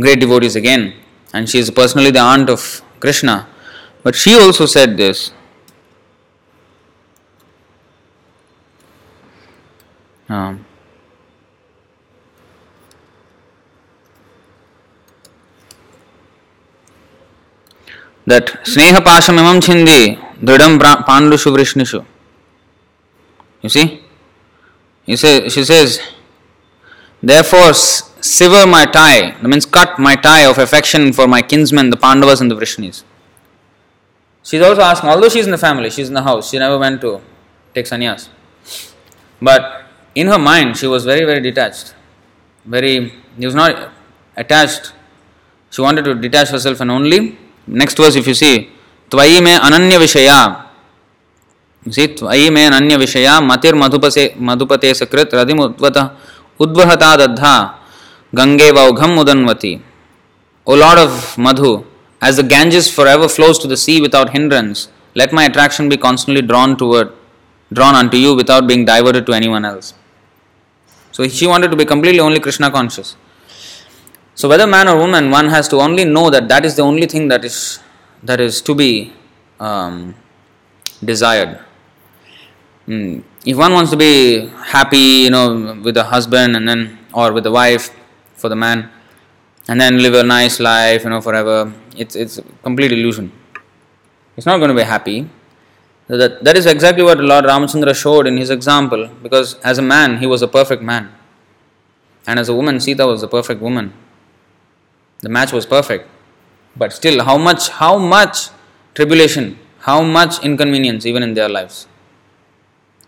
great 0.00 0.20
devotees 0.20 0.56
again, 0.56 0.94
and 1.32 1.48
she 1.48 1.58
is 1.58 1.70
personally 1.70 2.10
the 2.10 2.20
aunt 2.20 2.48
of 2.48 2.82
Krishna. 3.00 3.46
But 4.02 4.14
she 4.14 4.34
also 4.34 4.66
said 4.66 4.96
this. 4.96 5.32
Um, 10.28 10.64
that 18.26 18.46
sneha 18.64 19.00
pashamimam 19.08 19.60
chindi 19.60 20.21
dridam 20.42 20.78
pandushu 20.78 21.54
vrishnishu. 21.56 22.04
You 23.62 23.68
see? 23.68 24.02
He 25.04 25.16
she 25.16 25.64
says, 25.64 26.00
Therefore, 27.22 27.72
sever 27.72 28.66
my 28.66 28.84
tie, 28.84 29.30
that 29.30 29.48
means 29.48 29.66
cut 29.66 29.98
my 29.98 30.16
tie 30.16 30.44
of 30.44 30.58
affection 30.58 31.12
for 31.12 31.26
my 31.28 31.40
kinsmen, 31.40 31.90
the 31.90 31.96
Pandavas 31.96 32.40
and 32.40 32.50
the 32.50 32.56
Vrishnis. 32.56 33.04
She's 34.42 34.60
also 34.60 34.82
asking, 34.82 35.08
although 35.08 35.28
she's 35.28 35.44
in 35.44 35.52
the 35.52 35.58
family, 35.58 35.90
she's 35.90 36.08
in 36.08 36.14
the 36.14 36.22
house, 36.22 36.50
she 36.50 36.58
never 36.58 36.78
went 36.78 37.00
to 37.02 37.20
take 37.74 37.86
sannyas. 37.86 38.28
But 39.40 39.84
in 40.16 40.26
her 40.26 40.38
mind, 40.38 40.76
she 40.76 40.86
was 40.86 41.04
very, 41.04 41.24
very 41.24 41.40
detached. 41.40 41.94
Very, 42.64 43.12
she 43.38 43.44
was 43.44 43.54
not 43.54 43.90
attached. 44.36 44.92
She 45.70 45.80
wanted 45.80 46.04
to 46.04 46.14
detach 46.14 46.48
herself 46.48 46.80
and 46.80 46.90
only, 46.90 47.38
next 47.66 47.96
verse, 47.96 48.16
if 48.16 48.26
you 48.26 48.34
see, 48.34 48.70
त्वयि 49.12 49.40
में 49.44 49.54
अनन्य 49.56 49.96
विषया 49.98 50.38
त्वयि 52.18 52.48
मे 52.50 52.64
अनन्य 52.66 52.96
विषया 52.96 53.34
मतिर्मधुपसे 53.40 54.24
मधुपते 54.48 54.92
सकृत 54.94 55.34
रदिम 55.34 55.58
उद्वत 55.64 55.98
उद्वहता 56.60 57.10
दद्धा 57.22 57.54
गंगे 58.32 58.70
वौघम 58.70 59.18
उदन्वती। 59.20 59.72
O 60.66 60.74
Lord 60.82 60.98
of 60.98 61.34
Madhu 61.46 61.72
as 62.20 62.40
the 62.40 62.46
Ganges 62.48 62.94
for 62.96 63.08
ever 63.08 63.28
flows 63.36 63.62
to 63.62 63.68
the 63.68 63.74
sea 63.84 64.00
without 64.00 64.30
hindrance 64.34 64.88
let 65.16 65.34
my 65.34 65.48
attraction 65.48 65.88
be 65.88 65.96
constantly 66.06 66.42
drawn 66.46 66.74
toward 66.82 67.08
drawn 67.70 67.94
unto 68.08 68.18
you 68.18 68.34
without 68.36 68.64
being 68.64 68.86
diverted 68.86 69.26
to 69.26 69.32
any 69.34 69.48
one 69.48 69.64
else 69.64 69.94
so 71.14 71.28
she 71.38 71.46
wanted 71.46 71.70
to 71.70 71.76
be 71.76 71.84
completely 71.94 72.20
only 72.20 72.38
Krishna 72.40 72.68
conscious 72.78 73.14
so 74.36 74.48
whether 74.48 74.66
man 74.74 74.88
or 74.88 74.96
women 74.96 75.30
one 75.32 75.48
has 75.50 75.70
to 75.70 75.80
only 75.82 76.04
know 76.16 76.28
that 76.30 76.44
that 76.52 76.64
is 76.64 76.76
the 76.76 76.80
only 76.80 77.06
thing 77.14 77.30
that 77.30 77.44
is 77.44 77.62
that 78.22 78.40
is 78.40 78.62
to 78.62 78.74
be 78.74 79.12
um, 79.60 80.14
desired. 81.04 81.60
Mm. 82.86 83.22
If 83.44 83.56
one 83.56 83.72
wants 83.72 83.90
to 83.90 83.96
be 83.96 84.48
happy, 84.64 85.26
you 85.26 85.30
know, 85.30 85.80
with 85.82 85.96
a 85.96 86.04
husband 86.04 86.56
and 86.56 86.68
then 86.68 86.98
or 87.12 87.32
with 87.32 87.46
a 87.46 87.50
wife 87.50 87.90
for 88.34 88.48
the 88.48 88.56
man, 88.56 88.90
and 89.68 89.80
then 89.80 89.98
live 89.98 90.14
a 90.14 90.22
nice 90.22 90.58
life, 90.60 91.04
you 91.04 91.10
know, 91.10 91.20
forever, 91.20 91.72
it's 91.96 92.16
it's 92.16 92.38
a 92.38 92.42
complete 92.62 92.92
illusion. 92.92 93.32
It's 94.36 94.46
not 94.46 94.58
going 94.58 94.70
to 94.70 94.74
be 94.74 94.82
happy. 94.82 95.28
That, 96.08 96.42
that 96.44 96.56
is 96.56 96.66
exactly 96.66 97.02
what 97.02 97.18
Lord 97.18 97.44
Ramachandra 97.44 97.94
showed 97.94 98.26
in 98.26 98.36
his 98.36 98.50
example, 98.50 99.08
because 99.22 99.54
as 99.60 99.78
a 99.78 99.82
man, 99.82 100.18
he 100.18 100.26
was 100.26 100.42
a 100.42 100.48
perfect 100.48 100.82
man. 100.82 101.12
And 102.26 102.38
as 102.38 102.48
a 102.48 102.54
woman, 102.54 102.80
Sita 102.80 103.06
was 103.06 103.22
a 103.22 103.28
perfect 103.28 103.60
woman. 103.60 103.92
The 105.20 105.28
match 105.28 105.52
was 105.52 105.64
perfect. 105.66 106.08
But 106.76 106.92
still, 106.92 107.24
how 107.24 107.36
much, 107.38 107.68
how 107.68 107.98
much 107.98 108.48
tribulation, 108.94 109.58
how 109.80 110.02
much 110.02 110.42
inconvenience 110.44 111.06
even 111.06 111.22
in 111.22 111.34
their 111.34 111.48
lives. 111.48 111.86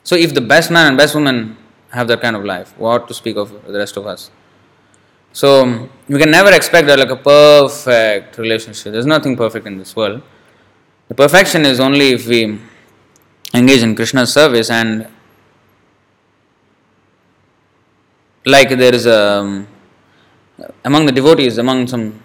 So, 0.03 0.17
if 0.17 0.35
the 0.35 0.41
best 0.41 0.71
man 0.71 0.87
and 0.89 0.97
best 0.97 1.15
woman 1.15 1.57
have 1.91 2.09
that 2.09 2.21
kind 2.21 2.37
of 2.37 2.45
life, 2.45 2.77
what 2.79 3.09
to 3.09 3.15
speak 3.15 3.37
of 3.37 3.51
the 3.67 3.79
rest 3.79 3.97
of 3.97 4.07
us? 4.07 4.31
So, 5.33 5.89
we 6.09 6.19
can 6.19 6.31
never 6.31 6.53
expect 6.53 6.87
that 6.89 6.99
like 6.99 7.11
a 7.11 7.17
perfect 7.17 8.39
relationship. 8.39 8.93
There's 8.93 9.07
nothing 9.07 9.37
perfect 9.37 9.67
in 9.67 9.79
this 9.79 9.97
world. 9.97 10.23
The 11.09 11.15
perfection 11.15 11.65
is 11.67 11.81
only 11.81 12.11
if 12.11 12.27
we 12.27 12.59
engage 13.53 13.83
in 13.83 13.95
Krishna's 13.95 14.33
service 14.33 14.71
and 14.71 15.09
like 18.47 18.69
there 18.71 18.95
is 18.95 19.07
a 19.07 19.41
um, 19.41 19.69
among 20.85 21.07
the 21.07 21.13
devotees, 21.13 21.59
among 21.59 21.87
some 21.87 22.23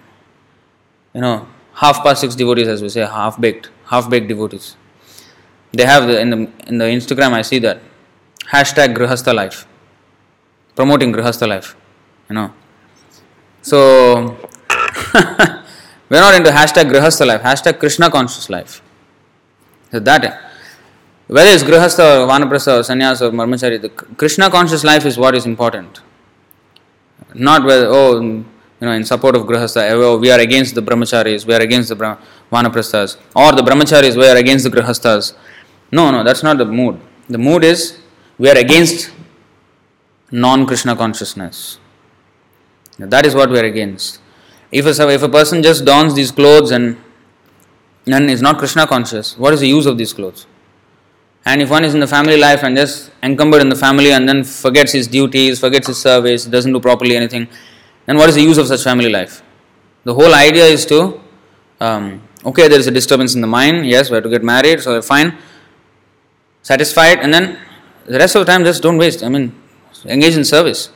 you 1.14 1.22
know 1.22 1.48
half 1.76 2.04
past 2.04 2.22
six 2.22 2.36
devotees 2.36 2.68
as 2.68 2.82
we 2.82 2.90
say, 2.90 3.02
half 3.02 3.40
baked, 3.40 3.70
half 3.86 4.10
baked 4.10 4.28
devotees. 4.28 4.76
They 5.72 5.86
have 5.86 6.08
the, 6.08 6.20
in 6.20 6.30
the 6.30 6.38
in 6.68 6.78
the 6.78 6.86
Instagram 6.86 7.34
I 7.34 7.42
see 7.42 7.60
that 7.60 7.80
hashtag 8.52 8.96
Grihastha 8.96 9.34
life, 9.34 9.68
promoting 10.76 11.14
Grihastha 11.14 11.48
life, 11.48 11.76
you 12.30 12.36
know. 12.36 12.54
So 13.62 13.78
we're 16.10 16.24
not 16.26 16.34
into 16.34 16.52
hashtag 16.52 16.92
Grihastha 16.92 17.26
life, 17.28 17.42
hashtag 17.42 17.80
Krishna 17.80 18.10
conscious 18.10 18.50
life. 18.50 18.82
So 19.92 20.00
that 20.00 20.42
whether 21.28 21.52
it's 21.52 21.64
Grihastha 21.64 22.24
or 22.24 22.28
Vanaprastha 22.28 22.80
or 22.80 22.82
Sannyas 22.82 23.22
or 23.22 23.30
Brahmachari, 23.30 23.80
the 23.80 23.90
Krishna 23.90 24.50
conscious 24.50 24.84
life 24.84 25.06
is 25.06 25.18
what 25.18 25.36
is 25.36 25.46
important. 25.46 26.02
Not 27.36 27.64
whether, 27.64 27.86
oh, 27.88 28.44
you 28.80 28.88
know, 28.88 28.94
in 28.94 29.04
support 29.04 29.36
of 29.36 29.44
Grihastha, 29.44 30.20
we 30.20 30.32
are 30.32 30.40
against 30.40 30.76
the 30.76 30.82
Brahmacharis, 30.82 31.46
we 31.46 31.54
are 31.54 31.62
against 31.62 31.90
the 31.90 31.96
Vanaprasthas, 32.52 33.18
or 33.36 33.52
the 33.52 33.62
Brahmacharis, 33.62 34.16
we 34.16 34.28
are 34.28 34.38
against 34.38 34.64
the 34.64 34.72
Grihasthas. 34.72 35.34
No, 35.92 36.12
no, 36.12 36.24
that's 36.24 36.44
not 36.44 36.58
the 36.58 36.66
mood. 36.66 37.00
The 37.28 37.38
mood 37.38 37.64
is 37.64 38.00
we 38.38 38.50
are 38.50 38.58
against 38.58 39.12
non 40.32 40.66
Krishna 40.66 40.96
consciousness. 40.96 41.80
That 42.98 43.26
is 43.26 43.36
what 43.36 43.50
we 43.50 43.60
are 43.60 43.66
against. 43.66 44.20
If 44.72 44.86
a, 44.86 45.10
if 45.10 45.24
a 45.24 45.30
person 45.30 45.64
just 45.64 45.84
dons 45.86 46.16
these 46.16 46.32
clothes 46.32 46.72
and 46.72 46.98
and 48.06 48.30
is 48.30 48.42
not 48.42 48.58
Krishna 48.58 48.88
conscious, 48.88 49.38
what 49.38 49.54
is 49.54 49.60
the 49.60 49.68
use 49.68 49.86
of 49.86 49.98
these 49.98 50.14
clothes? 50.14 50.48
And 51.46 51.62
if 51.62 51.70
one 51.70 51.84
is 51.84 51.94
in 51.94 52.00
the 52.00 52.08
family 52.08 52.38
life 52.38 52.64
and 52.64 52.76
just 52.76 53.12
encumbered 53.24 53.62
in 53.62 53.70
the 53.70 53.76
family 53.76 54.12
and 54.12 54.28
then 54.28 54.44
forgets 54.44 54.92
his 54.92 55.08
duties, 55.08 55.60
forgets 55.60 55.88
his 55.88 56.02
service, 56.02 56.46
doesn't 56.46 56.72
do 56.72 56.80
properly 56.80 57.16
anything, 57.16 57.48
then 58.10 58.18
what 58.18 58.28
is 58.28 58.34
the 58.34 58.42
use 58.42 58.58
of 58.58 58.66
such 58.66 58.84
family 58.84 59.08
life? 59.08 59.44
The 60.04 60.16
whole 60.16 60.34
idea 60.34 60.66
is 60.66 60.84
to, 60.88 61.22
um, 61.80 62.24
okay, 62.44 62.68
there 62.68 62.80
is 62.80 62.88
a 62.88 62.92
disturbance 62.92 63.36
in 63.36 63.42
the 63.42 63.48
mind, 63.48 63.86
yes, 63.86 64.10
we 64.10 64.16
have 64.16 64.24
to 64.24 64.30
get 64.30 64.44
married, 64.44 64.82
so 64.82 65.00
fine, 65.04 65.38
satisfied, 66.64 67.20
and 67.20 67.32
then 67.32 67.60
the 68.08 68.18
rest 68.18 68.36
of 68.36 68.44
the 68.44 68.52
time 68.52 68.64
just 68.64 68.82
don't 68.82 68.98
waste. 68.98 69.24
I 69.24 69.30
mean, 69.30 69.54
engage 70.06 70.36
in 70.36 70.44
service. 70.44 70.90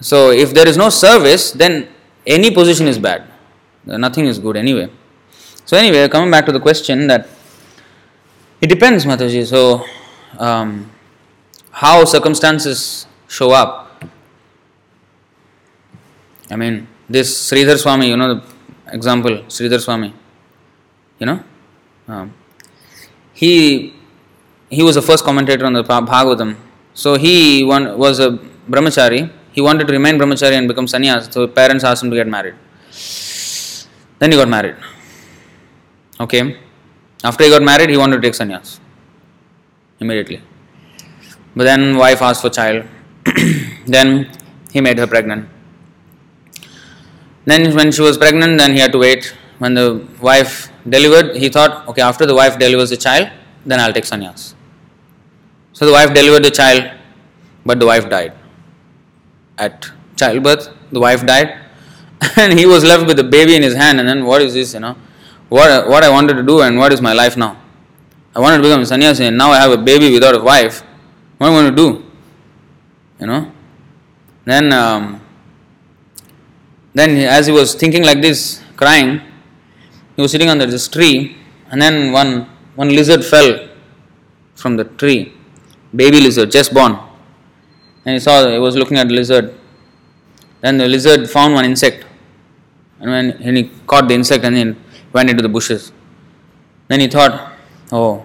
So 0.00 0.32
if 0.32 0.52
there 0.52 0.66
is 0.66 0.76
no 0.76 0.88
service, 0.88 1.52
then 1.52 1.86
any 2.26 2.50
position 2.50 2.88
is 2.88 2.98
bad. 2.98 3.22
Nothing 3.84 4.26
is 4.26 4.40
good 4.40 4.56
anyway. 4.56 4.90
So 5.66 5.76
anyway, 5.76 6.08
coming 6.08 6.32
back 6.32 6.46
to 6.46 6.52
the 6.52 6.58
question 6.58 7.06
that 7.06 7.28
it 8.60 8.66
depends, 8.66 9.06
Mataji. 9.06 9.46
So 9.46 9.84
um, 10.36 10.90
how 11.70 12.04
circumstances 12.04 13.06
show 13.28 13.52
up. 13.52 13.91
I 16.52 16.56
mean, 16.56 16.86
this 17.08 17.28
Sridhar 17.50 17.78
Swami, 17.78 18.08
you 18.10 18.16
know 18.16 18.28
the 18.34 18.42
example, 18.98 19.34
Sridhar 19.54 19.80
Swami, 19.80 20.12
you 21.18 21.26
know, 21.26 21.42
um, 22.08 22.34
he 23.32 23.94
he 24.68 24.82
was 24.82 24.94
the 25.00 25.02
first 25.10 25.24
commentator 25.24 25.64
on 25.64 25.72
the 25.72 25.82
Bhagavatam. 25.82 26.56
So 26.94 27.16
he 27.16 27.64
one, 27.64 27.98
was 27.98 28.20
a 28.20 28.30
brahmachari. 28.68 29.30
He 29.52 29.60
wanted 29.60 29.86
to 29.86 29.92
remain 29.92 30.18
brahmachari 30.18 30.52
and 30.52 30.68
become 30.68 30.86
sannyas. 30.86 31.32
So 31.32 31.46
parents 31.48 31.84
asked 31.84 32.02
him 32.02 32.10
to 32.10 32.16
get 32.16 32.28
married. 32.28 32.54
Then 34.18 34.32
he 34.32 34.36
got 34.36 34.48
married. 34.48 34.76
Okay. 36.20 36.58
After 37.24 37.44
he 37.44 37.50
got 37.50 37.62
married, 37.62 37.88
he 37.88 37.96
wanted 37.96 38.16
to 38.16 38.22
take 38.22 38.34
sannyas 38.34 38.78
immediately. 40.00 40.40
But 41.56 41.64
then 41.64 41.96
wife 41.96 42.20
asked 42.20 42.42
for 42.42 42.50
child. 42.50 42.84
then 43.86 44.30
he 44.72 44.80
made 44.80 44.98
her 44.98 45.06
pregnant. 45.06 45.48
Then 47.44 47.74
when 47.74 47.90
she 47.92 48.02
was 48.02 48.16
pregnant, 48.18 48.58
then 48.58 48.72
he 48.72 48.78
had 48.78 48.92
to 48.92 48.98
wait. 48.98 49.34
When 49.58 49.74
the 49.74 50.06
wife 50.20 50.70
delivered, 50.88 51.36
he 51.36 51.48
thought, 51.48 51.86
okay, 51.88 52.02
after 52.02 52.26
the 52.26 52.34
wife 52.34 52.58
delivers 52.58 52.90
the 52.90 52.96
child, 52.96 53.30
then 53.64 53.80
I'll 53.80 53.92
take 53.92 54.04
sannyas. 54.04 54.54
So 55.72 55.86
the 55.86 55.92
wife 55.92 56.12
delivered 56.14 56.44
the 56.44 56.50
child, 56.50 56.90
but 57.64 57.78
the 57.80 57.86
wife 57.86 58.08
died. 58.08 58.32
At 59.58 59.90
childbirth, 60.16 60.68
the 60.90 61.00
wife 61.00 61.24
died, 61.26 61.58
and 62.36 62.58
he 62.58 62.66
was 62.66 62.84
left 62.84 63.06
with 63.06 63.16
the 63.16 63.24
baby 63.24 63.54
in 63.56 63.62
his 63.62 63.74
hand. 63.74 64.00
And 64.00 64.08
then 64.08 64.24
what 64.24 64.42
is 64.42 64.54
this, 64.54 64.74
you 64.74 64.80
know? 64.80 64.96
What 65.48 65.88
what 65.88 66.02
I 66.02 66.08
wanted 66.08 66.34
to 66.34 66.42
do 66.42 66.62
and 66.62 66.78
what 66.78 66.92
is 66.92 67.02
my 67.02 67.12
life 67.12 67.36
now? 67.36 67.58
I 68.34 68.40
wanted 68.40 68.58
to 68.58 68.62
become 68.62 68.80
a 68.80 68.86
sannyasi, 68.86 69.26
and 69.26 69.36
now 69.36 69.50
I 69.50 69.58
have 69.58 69.70
a 69.70 69.76
baby 69.76 70.10
without 70.12 70.34
a 70.34 70.42
wife. 70.42 70.82
What 71.36 71.48
am 71.48 71.52
I 71.52 71.60
going 71.60 71.76
to 71.76 71.76
do? 71.76 72.04
You 73.20 73.26
know. 73.26 73.52
Then 74.44 74.72
um, 74.72 75.21
then 76.94 77.16
as 77.18 77.46
he 77.46 77.52
was 77.52 77.74
thinking 77.74 78.04
like 78.04 78.20
this, 78.20 78.62
crying, 78.76 79.20
he 80.16 80.22
was 80.22 80.30
sitting 80.30 80.48
under 80.48 80.66
this 80.66 80.88
tree, 80.88 81.36
and 81.70 81.80
then 81.80 82.12
one 82.12 82.48
one 82.74 82.88
lizard 82.88 83.24
fell 83.24 83.68
from 84.54 84.76
the 84.76 84.84
tree 84.84 85.32
baby 85.94 86.20
lizard, 86.20 86.50
just 86.50 86.72
born. 86.72 86.98
And 88.04 88.14
he 88.14 88.20
saw, 88.20 88.48
he 88.48 88.58
was 88.58 88.76
looking 88.76 88.98
at 88.98 89.08
the 89.08 89.14
lizard. 89.14 89.54
Then 90.60 90.78
the 90.78 90.88
lizard 90.88 91.28
found 91.30 91.54
one 91.54 91.64
insect. 91.64 92.04
And 93.00 93.10
when 93.10 93.30
and 93.42 93.56
he 93.56 93.70
caught 93.86 94.08
the 94.08 94.14
insect 94.14 94.44
and 94.44 94.56
then 94.56 94.76
went 95.12 95.28
into 95.30 95.42
the 95.42 95.48
bushes. 95.48 95.92
Then 96.88 97.00
he 97.00 97.08
thought, 97.08 97.52
oh, 97.90 98.24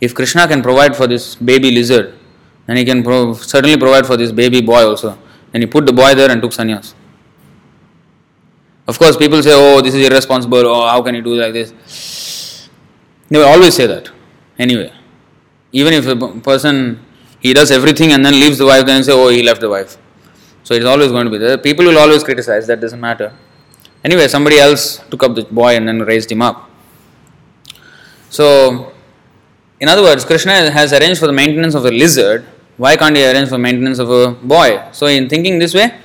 if 0.00 0.14
Krishna 0.14 0.46
can 0.46 0.62
provide 0.62 0.94
for 0.94 1.06
this 1.06 1.34
baby 1.34 1.70
lizard, 1.70 2.14
then 2.66 2.76
he 2.76 2.84
can 2.84 3.02
pro- 3.02 3.34
certainly 3.34 3.76
provide 3.76 4.06
for 4.06 4.16
this 4.16 4.32
baby 4.32 4.60
boy 4.60 4.86
also. 4.86 5.18
And 5.52 5.62
he 5.62 5.66
put 5.66 5.86
the 5.86 5.92
boy 5.92 6.14
there 6.14 6.30
and 6.30 6.42
took 6.42 6.52
sannyas. 6.52 6.94
Of 8.88 8.98
course, 8.98 9.16
people 9.16 9.42
say, 9.42 9.52
oh, 9.52 9.80
this 9.80 9.94
is 9.94 10.06
irresponsible, 10.06 10.64
oh, 10.66 10.86
how 10.86 11.02
can 11.02 11.14
you 11.14 11.22
do 11.22 11.34
like 11.34 11.52
this? 11.52 12.68
They 13.28 13.38
will 13.38 13.46
always 13.46 13.74
say 13.74 13.86
that. 13.86 14.10
Anyway, 14.58 14.92
even 15.72 15.92
if 15.92 16.06
a 16.06 16.40
person 16.40 17.04
he 17.40 17.52
does 17.52 17.70
everything 17.70 18.12
and 18.12 18.24
then 18.24 18.34
leaves 18.34 18.58
the 18.58 18.66
wife, 18.66 18.86
then 18.86 19.02
say, 19.04 19.12
oh, 19.12 19.28
he 19.28 19.42
left 19.42 19.60
the 19.60 19.68
wife. 19.68 19.96
So 20.64 20.74
it's 20.74 20.84
always 20.84 21.12
going 21.12 21.26
to 21.26 21.30
be 21.30 21.38
there. 21.38 21.56
People 21.58 21.84
will 21.84 21.98
always 21.98 22.24
criticize, 22.24 22.66
that 22.66 22.80
doesn't 22.80 23.00
matter. 23.00 23.32
Anyway, 24.02 24.26
somebody 24.26 24.58
else 24.58 24.98
took 25.10 25.22
up 25.22 25.34
the 25.34 25.44
boy 25.44 25.76
and 25.76 25.86
then 25.86 26.00
raised 26.00 26.30
him 26.30 26.42
up. 26.42 26.68
So, 28.30 28.92
in 29.78 29.88
other 29.88 30.02
words, 30.02 30.24
Krishna 30.24 30.70
has 30.70 30.92
arranged 30.92 31.20
for 31.20 31.26
the 31.26 31.32
maintenance 31.32 31.74
of 31.74 31.84
a 31.84 31.90
lizard. 31.90 32.44
Why 32.76 32.96
can't 32.96 33.16
he 33.16 33.24
arrange 33.24 33.48
for 33.48 33.58
maintenance 33.58 34.00
of 34.00 34.10
a 34.10 34.32
boy? 34.32 34.82
So, 34.92 35.06
in 35.06 35.28
thinking 35.28 35.60
this 35.60 35.72
way, 35.72 35.96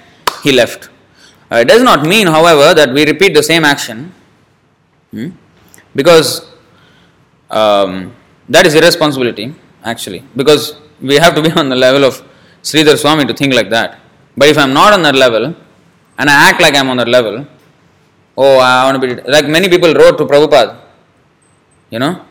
he 0.44 0.52
left. 0.52 0.91
Uh, 1.52 1.58
it 1.58 1.68
does 1.68 1.84
not 1.84 2.06
mean, 2.06 2.28
however, 2.28 2.74
that 2.74 2.94
we 2.94 3.06
repeat 3.06 3.34
the 3.34 3.44
same 3.44 3.66
action 3.66 4.14
hmm? 5.12 5.30
because 5.94 6.48
um, 7.50 8.14
that 8.48 8.66
is 8.66 8.74
irresponsibility 8.76 9.54
actually 9.84 10.24
because 10.36 10.78
we 11.02 11.16
have 11.16 11.36
to 11.36 11.42
be 11.42 11.52
on 11.62 11.68
the 11.70 11.76
level 11.76 12.04
of 12.06 12.22
Sridhar 12.64 12.98
Swami 12.98 13.26
to 13.26 13.34
think 13.34 13.54
like 13.54 13.70
that. 13.70 14.00
But 14.38 14.48
if 14.50 14.58
I'm 14.58 14.74
not 14.74 14.94
on 14.94 15.02
that 15.04 15.16
level 15.16 15.56
and 16.18 16.30
I 16.30 16.50
act 16.50 16.62
like 16.62 16.76
I'm 16.76 16.90
on 16.90 16.98
that 16.98 17.08
level, 17.08 17.46
oh, 18.38 18.58
I 18.60 18.86
want 18.86 19.02
to 19.02 19.08
be 19.08 19.22
like 19.30 19.48
many 19.48 19.68
people 19.68 19.94
wrote 19.94 20.18
to 20.20 20.26
Prabhupada, 20.26 20.80
you 21.90 22.00
know, 22.00 22.26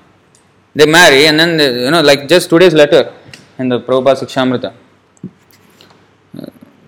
they 0.74 0.86
marry 0.86 1.26
and 1.26 1.38
then 1.38 1.56
they, 1.56 1.84
you 1.84 1.90
know, 1.90 2.00
like 2.00 2.28
just 2.28 2.48
today's 2.48 2.74
letter 2.74 3.12
in 3.58 3.68
the 3.68 3.80
Prabhupada 3.80 4.22
Sikshamrita. 4.22 4.72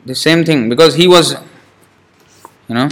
The 0.07 0.15
same 0.15 0.45
thing 0.45 0.69
because 0.69 0.95
he 0.95 1.07
was, 1.07 1.37
you 2.73 2.79
know. 2.79 2.89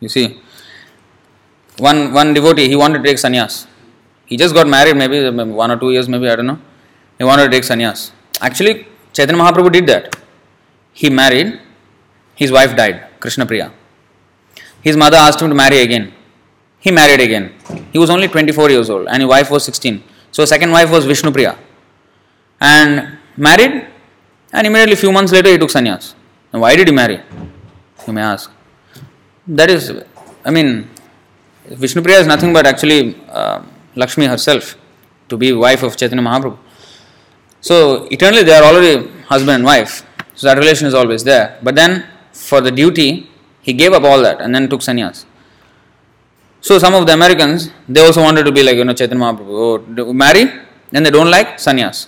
You 0.00 0.08
see, 0.08 0.26
one 1.78 2.12
one 2.12 2.34
devotee 2.34 2.68
he 2.68 2.76
wanted 2.76 2.98
to 3.02 3.04
take 3.08 3.18
sannyas. 3.24 3.66
He 4.26 4.36
just 4.36 4.54
got 4.54 4.68
married, 4.68 4.96
maybe 4.96 5.18
one 5.62 5.70
or 5.70 5.78
two 5.78 5.90
years, 5.90 6.08
maybe 6.08 6.28
I 6.28 6.36
don't 6.36 6.46
know. 6.46 6.60
He 7.18 7.24
wanted 7.24 7.44
to 7.44 7.50
take 7.50 7.64
sannyas. 7.64 8.12
Actually, 8.40 8.86
Chaitanya 9.12 9.42
Mahaprabhu 9.42 9.72
did 9.72 9.86
that. 9.86 10.16
He 10.92 11.08
married, 11.08 11.60
his 12.34 12.52
wife 12.52 12.76
died, 12.76 13.06
Krishna 13.20 13.46
Priya. 13.46 13.72
His 14.82 14.96
mother 14.96 15.16
asked 15.16 15.40
him 15.40 15.48
to 15.48 15.54
marry 15.54 15.78
again. 15.78 16.12
He 16.78 16.90
married 16.90 17.20
again. 17.20 17.54
He 17.92 17.98
was 17.98 18.10
only 18.10 18.28
24 18.28 18.70
years 18.70 18.90
old 18.90 19.08
and 19.08 19.22
his 19.22 19.28
wife 19.28 19.50
was 19.50 19.64
16. 19.64 20.04
So 20.30 20.44
second 20.44 20.70
wife 20.70 20.90
was 20.90 21.06
Vishnu 21.06 21.32
Priya. 21.32 21.58
And 22.60 23.18
married 23.36 23.86
and 24.52 24.66
immediately 24.66 24.96
few 24.96 25.12
months 25.12 25.32
later 25.32 25.50
he 25.50 25.58
took 25.58 25.70
sannyas. 25.70 26.14
Now 26.52 26.60
why 26.60 26.74
did 26.76 26.88
he 26.88 26.94
marry? 26.94 27.20
You 28.06 28.12
may 28.12 28.22
ask. 28.22 28.50
That 29.46 29.70
is, 29.70 29.92
I 30.44 30.50
mean, 30.50 30.88
Vishnu 31.66 32.02
Priya 32.02 32.20
is 32.20 32.26
nothing 32.26 32.52
but 32.52 32.66
actually 32.66 33.16
uh, 33.28 33.62
Lakshmi 33.94 34.26
herself 34.26 34.76
to 35.28 35.36
be 35.36 35.52
wife 35.52 35.82
of 35.82 35.96
Chaitanya 35.96 36.24
Mahaprabhu. 36.24 36.58
So 37.60 38.04
eternally 38.10 38.42
they 38.42 38.54
are 38.54 38.64
already 38.64 39.08
husband 39.22 39.56
and 39.56 39.64
wife. 39.64 40.04
So 40.34 40.46
that 40.46 40.58
relation 40.58 40.86
is 40.86 40.94
always 40.94 41.24
there. 41.24 41.58
But 41.62 41.74
then 41.74 42.06
for 42.32 42.60
the 42.60 42.70
duty, 42.70 43.28
he 43.60 43.72
gave 43.72 43.92
up 43.92 44.04
all 44.04 44.22
that 44.22 44.40
and 44.40 44.54
then 44.54 44.68
took 44.68 44.80
sannyas. 44.80 45.24
So 46.60 46.78
some 46.78 46.94
of 46.94 47.06
the 47.06 47.12
Americans, 47.12 47.70
they 47.88 48.04
also 48.04 48.22
wanted 48.22 48.44
to 48.44 48.52
be 48.52 48.62
like, 48.62 48.76
you 48.76 48.84
know, 48.84 48.94
Chaitanya 48.94 49.24
Mahaprabhu, 49.24 49.98
oh, 49.98 50.12
marry, 50.12 50.50
then 50.90 51.02
they 51.02 51.10
don't 51.10 51.30
like 51.30 51.58
sannyas. 51.58 52.06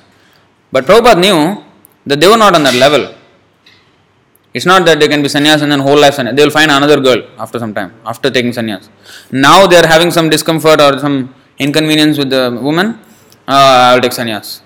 But 0.73 0.87
Prabhupada 0.87 1.21
knew 1.21 1.65
that 2.07 2.21
they 2.21 2.29
were 2.29 2.37
not 2.37 2.55
on 2.55 2.63
that 2.65 2.75
level. 2.75 3.15
It's 4.53 4.67
not 4.67 4.85
that 4.87 4.99
they 4.99 5.09
can 5.09 5.23
be 5.23 5.29
sannyas 5.29 5.63
and 5.63 5.71
then 5.71 5.81
whole 5.81 5.99
life 5.99 6.17
sannyas. 6.17 6.37
They 6.37 6.45
will 6.45 6.51
find 6.51 6.71
another 6.71 7.01
girl 7.01 7.23
after 7.39 7.59
some 7.59 7.73
time, 7.73 7.95
after 8.05 8.31
taking 8.31 8.53
sannyas. 8.53 8.89
Now 9.31 9.67
they 9.67 9.77
are 9.77 9.87
having 9.87 10.11
some 10.11 10.29
discomfort 10.29 10.81
or 10.81 10.99
some 10.99 11.35
inconvenience 11.59 12.19
with 12.19 12.31
the 12.31 12.59
woman, 12.61 12.99
uh, 13.47 13.91
I 13.91 13.95
will 13.95 14.01
take 14.01 14.13
sannyas. 14.13 14.61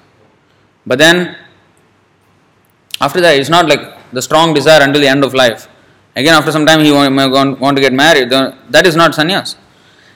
But 0.87 0.99
then, 0.99 1.37
after 3.01 3.21
that, 3.21 3.37
it's 3.37 3.51
not 3.51 3.69
like 3.69 4.13
the 4.13 4.23
strong 4.23 4.55
desire 4.55 4.83
until 4.83 5.01
the 5.01 5.09
end 5.09 5.25
of 5.25 5.35
life. 5.35 5.69
Again, 6.17 6.35
after 6.35 6.53
some 6.53 6.65
time, 6.65 6.81
he 6.81 6.93
may 6.93 7.27
want 7.29 7.77
to 7.77 7.81
get 7.81 7.93
married. 7.93 8.31
That 8.31 8.87
is 8.87 8.95
not 8.95 9.13
sannyas. 9.13 9.57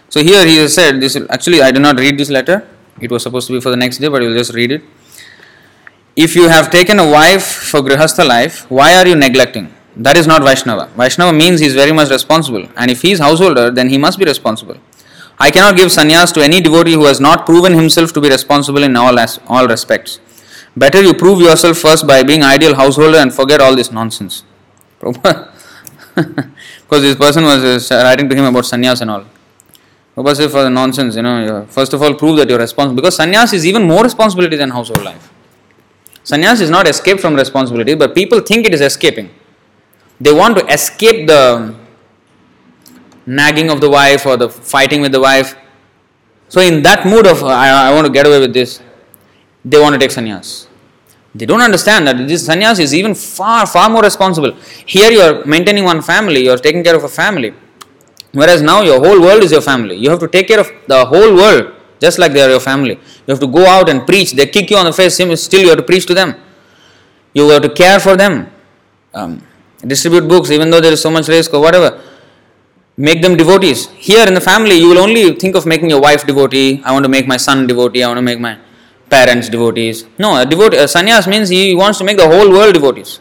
So 0.09 0.23
here 0.23 0.47
he 0.47 0.57
has 0.59 0.75
said 0.75 1.01
this. 1.01 1.17
Actually, 1.29 1.61
I 1.61 1.73
did 1.73 1.83
not 1.83 1.99
read 1.99 2.17
this 2.17 2.31
letter. 2.31 2.67
It 3.01 3.11
was 3.11 3.23
supposed 3.23 3.49
to 3.49 3.53
be 3.55 3.61
for 3.61 3.71
the 3.71 3.77
next 3.77 3.99
day, 3.99 4.09
but 4.09 4.21
we 4.21 4.29
will 4.29 4.39
just 4.39 4.55
read 4.55 4.73
it. 4.73 4.83
If 6.21 6.35
you 6.35 6.49
have 6.49 6.69
taken 6.71 6.99
a 6.99 7.09
wife 7.09 7.45
for 7.47 7.81
grihastha 7.81 8.27
life, 8.27 8.69
why 8.69 8.97
are 8.97 9.07
you 9.07 9.15
neglecting? 9.15 9.73
That 9.95 10.17
is 10.17 10.27
not 10.27 10.43
Vaishnava. 10.43 10.87
Vaishnava 10.97 11.33
means 11.33 11.61
he 11.61 11.67
is 11.67 11.77
very 11.77 11.93
much 11.93 12.11
responsible, 12.11 12.65
and 12.77 12.91
if 12.91 13.03
he 13.03 13.13
is 13.13 13.21
householder, 13.21 13.71
then 13.71 13.89
he 13.89 13.99
must 13.99 14.19
be 14.19 14.25
responsible. 14.25 14.79
I 15.39 15.53
cannot 15.53 15.77
give 15.77 15.91
sannyas 15.97 16.35
to 16.35 16.43
any 16.43 16.61
devotee 16.61 16.95
who 16.95 17.05
has 17.05 17.21
not 17.21 17.47
proven 17.47 17.73
himself 17.75 18.13
to 18.15 18.21
be 18.21 18.29
responsible 18.29 18.83
in 18.83 18.97
all 18.97 19.17
as, 19.17 19.39
all 19.47 19.69
respects. 19.69 20.19
Better 20.77 21.01
you 21.01 21.15
prove 21.15 21.41
yourself 21.41 21.79
first 21.79 22.05
by 22.05 22.25
being 22.25 22.43
ideal 22.43 22.75
householder 22.75 23.19
and 23.19 23.33
forget 23.33 23.61
all 23.61 23.77
this 23.77 23.93
nonsense. 23.93 24.43
because 24.99 25.47
this 27.07 27.15
person 27.15 27.45
was 27.45 27.93
uh, 27.93 28.03
writing 28.05 28.29
to 28.29 28.35
him 28.35 28.47
about 28.47 28.65
sannyas 28.65 29.01
and 29.03 29.13
all. 29.13 29.25
Prabhupada 30.17 30.37
said 30.37 30.51
for 30.51 30.65
the 30.65 30.71
nonsense, 30.71 31.15
you 31.15 31.23
know, 31.23 31.65
first 31.71 31.93
of 31.93 32.03
all 32.03 32.13
prove 32.13 32.39
that 32.39 32.49
you're 32.49 32.59
responsible. 32.59 32.97
Because 32.97 33.17
sannyas 33.17 33.53
is 33.55 33.65
even 33.65 33.85
more 33.85 34.03
responsibility 34.03 34.57
than 34.57 34.71
household 34.71 35.05
life. 35.05 35.33
Sannyas 36.31 36.61
is 36.61 36.69
not 36.69 36.87
escape 36.87 37.21
from 37.21 37.35
responsibility, 37.35 37.95
but 37.95 38.15
people 38.15 38.41
think 38.41 38.67
it 38.67 38.75
is 38.75 38.83
escaping. 38.83 39.31
They 40.21 40.33
want 40.33 40.59
to 40.59 40.67
escape 40.67 41.27
the 41.27 41.75
nagging 43.25 43.71
of 43.71 43.81
the 43.81 43.89
wife 43.89 44.27
or 44.27 44.37
the 44.37 44.51
fighting 44.51 45.01
with 45.01 45.13
the 45.13 45.21
wife. 45.21 45.57
So, 46.49 46.61
in 46.61 46.83
that 46.83 47.07
mood 47.07 47.27
of 47.27 47.43
I, 47.45 47.89
I 47.89 47.95
want 47.95 48.07
to 48.07 48.13
get 48.13 48.27
away 48.27 48.41
with 48.41 48.53
this, 48.53 48.83
they 49.65 49.81
want 49.81 49.95
to 49.95 49.99
take 49.99 50.11
sannyas. 50.11 50.67
They 51.35 51.47
don't 51.47 51.63
understand 51.63 52.07
that 52.09 52.19
this 52.29 52.47
sannyas 52.47 52.79
is 52.79 52.95
even 52.95 53.15
far, 53.15 53.67
far 53.67 53.89
more 53.89 54.03
responsible. 54.03 54.53
Here 54.85 55.11
you 55.11 55.21
are 55.21 55.45
maintaining 55.47 55.85
one 55.85 56.03
family, 56.03 56.45
you 56.45 56.51
are 56.51 56.59
taking 56.59 56.85
care 56.85 56.97
of 56.97 57.05
a 57.05 57.09
family. 57.09 57.55
Whereas 58.33 58.61
now 58.61 58.83
your 58.83 58.99
whole 59.01 59.21
world 59.23 59.43
is 59.43 59.53
your 59.53 59.63
family. 59.63 59.97
You 59.97 60.11
have 60.11 60.21
to 60.21 60.29
take 60.29 60.49
care 60.49 60.61
of 60.61 60.71
the 60.87 61.07
whole 61.07 61.35
world 61.35 61.73
just 62.01 62.19
like 62.19 62.33
they 62.33 62.43
are 62.43 62.51
your 62.51 62.61
family. 62.61 62.95
You 62.95 63.29
have 63.29 63.41
to 63.41 63.47
go 63.47 63.67
out 63.67 63.89
and 63.89 64.07
preach. 64.07 64.33
They 64.33 64.47
kick 64.47 64.71
you 64.71 64.77
on 64.77 64.85
the 64.85 64.93
face, 64.93 65.15
still 65.15 65.61
you 65.61 65.69
have 65.69 65.79
to 65.79 65.83
preach 65.83 66.07
to 66.07 66.15
them. 66.15 66.35
You 67.33 67.49
have 67.51 67.63
to 67.63 67.69
care 67.69 68.01
for 68.01 68.17
them. 68.17 68.51
Um, 69.15 69.43
distribute 69.87 70.29
books, 70.29 70.51
even 70.51 70.71
though 70.71 70.81
there 70.81 70.93
is 70.93 71.01
so 71.01 71.11
much 71.11 71.29
risk 71.29 71.55
or 71.55 71.61
whatever. 71.61 72.01
Make 72.97 73.23
them 73.23 73.37
devotees. 73.37 73.89
Here 73.91 74.27
in 74.27 74.35
the 74.35 74.41
family, 74.41 74.75
you 74.75 74.89
will 74.89 74.99
only 74.99 75.33
think 75.35 75.55
of 75.55 75.67
making 75.67 75.91
your 75.91 76.01
wife 76.01 76.27
devotee. 76.27 76.83
I 76.85 76.93
want 76.93 77.05
to 77.05 77.09
make 77.09 77.29
my 77.29 77.37
son 77.37 77.67
devotee. 77.67 78.03
I 78.03 78.09
want 78.09 78.19
to 78.19 78.23
make 78.23 78.41
my 78.41 78.59
parents 79.09 79.49
devotees. 79.49 80.05
No, 80.19 80.37
a 80.37 80.45
devotee, 80.45 80.79
a 80.79 80.85
sannyas 80.85 81.29
means 81.29 81.49
he 81.49 81.75
wants 81.75 81.99
to 81.99 82.05
make 82.05 82.17
the 82.17 82.27
whole 82.27 82.51
world 82.51 82.75
devotees. 82.75 83.21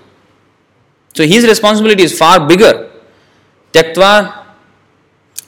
So 1.14 1.26
his 1.26 1.46
responsibility 1.46 2.04
is 2.04 2.18
far 2.18 2.46
bigger. 2.48 2.90
Tyaktva, 3.72 4.46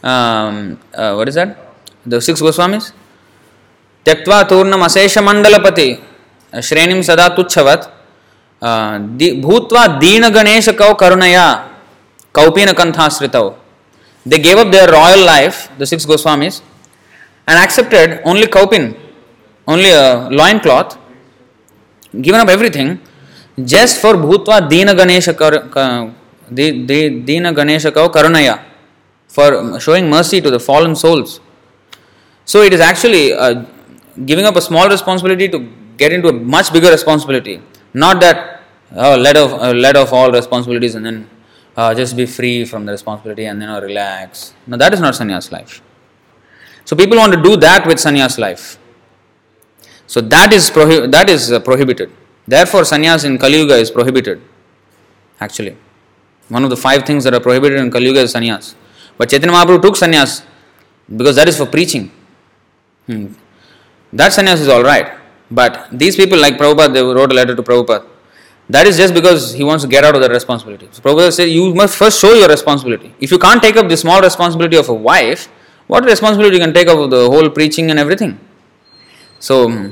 um, 0.04 0.80
uh, 0.94 1.14
what 1.16 1.28
is 1.28 1.36
that? 1.36 1.76
The 2.06 2.22
six 2.22 2.42
Goswamis? 2.42 2.92
त्यक्त्वा 4.10 4.41
तूर्णम 4.49 4.84
अशेषमण्डलपति 4.84 5.88
श्रेणीं 6.53 7.01
सदा 7.07 7.28
तुच्छवत् 7.38 7.84
दी, 9.20 9.28
भूत्वा 9.41 9.86
दीनगणेशकौ 10.03 10.93
करुणया 11.01 11.45
कौपीनकण्ठाश्रितौ। 12.36 13.49
They 14.26 14.38
gave 14.45 14.60
up 14.60 14.68
their 14.72 14.89
royal 14.89 15.24
life 15.26 15.53
the 15.80 15.84
six 15.91 16.05
Goswamis 16.07 16.62
and 17.49 17.57
accepted 17.64 18.18
only 18.30 18.45
kaupin 18.57 18.91
only 19.68 19.91
loin 20.38 20.57
cloth 20.66 20.97
given 22.26 22.39
up 22.39 22.49
everything 22.49 22.95
just 23.74 24.01
for 24.01 24.16
भूत्वा 24.26 24.60
दीनगणेश 24.74 25.30
दीनगणेशकौ 27.30 28.07
करुणया 28.18 28.55
for 29.32 29.62
showing 29.82 30.10
mercy 30.14 30.39
to 30.41 30.49
the 30.49 30.57
fallen 30.68 30.93
souls 31.03 31.39
so 32.47 32.64
it 32.64 32.74
is 32.74 32.84
actually 32.84 33.24
Giving 34.26 34.46
up 34.46 34.56
a 34.56 34.62
small 34.62 34.90
responsibility 34.90 35.48
to 35.50 35.60
get 35.98 36.12
into 36.12 36.30
a 36.30 36.34
much 36.34 36.72
bigger 36.74 36.90
responsibility. 36.90 37.62
Not 37.94 38.20
that 38.22 38.62
oh, 38.96 39.16
let 39.16 39.38
off 39.38 39.52
uh, 39.54 39.72
let 39.74 39.96
off 39.96 40.14
all 40.14 40.32
responsibilities 40.32 40.96
and 40.96 41.06
then 41.06 41.30
uh, 41.78 41.94
just 41.94 42.16
be 42.18 42.26
free 42.26 42.66
from 42.66 42.86
the 42.86 42.92
responsibility 42.92 43.46
and 43.46 43.62
then 43.62 43.70
uh, 43.70 43.80
relax. 43.82 44.54
No, 44.68 44.78
that 44.78 44.94
is 44.94 45.00
not 45.00 45.14
sannyas 45.14 45.52
life. 45.52 45.82
So 46.86 46.96
people 46.96 47.18
want 47.18 47.34
to 47.34 47.41
do 47.41 47.56
that 47.58 47.86
with 47.86 47.98
sannyas 47.98 48.38
life. 48.40 48.78
So 50.08 50.22
that 50.22 50.52
is 50.54 50.70
prohi- 50.72 51.12
that 51.12 51.30
is 51.30 51.52
uh, 51.52 51.60
prohibited. 51.60 52.12
Therefore, 52.48 52.82
sannyas 52.82 53.26
in 53.26 53.38
Kali 53.38 53.60
Yuga 53.60 53.76
is 53.76 53.91
prohibited. 53.91 54.41
Actually, 55.40 55.78
one 56.50 56.64
of 56.64 56.70
the 56.70 56.78
five 56.78 57.06
things 57.06 57.24
that 57.24 57.34
are 57.34 57.40
prohibited 57.40 57.80
in 57.80 57.91
Kali 57.91 58.06
Yuga 58.06 58.22
is 58.22 58.34
sannyas. 58.34 58.74
But 59.18 59.30
Chaitanya 59.30 59.54
Mahaprabhu 59.56 59.82
took 59.82 59.96
sannyas 59.96 60.44
because 61.16 61.36
that 61.36 61.48
is 61.48 61.58
for 61.58 61.66
preaching. 61.66 62.12
Hmm. 63.06 63.28
That 64.14 64.31
sannyas 64.31 64.60
is 64.60 64.68
all 64.68 64.84
right. 64.84 65.14
But 65.52 65.88
these 65.91 66.15
people, 66.15 66.40
like 66.40 66.57
Prabhupada, 66.57 66.94
they 66.94 67.03
wrote 67.03 67.31
a 67.31 67.36
letter 67.36 67.56
to 67.56 67.64
Prabhupada. 67.64 68.06
That 68.69 68.86
is 68.86 68.98
just 68.98 69.14
because 69.14 69.53
he 69.53 69.64
wants 69.64 69.84
to 69.84 69.90
get 69.90 70.03
out 70.03 70.15
of 70.15 70.22
that 70.22 70.31
responsibility. 70.31 70.88
So 70.91 71.02
Prabhupada 71.02 71.34
said, 71.34 71.45
you 71.45 71.73
must 71.73 71.95
first 71.95 72.19
show 72.19 72.34
your 72.34 72.48
responsibility. 72.48 73.14
If 73.19 73.31
you 73.31 73.40
can't 73.40 73.61
take 73.61 73.77
up 73.77 73.90
the 73.90 73.98
small 73.98 74.22
responsibility 74.22 74.77
of 74.77 74.90
a 74.90 74.94
wife, 74.94 75.48
what 75.88 76.06
responsibility 76.06 76.57
you 76.57 76.61
can 76.61 76.73
take 76.73 76.88
up 76.88 76.99
of 76.99 77.10
the 77.10 77.27
whole 77.30 77.49
preaching 77.49 77.90
and 77.90 77.98
everything? 77.98 78.40
So, 79.40 79.91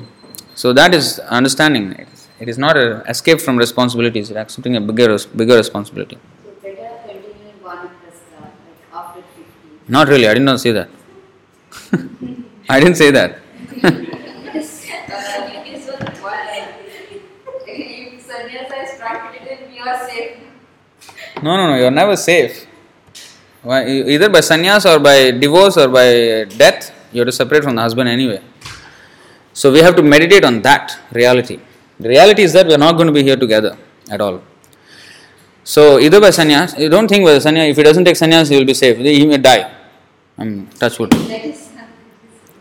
so 0.54 0.74
that 0.74 0.94
is 0.94 1.20
understanding. 1.20 1.94
It 1.94 2.08
is, 2.14 2.28
it 2.40 2.50
is 2.50 2.58
not 2.60 2.78
an 2.78 3.02
escape 3.08 3.42
from 3.42 3.58
responsibilities. 3.58 4.30
It's 4.30 4.38
accepting 4.38 4.76
a 4.76 4.82
bigger, 4.82 5.18
bigger 5.36 5.56
responsibility. 5.56 6.20
So 6.44 6.52
better 6.62 7.00
continue 7.08 7.50
in 7.50 7.60
Vanaprastha, 7.64 8.42
like 8.42 8.94
after 8.94 9.22
50. 9.22 9.44
Not 9.88 10.08
really. 10.08 10.28
I 10.28 10.36
did 10.36 10.44
not 10.44 10.60
say 10.60 10.72
that. 10.72 10.90
I 12.70 12.80
didn't 12.80 12.98
say 12.98 13.10
that. 13.10 13.40
No, 21.44 21.56
no, 21.58 21.68
no. 21.68 21.76
You 21.78 21.86
are 21.86 21.92
never 21.92 22.16
safe. 22.16 22.66
Either 23.64 24.30
by 24.30 24.40
sannyas 24.40 24.86
or 24.86 25.00
by 25.00 25.32
divorce 25.32 25.78
or 25.78 25.88
by 25.88 26.46
death, 26.58 26.94
you 27.12 27.22
have 27.22 27.28
to 27.28 27.32
separate 27.32 27.64
from 27.64 27.76
the 27.76 27.82
husband 27.82 28.10
anyway. 28.10 28.42
So 29.54 29.72
we 29.72 29.80
have 29.80 29.96
to 29.96 30.04
meditate 30.04 30.44
on 30.46 30.62
that 30.62 30.98
reality. 31.12 31.60
The 32.00 32.10
reality 32.10 32.44
is 32.44 32.54
that 32.54 32.68
we 32.68 32.74
are 32.74 32.78
not 32.78 32.94
going 32.94 33.08
to 33.08 33.14
be 33.14 33.24
here 33.24 33.36
together 33.38 33.76
at 34.10 34.22
all. 34.22 34.42
So 35.64 36.00
either 36.00 36.22
by 36.22 36.30
sannyas, 36.30 36.78
you 36.80 36.90
don't 36.90 37.08
think 37.08 37.26
by 37.26 37.38
sannyas, 37.38 37.72
if 37.72 37.78
he 37.78 37.84
doesn't 37.84 38.06
take 38.06 38.16
sannyas, 38.16 38.50
he 38.50 38.58
will 38.58 38.66
be 38.66 38.74
safe. 38.74 38.98
He 38.98 39.26
may 39.26 39.38
die. 39.38 39.72
I'm 40.38 40.68
touch 40.68 41.00
wood. 41.00 41.14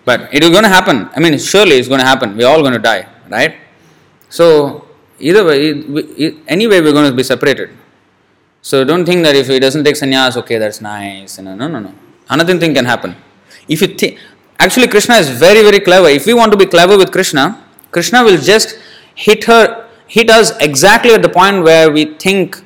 But 0.07 0.33
it 0.33 0.43
is 0.45 0.51
going 0.51 0.63
to 0.63 0.75
happen. 0.79 1.11
I 1.17 1.21
mean, 1.21 1.37
surely 1.39 1.77
it's 1.81 1.89
going 1.89 2.01
to 2.01 2.07
happen. 2.07 2.37
We're 2.37 2.47
all 2.53 2.63
going 2.67 2.77
to 2.81 2.85
die, 2.91 3.03
right? 3.29 3.57
So, 4.29 4.47
either 5.19 5.45
way, 5.45 5.59
anyway, 6.47 6.81
we're 6.81 6.97
going 6.99 7.11
to 7.11 7.17
be 7.17 7.25
separated. 7.25 7.71
So, 8.63 8.85
don't 8.85 9.05
think 9.05 9.25
that 9.25 9.35
if 9.35 9.49
he 9.49 9.59
doesn't 9.59 9.85
take 9.85 9.97
sannyas, 9.97 10.37
okay, 10.37 10.59
that's 10.59 10.81
nice. 10.81 11.39
No, 11.41 11.55
no, 11.55 11.67
no, 11.67 11.81
no. 11.81 11.93
Another 12.31 12.57
thing 12.57 12.73
can 12.73 12.85
happen. 12.85 13.17
If 13.69 13.83
you 13.83 13.89
think, 13.89 14.19
actually, 14.61 14.89
Krishna 14.89 15.17
is 15.17 15.29
very, 15.29 15.63
very 15.63 15.81
clever. 15.81 16.09
If 16.09 16.27
we 16.27 16.35
want 16.35 16.53
to 16.53 16.59
be 16.59 16.67
clever 16.67 16.97
with 16.97 17.11
Krishna, 17.11 17.65
Krishna 17.91 18.23
will 18.23 18.39
just 18.39 18.79
hit 19.17 19.45
her, 19.45 19.89
hit 20.07 20.31
us 20.31 20.57
exactly 20.59 21.15
at 21.15 21.23
the 21.23 21.29
point 21.29 21.65
where 21.65 21.91
we 21.91 22.05
think 22.27 22.63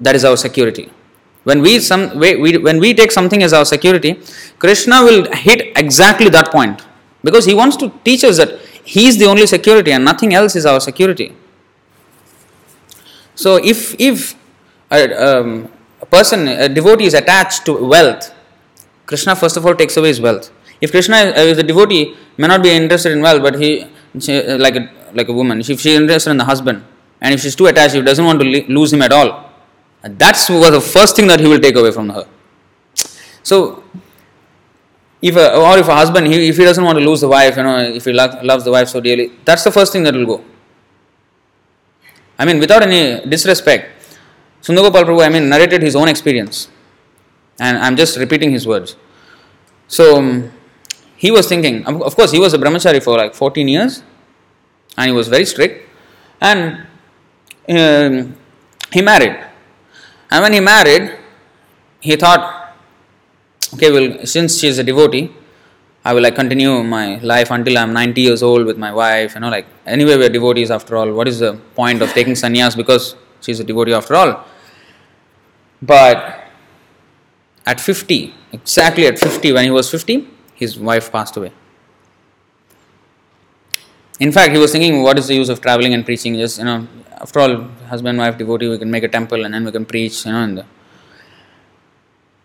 that 0.00 0.14
is 0.14 0.24
our 0.24 0.38
security. 0.38 0.90
When 1.48 1.62
we 1.62 1.78
some 1.78 2.18
we, 2.18 2.34
we, 2.34 2.58
when 2.58 2.80
we 2.80 2.92
take 2.92 3.12
something 3.12 3.40
as 3.40 3.52
our 3.52 3.64
security, 3.64 4.20
Krishna 4.58 5.04
will 5.04 5.32
hit 5.32 5.60
exactly 5.76 6.28
that 6.30 6.50
point 6.50 6.82
because 7.22 7.44
he 7.44 7.54
wants 7.54 7.76
to 7.82 7.92
teach 8.04 8.24
us 8.24 8.36
that 8.38 8.58
he 8.82 9.06
is 9.06 9.16
the 9.16 9.26
only 9.26 9.46
security 9.46 9.92
and 9.92 10.04
nothing 10.04 10.34
else 10.34 10.56
is 10.56 10.66
our 10.66 10.80
security. 10.80 11.28
So 13.36 13.56
if 13.62 13.94
if 14.00 14.34
a, 14.90 15.00
um, 15.26 15.70
a 16.02 16.06
person 16.06 16.48
a 16.48 16.68
devotee 16.68 17.04
is 17.04 17.14
attached 17.14 17.64
to 17.66 17.78
wealth, 17.94 18.34
Krishna 19.06 19.36
first 19.36 19.56
of 19.56 19.64
all 19.64 19.76
takes 19.76 19.96
away 19.96 20.08
his 20.08 20.20
wealth. 20.20 20.50
If 20.80 20.90
Krishna 20.90 21.16
is 21.16 21.58
a 21.58 21.62
devotee 21.62 22.16
may 22.36 22.48
not 22.48 22.60
be 22.60 22.70
interested 22.70 23.12
in 23.12 23.22
wealth, 23.22 23.40
but 23.40 23.54
he 23.60 23.86
like 24.66 24.74
a, 24.74 24.90
like 25.14 25.28
a 25.28 25.32
woman, 25.32 25.60
if 25.60 25.80
she 25.80 25.90
is 25.92 26.00
interested 26.00 26.30
in 26.30 26.38
the 26.38 26.44
husband, 26.44 26.84
and 27.20 27.32
if 27.34 27.40
she's 27.42 27.54
too 27.54 27.66
attached, 27.66 27.94
she 27.94 28.02
doesn't 28.02 28.24
want 28.24 28.40
to 28.40 28.64
lose 28.68 28.92
him 28.92 29.02
at 29.02 29.12
all, 29.12 29.45
and 30.02 30.18
that's 30.18 30.48
was 30.48 30.70
the 30.70 30.80
first 30.80 31.16
thing 31.16 31.26
that 31.26 31.40
he 31.40 31.46
will 31.46 31.60
take 31.60 31.76
away 31.76 31.90
from 31.90 32.08
her. 32.10 32.26
So, 33.42 33.84
if 35.22 35.36
a, 35.36 35.56
or 35.56 35.78
if 35.78 35.88
a 35.88 35.94
husband, 35.94 36.26
he, 36.26 36.48
if 36.48 36.56
he 36.56 36.64
doesn't 36.64 36.84
want 36.84 36.98
to 36.98 37.04
lose 37.04 37.20
the 37.20 37.28
wife, 37.28 37.56
you 37.56 37.62
know, 37.62 37.78
if 37.78 38.04
he 38.04 38.12
lo- 38.12 38.40
loves 38.42 38.64
the 38.64 38.70
wife 38.70 38.88
so 38.88 39.00
dearly, 39.00 39.32
that's 39.44 39.64
the 39.64 39.72
first 39.72 39.92
thing 39.92 40.02
that 40.04 40.14
will 40.14 40.26
go. 40.26 40.44
I 42.38 42.44
mean, 42.44 42.58
without 42.58 42.82
any 42.82 43.24
disrespect, 43.26 43.90
Sundagopal 44.62 45.04
Prabhu, 45.04 45.24
I 45.24 45.28
mean, 45.28 45.48
narrated 45.48 45.82
his 45.82 45.96
own 45.96 46.08
experience, 46.08 46.68
and 47.58 47.78
I'm 47.78 47.96
just 47.96 48.18
repeating 48.18 48.50
his 48.50 48.66
words. 48.66 48.96
So, 49.88 50.18
um, 50.18 50.50
he 51.16 51.30
was 51.30 51.48
thinking, 51.48 51.86
of 51.86 52.14
course, 52.14 52.32
he 52.32 52.38
was 52.38 52.52
a 52.52 52.58
brahmachari 52.58 53.02
for 53.02 53.16
like 53.16 53.34
14 53.34 53.68
years, 53.68 54.02
and 54.98 55.06
he 55.10 55.12
was 55.12 55.28
very 55.28 55.44
strict, 55.44 55.88
and 56.40 56.86
um, 57.68 58.36
he 58.92 59.02
married. 59.02 59.45
And 60.30 60.42
when 60.42 60.52
he 60.52 60.60
married, 60.60 61.16
he 62.00 62.16
thought, 62.16 62.74
okay, 63.74 63.90
well, 63.90 64.26
since 64.26 64.58
she 64.58 64.68
is 64.68 64.78
a 64.78 64.84
devotee, 64.84 65.32
I 66.04 66.12
will 66.14 66.22
like 66.22 66.36
continue 66.36 66.82
my 66.84 67.18
life 67.18 67.50
until 67.50 67.76
I'm 67.78 67.92
90 67.92 68.20
years 68.20 68.42
old 68.42 68.64
with 68.64 68.78
my 68.78 68.92
wife. 68.92 69.34
You 69.34 69.40
know, 69.40 69.48
like 69.48 69.66
anyway, 69.86 70.16
we're 70.16 70.28
devotees 70.28 70.70
after 70.70 70.96
all. 70.96 71.12
What 71.12 71.26
is 71.26 71.40
the 71.40 71.54
point 71.74 72.00
of 72.00 72.12
taking 72.12 72.34
sannyas 72.34 72.76
because 72.76 73.16
she's 73.40 73.58
a 73.58 73.64
devotee 73.64 73.92
after 73.92 74.14
all? 74.14 74.44
But 75.82 76.44
at 77.66 77.80
50, 77.80 78.34
exactly 78.52 79.06
at 79.06 79.18
50, 79.18 79.52
when 79.52 79.64
he 79.64 79.70
was 79.70 79.90
50, 79.90 80.28
his 80.54 80.78
wife 80.78 81.10
passed 81.10 81.36
away. 81.36 81.52
In 84.18 84.32
fact, 84.32 84.52
he 84.52 84.58
was 84.58 84.72
thinking, 84.72 85.02
what 85.02 85.18
is 85.18 85.26
the 85.28 85.34
use 85.34 85.48
of 85.48 85.60
traveling 85.60 85.92
and 85.94 86.04
preaching? 86.04 86.34
Just, 86.34 86.58
you 86.58 86.64
know, 86.64 86.86
after 87.12 87.40
all, 87.40 87.62
husband, 87.88 88.18
wife, 88.18 88.38
devotee, 88.38 88.68
we 88.68 88.78
can 88.78 88.90
make 88.90 89.04
a 89.04 89.08
temple 89.08 89.44
and 89.44 89.52
then 89.52 89.64
we 89.64 89.72
can 89.72 89.84
preach, 89.84 90.24
you 90.24 90.32
know. 90.32 90.42
And 90.42 90.58
the, 90.58 90.66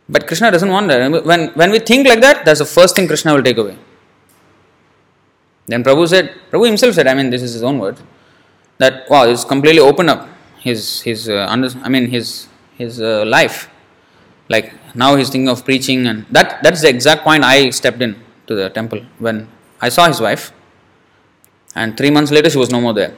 but 0.10 0.28
Krishna 0.28 0.52
doesn't 0.52 0.70
want 0.70 0.88
that. 0.90 1.26
When, 1.26 1.50
when 1.50 1.72
we 1.72 1.80
think 1.80 2.08
like 2.08 2.22
that, 2.22 2.44
that's 2.44 2.60
the 2.60 2.66
first 2.66 2.96
thing 2.96 3.08
Krishna 3.08 3.34
will 3.34 3.44
take 3.44 3.58
away. 3.58 3.78
Then 5.68 5.84
Prabhu 5.84 6.08
said, 6.08 6.36
Prabhu 6.52 6.66
himself 6.68 6.96
said, 6.96 7.08
I 7.08 7.14
mean, 7.14 7.30
this 7.30 7.42
is 7.42 7.54
his 7.54 7.64
own 7.64 7.80
word, 7.80 7.98
that 8.78 9.10
wow, 9.10 9.24
it's 9.24 9.46
completely 9.46 9.80
opened 9.80 10.10
up 10.10 10.28
his 10.60 11.02
his 11.02 11.30
uh, 11.30 11.48
under, 11.50 11.70
I 11.84 11.90
mean 11.90 12.08
his 12.08 12.48
his 12.78 13.02
uh, 13.02 13.26
life. 13.26 13.70
Like 14.50 14.74
now 14.96 15.16
he's 15.16 15.30
thinking 15.30 15.50
of 15.50 15.64
preaching, 15.64 16.08
and 16.08 16.26
that 16.32 16.62
that's 16.64 16.82
the 16.82 16.90
exact 16.90 17.24
point 17.24 17.44
I 17.44 17.70
stepped 17.70 18.02
in 18.02 18.16
to 18.48 18.56
the 18.56 18.70
temple 18.70 19.02
when 19.20 19.48
I 19.80 19.90
saw 19.90 20.08
his 20.08 20.20
wife, 20.20 20.52
and 21.76 21.98
three 21.98 22.10
months 22.10 22.32
later 22.32 22.50
she 22.50 22.58
was 22.58 22.70
no 22.70 22.82
more 22.82 22.94
there. 22.94 23.16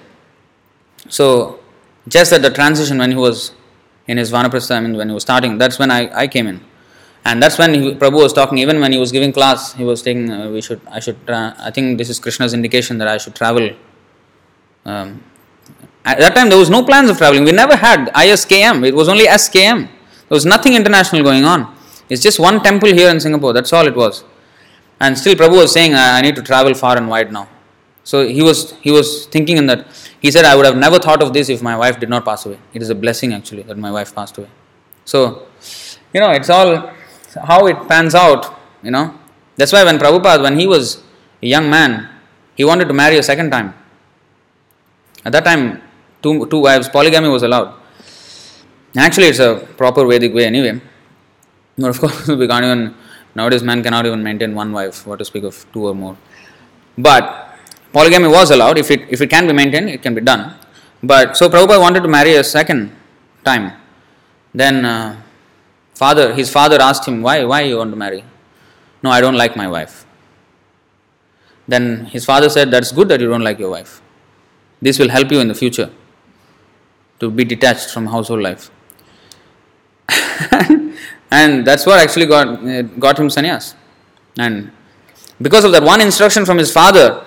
So 1.10 1.60
just 2.08 2.34
at 2.34 2.42
the 2.42 2.50
transition 2.50 2.98
when 2.98 3.12
he 3.12 3.18
was 3.18 3.52
in 4.08 4.18
his 4.18 4.32
vanaprastha, 4.32 4.76
I 4.76 4.80
mean 4.80 4.96
when 4.96 5.10
he 5.10 5.14
was 5.14 5.24
starting, 5.24 5.58
that's 5.58 5.80
when 5.80 5.92
I, 5.92 6.10
I 6.18 6.28
came 6.28 6.48
in. 6.48 6.64
And 7.26 7.42
that's 7.42 7.58
when 7.58 7.74
he, 7.74 7.96
Prabhu 7.96 8.22
was 8.22 8.34
talking. 8.34 8.58
Even 8.58 8.82
when 8.82 8.92
he 8.92 8.98
was 8.98 9.12
giving 9.12 9.32
class, 9.32 9.74
he 9.74 9.84
was 9.84 10.02
saying, 10.02 10.30
uh, 10.30 10.50
"We 10.50 10.62
should. 10.62 10.82
I 10.90 11.00
should. 11.00 11.26
Tra- 11.26 11.56
I 11.58 11.72
think 11.72 11.98
this 11.98 12.10
is 12.10 12.20
Krishna's 12.20 12.54
indication 12.54 12.98
that 12.98 13.08
I 13.08 13.18
should 13.18 13.34
travel." 13.34 13.70
Um, 14.86 15.24
at 16.04 16.20
that 16.20 16.36
time, 16.36 16.50
there 16.50 16.60
was 16.60 16.70
no 16.70 16.84
plans 16.84 17.10
of 17.10 17.18
traveling. 17.18 17.46
We 17.46 17.54
never 17.54 17.78
had 17.78 18.10
ISKM. 18.14 18.86
It 18.86 18.94
was 18.94 19.08
only 19.08 19.26
SKM. 19.26 19.88
There 19.88 20.36
was 20.36 20.46
nothing 20.46 20.74
international 20.74 21.24
going 21.24 21.46
on. 21.46 21.74
It's 22.10 22.22
just 22.22 22.40
one 22.40 22.62
temple 22.62 22.92
here 22.94 23.10
in 23.10 23.22
Singapore. 23.22 23.54
That's 23.54 23.72
all 23.72 23.88
it 23.88 23.96
was. 23.96 24.26
And 25.00 25.18
still, 25.18 25.36
Prabhu 25.36 25.62
was 25.62 25.72
saying, 25.72 25.96
"I 25.96 26.20
need 26.20 26.36
to 26.36 26.42
travel 26.42 26.74
far 26.74 26.98
and 26.98 27.08
wide 27.08 27.32
now." 27.32 27.48
So 28.04 28.28
he 28.28 28.42
was 28.42 28.74
he 28.82 28.92
was 28.92 29.26
thinking 29.28 29.58
in 29.58 29.68
that. 29.68 29.88
He 30.20 30.32
said, 30.32 30.46
"I 30.46 30.56
would 30.56 30.66
have 30.66 30.78
never 30.78 31.00
thought 31.00 31.22
of 31.22 31.34
this 31.34 31.50
if 31.50 31.62
my 31.62 31.76
wife 31.78 32.00
did 32.00 32.10
not 32.10 32.26
pass 32.26 32.46
away. 32.46 32.60
It 32.74 32.82
is 32.82 32.90
a 32.90 32.96
blessing 32.96 33.34
actually 33.34 33.64
that 33.64 33.78
my 33.78 33.92
wife 33.92 34.14
passed 34.14 34.38
away." 34.38 34.50
So, 35.06 35.48
you 36.14 36.20
know, 36.20 36.32
it's 36.32 36.50
all 36.50 36.92
how 37.52 37.68
it 37.68 37.88
pans 37.88 38.16
out, 38.16 38.58
you 38.82 38.92
know. 38.92 39.18
That's 39.58 39.72
why 39.72 39.84
when 39.84 39.98
Prabhupada, 40.00 40.42
when 40.42 40.58
he 40.58 40.68
was 40.68 41.02
a 41.42 41.48
young 41.48 41.70
man, 41.70 42.10
he 42.56 42.64
wanted 42.64 42.88
to 42.88 42.94
marry 42.94 43.18
a 43.18 43.24
second 43.24 43.52
time. 43.52 43.74
At 45.26 45.32
that 45.32 45.46
time, 45.46 45.82
two, 46.22 46.48
two 46.48 46.60
wives, 46.60 46.90
polygamy 46.90 47.30
was 47.30 47.44
allowed. 47.44 47.74
Actually, 48.96 49.28
it's 49.28 49.40
a 49.40 49.68
proper 49.78 50.06
Vedic 50.06 50.34
way 50.34 50.46
anyway. 50.46 50.80
But 51.78 51.90
of 51.90 52.00
course, 52.00 52.28
we 52.42 52.48
can't 52.48 52.66
even, 52.66 52.96
nowadays, 53.36 53.64
man 53.64 53.82
cannot 53.82 54.06
even 54.06 54.22
maintain 54.22 54.54
one 54.54 54.72
wife, 54.72 55.08
what 55.08 55.20
to 55.20 55.26
speak 55.26 55.44
of 55.44 55.66
two 55.74 55.88
or 55.88 55.96
more. 55.96 56.18
But 56.98 57.53
polygamy 57.94 58.28
was 58.28 58.52
allowed. 58.52 58.78
If 58.78 58.92
it, 58.92 59.02
if 59.10 59.22
it 59.22 59.30
can 59.30 59.48
be 59.48 59.54
maintained, 59.54 59.90
it 59.90 60.02
can 60.02 60.14
be 60.14 60.22
done. 60.22 60.56
But 61.02 61.38
so 61.38 61.50
Prabhupada 61.50 61.80
wanted 61.80 62.02
to 62.02 62.10
marry 62.10 62.34
a 62.36 62.44
second 62.44 62.96
time. 63.46 63.74
Then 64.54 64.84
uh, 64.84 65.22
Father, 65.94 66.34
his 66.34 66.50
father 66.50 66.82
asked 66.82 67.08
him, 67.08 67.22
Why? 67.22 67.44
Why 67.46 67.62
you 67.62 67.78
want 67.78 67.92
to 67.92 67.96
marry? 67.96 68.24
No, 69.04 69.12
I 69.12 69.22
don't 69.22 69.36
like 69.36 69.56
my 69.56 69.68
wife. 69.68 70.06
Then 71.68 72.06
his 72.06 72.26
father 72.26 72.50
said, 72.50 72.72
That's 72.72 72.92
good 72.92 73.08
that 73.10 73.22
you 73.22 73.30
don't 73.30 73.44
like 73.44 73.60
your 73.60 73.70
wife. 73.70 74.02
This 74.82 75.00
will 75.00 75.10
help 75.10 75.32
you 75.32 75.40
in 75.40 75.48
the 75.48 75.56
future 75.56 75.92
to 77.20 77.30
be 77.30 77.46
detached 77.46 77.92
from 77.92 78.08
household 78.08 78.42
life. 78.42 78.72
and 81.32 81.66
that's 81.66 81.86
what 81.86 82.00
actually 82.00 82.26
got, 82.26 82.46
got 83.00 83.18
him 83.18 83.28
sannyas. 83.28 83.76
And 84.38 84.72
because 85.42 85.64
of 85.64 85.72
that 85.74 85.84
one 85.84 86.02
instruction 86.02 86.46
from 86.46 86.58
his 86.58 86.72
father, 86.72 87.24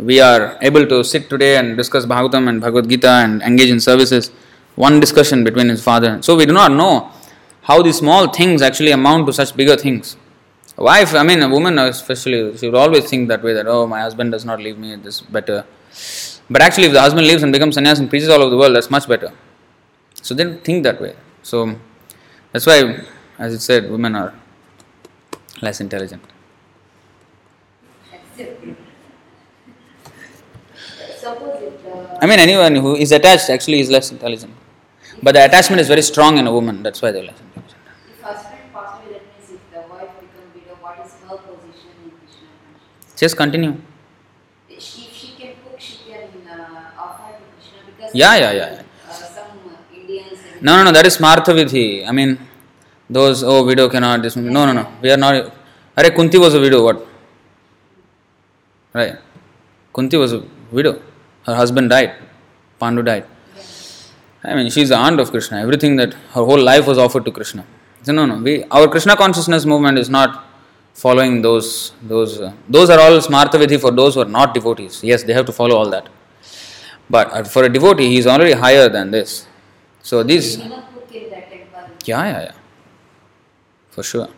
we 0.00 0.20
are 0.20 0.56
able 0.62 0.86
to 0.86 1.04
sit 1.04 1.28
today 1.28 1.56
and 1.56 1.76
discuss 1.76 2.06
Bhagavatam 2.06 2.48
and 2.48 2.60
Bhagavad 2.60 2.88
Gita 2.88 3.08
and 3.08 3.42
engage 3.42 3.70
in 3.70 3.80
services. 3.80 4.30
One 4.76 4.98
discussion 4.98 5.44
between 5.44 5.68
his 5.68 5.82
father. 5.82 6.22
So 6.22 6.36
we 6.36 6.46
do 6.46 6.52
not 6.52 6.72
know 6.72 7.10
how 7.62 7.82
these 7.82 7.98
small 7.98 8.28
things 8.28 8.62
actually 8.62 8.92
amount 8.92 9.26
to 9.26 9.32
such 9.32 9.54
bigger 9.54 9.76
things. 9.76 10.16
A 10.78 10.82
wife, 10.82 11.14
I 11.14 11.22
mean, 11.22 11.42
a 11.42 11.48
woman 11.48 11.78
especially, 11.78 12.56
she 12.56 12.66
would 12.66 12.78
always 12.78 13.08
think 13.10 13.28
that 13.28 13.42
way 13.42 13.52
that, 13.52 13.66
oh, 13.66 13.86
my 13.86 14.00
husband 14.00 14.32
does 14.32 14.44
not 14.44 14.60
leave 14.60 14.78
me, 14.78 14.96
this 14.96 15.20
better. 15.20 15.66
But 16.48 16.62
actually, 16.62 16.86
if 16.86 16.92
the 16.92 17.00
husband 17.00 17.26
leaves 17.26 17.42
and 17.42 17.52
becomes 17.52 17.76
sannyas 17.76 17.98
and 17.98 18.08
preaches 18.08 18.30
all 18.30 18.40
over 18.40 18.50
the 18.50 18.56
world, 18.56 18.74
that's 18.74 18.90
much 18.90 19.06
better. 19.06 19.32
So 20.22 20.34
they 20.34 20.44
don't 20.44 20.64
think 20.64 20.84
that 20.84 21.00
way. 21.00 21.14
So 21.42 21.76
that's 22.52 22.66
why, 22.66 23.04
as 23.38 23.52
it 23.52 23.60
said, 23.60 23.90
women 23.90 24.16
are 24.16 24.32
less 25.60 25.80
intelligent. 25.80 26.22
I 32.22 32.26
mean, 32.26 32.38
anyone 32.38 32.74
who 32.76 32.96
is 32.96 33.12
attached 33.12 33.48
actually 33.50 33.80
is 33.80 33.90
less 33.90 34.10
intelligent. 34.12 34.54
But 35.22 35.32
the 35.32 35.44
attachment 35.44 35.80
is 35.80 35.88
very 35.88 36.02
strong 36.02 36.38
in 36.38 36.46
a 36.46 36.52
woman, 36.52 36.82
that's 36.82 37.00
why 37.02 37.10
they're 37.12 37.24
less 37.24 37.40
intelligent. 37.40 37.50
Just 43.16 43.36
continue. 43.36 43.76
If 44.66 44.80
she, 44.82 45.34
can 45.38 45.52
cook, 45.62 45.78
she 45.78 45.98
can 46.08 46.48
uh, 46.48 46.90
offer 46.98 47.34
to 47.36 47.44
Krishna 47.52 47.80
because 47.86 48.14
Yeah, 48.14 48.34
yeah, 48.36 48.52
yeah. 48.52 48.82
Uh, 49.06 49.12
some 49.12 49.76
Indians. 49.94 50.38
No, 50.62 50.76
no, 50.76 50.84
no, 50.84 50.92
that 50.92 51.04
is 51.04 51.18
Smartha 51.18 51.52
Vidhi. 51.58 52.08
I 52.08 52.12
mean, 52.12 52.38
those, 53.10 53.42
oh, 53.42 53.62
widow 53.62 53.90
cannot, 53.90 54.22
this, 54.22 54.36
no, 54.36 54.64
no, 54.64 54.72
no, 54.72 54.90
we 55.02 55.10
are 55.10 55.18
not. 55.18 55.52
Are 55.98 56.10
Kunti 56.10 56.38
was 56.38 56.54
a 56.54 56.60
widow, 56.60 56.82
what? 56.82 57.06
Right. 58.94 59.16
Kunti 59.92 60.16
was 60.16 60.32
a 60.32 60.42
widow. 60.70 61.02
Her 61.50 61.56
husband 61.56 61.90
died. 61.90 62.12
Pandu 62.80 63.02
died. 63.04 63.24
I 64.44 64.54
mean, 64.54 64.70
she's 64.70 64.88
the 64.88 64.96
aunt 64.96 65.18
of 65.20 65.30
Krishna. 65.30 65.60
Everything 65.60 65.96
that 65.96 66.14
her 66.34 66.44
whole 66.50 66.62
life 66.70 66.86
was 66.86 66.96
offered 66.96 67.24
to 67.24 67.32
Krishna. 67.38 67.64
So 68.02 68.12
no, 68.12 68.24
no. 68.24 68.36
We 68.36 68.64
our 68.76 68.88
Krishna 68.88 69.16
consciousness 69.16 69.66
movement 69.72 69.98
is 69.98 70.08
not 70.08 70.44
following 70.94 71.42
those 71.42 71.92
those 72.12 72.40
uh, 72.40 72.52
those 72.76 72.88
are 72.94 73.00
all 73.06 73.18
smartha 73.26 73.60
vidhi 73.62 73.80
for 73.84 73.90
those 73.90 74.14
who 74.14 74.22
are 74.22 74.32
not 74.38 74.54
devotees. 74.54 75.02
Yes, 75.10 75.24
they 75.24 75.34
have 75.40 75.46
to 75.46 75.52
follow 75.60 75.76
all 75.76 75.90
that. 75.90 76.08
But 77.10 77.32
uh, 77.32 77.44
for 77.44 77.64
a 77.64 77.68
devotee, 77.68 78.08
he 78.08 78.18
is 78.18 78.26
already 78.26 78.52
higher 78.52 78.88
than 78.88 79.10
this. 79.10 79.46
So 80.02 80.22
these, 80.22 80.56
yeah, 80.56 80.82
yeah, 82.06 82.42
yeah, 82.46 82.52
for 83.90 84.02
sure. 84.02 84.28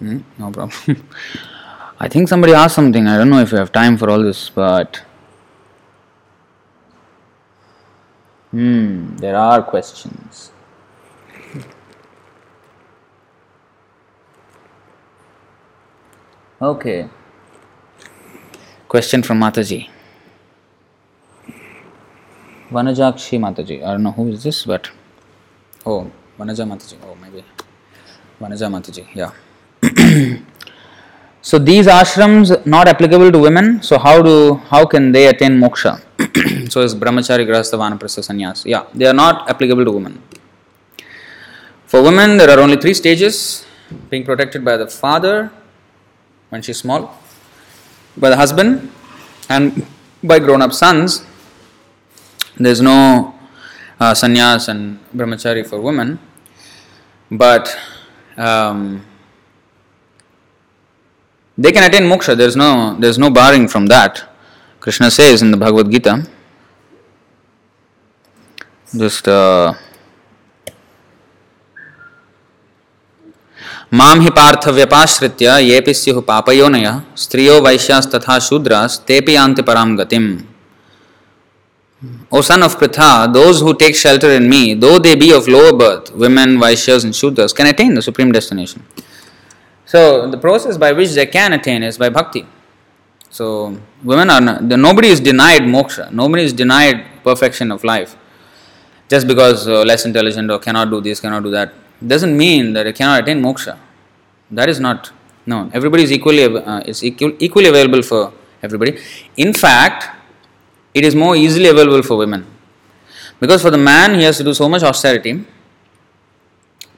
Hmm, 0.00 0.20
no 0.38 0.50
problem. 0.50 1.06
I 2.02 2.08
think 2.08 2.28
somebody 2.28 2.54
asked 2.54 2.74
something. 2.74 3.06
I 3.06 3.18
don't 3.18 3.28
know 3.28 3.40
if 3.40 3.52
we 3.52 3.58
have 3.58 3.72
time 3.72 3.98
for 3.98 4.08
all 4.08 4.22
this, 4.22 4.48
but 4.48 5.02
hmm, 8.50 9.16
there 9.16 9.36
are 9.36 9.62
questions. 9.62 10.50
Okay. 16.62 17.08
Question 18.88 19.22
from 19.22 19.40
Mataji. 19.40 19.88
Vanajakshi 22.70 23.38
Mataji. 23.38 23.82
I 23.84 23.92
don't 23.92 24.02
know 24.02 24.12
who 24.12 24.28
is 24.28 24.42
this, 24.42 24.64
but 24.64 24.90
oh, 25.84 26.10
Vanaja 26.38 26.66
Mataji. 26.66 26.96
Oh, 27.04 27.14
maybe 27.16 27.44
Vanaja 28.40 28.68
Mataji. 28.70 29.06
Yeah. 29.14 30.40
So 31.42 31.58
these 31.58 31.86
ashrams 31.86 32.66
not 32.66 32.86
applicable 32.86 33.32
to 33.32 33.38
women. 33.38 33.82
So 33.82 33.98
how 33.98 34.20
do 34.22 34.56
how 34.72 34.84
can 34.84 35.10
they 35.12 35.26
attain 35.26 35.58
moksha? 35.58 36.00
so 36.70 36.82
is 36.82 36.94
brahmachari, 36.94 37.46
grahastha, 37.46 37.78
vanaprastha, 37.78 38.22
sannyas. 38.28 38.64
Yeah, 38.66 38.84
they 38.94 39.06
are 39.06 39.14
not 39.14 39.48
applicable 39.48 39.84
to 39.86 39.90
women. 39.90 40.22
For 41.86 42.02
women, 42.02 42.36
there 42.36 42.50
are 42.50 42.60
only 42.60 42.76
three 42.76 42.94
stages: 42.94 43.64
being 44.10 44.24
protected 44.24 44.64
by 44.64 44.76
the 44.76 44.86
father 44.86 45.50
when 46.50 46.60
she's 46.60 46.78
small, 46.78 47.18
by 48.16 48.28
the 48.28 48.36
husband, 48.36 48.90
and 49.48 49.86
by 50.22 50.38
grown-up 50.38 50.74
sons. 50.74 51.24
There 52.56 52.70
is 52.70 52.82
no 52.82 53.34
uh, 53.98 54.12
sannyas 54.12 54.68
and 54.68 54.98
brahmachari 55.16 55.66
for 55.66 55.80
women, 55.80 56.18
but 57.30 57.74
um, 58.36 59.06
they 61.59 61.71
can 61.71 61.83
attain 61.83 62.03
moksha. 62.03 62.37
There 62.37 62.47
is 62.47 62.55
no 62.55 62.95
there 62.99 63.09
is 63.09 63.17
no 63.17 63.29
barring 63.29 63.67
from 63.67 63.87
that. 63.87 64.23
Krishna 64.79 65.09
says 65.09 65.41
in 65.41 65.51
the 65.51 65.57
Bhagavad 65.57 65.91
Gita. 65.91 66.27
Just 68.93 69.27
uh, 69.27 69.73
माम 73.93 74.21
हि 74.21 74.29
पार्थ 74.37 74.67
व्यपाश्रित्य 74.75 75.51
येपि 75.61 75.93
स्युः 75.93 76.19
पापयोनयः 76.27 76.99
स्त्रियो 77.23 77.59
वैश्यास्तथा 77.61 78.37
शूद्रास् 78.47 78.99
तेपि 79.07 79.35
यान्ति 79.35 79.61
परां 79.61 79.87
गतिम् 79.97 80.27
O 82.31 82.41
son 82.41 82.63
of 82.63 82.77
Pritha, 82.77 83.31
those 83.33 83.61
who 83.61 83.73
take 83.73 83.95
shelter 83.95 84.29
in 84.31 84.49
me, 84.49 84.73
though 84.73 84.99
they 84.99 85.15
be 85.15 85.31
of 85.31 85.47
lower 85.47 85.71
birth, 85.71 86.13
women, 86.13 86.57
Vaishyas, 86.57 87.03
and 87.03 87.13
Shudras, 87.13 87.55
can 87.55 87.67
attain 87.67 87.93
the 87.93 88.01
supreme 88.01 88.31
destination. 88.31 88.83
So, 89.92 90.30
the 90.30 90.38
process 90.38 90.76
by 90.78 90.92
which 90.92 91.10
they 91.14 91.26
can 91.26 91.52
attain 91.52 91.82
is 91.82 91.98
by 91.98 92.10
bhakti. 92.10 92.46
So, 93.28 93.76
women 94.04 94.30
are 94.30 94.40
not, 94.40 94.62
nobody 94.62 95.08
is 95.08 95.18
denied 95.18 95.62
moksha, 95.62 96.12
nobody 96.12 96.44
is 96.44 96.52
denied 96.52 97.04
perfection 97.24 97.72
of 97.72 97.82
life 97.82 98.16
just 99.08 99.26
because 99.26 99.66
uh, 99.66 99.82
less 99.82 100.06
intelligent 100.06 100.48
or 100.48 100.60
cannot 100.60 100.90
do 100.90 101.00
this, 101.00 101.18
cannot 101.18 101.42
do 101.42 101.50
that. 101.50 101.72
Doesn't 102.06 102.36
mean 102.36 102.72
that 102.74 102.84
they 102.84 102.92
cannot 102.92 103.22
attain 103.22 103.42
moksha. 103.42 103.78
That 104.52 104.68
is 104.68 104.78
not, 104.78 105.10
no, 105.44 105.68
everybody 105.74 106.04
is 106.04 106.12
equally, 106.12 106.44
uh, 106.44 106.82
is 106.86 107.02
equal, 107.02 107.32
equally 107.40 107.66
available 107.66 108.02
for 108.02 108.32
everybody. 108.62 108.96
In 109.36 109.52
fact, 109.52 110.08
it 110.94 111.04
is 111.04 111.16
more 111.16 111.34
easily 111.34 111.66
available 111.66 112.02
for 112.04 112.16
women. 112.16 112.46
Because 113.40 113.60
for 113.60 113.72
the 113.72 113.82
man, 113.90 114.14
he 114.14 114.22
has 114.22 114.36
to 114.36 114.44
do 114.44 114.54
so 114.54 114.68
much 114.68 114.84
austerity. 114.84 115.44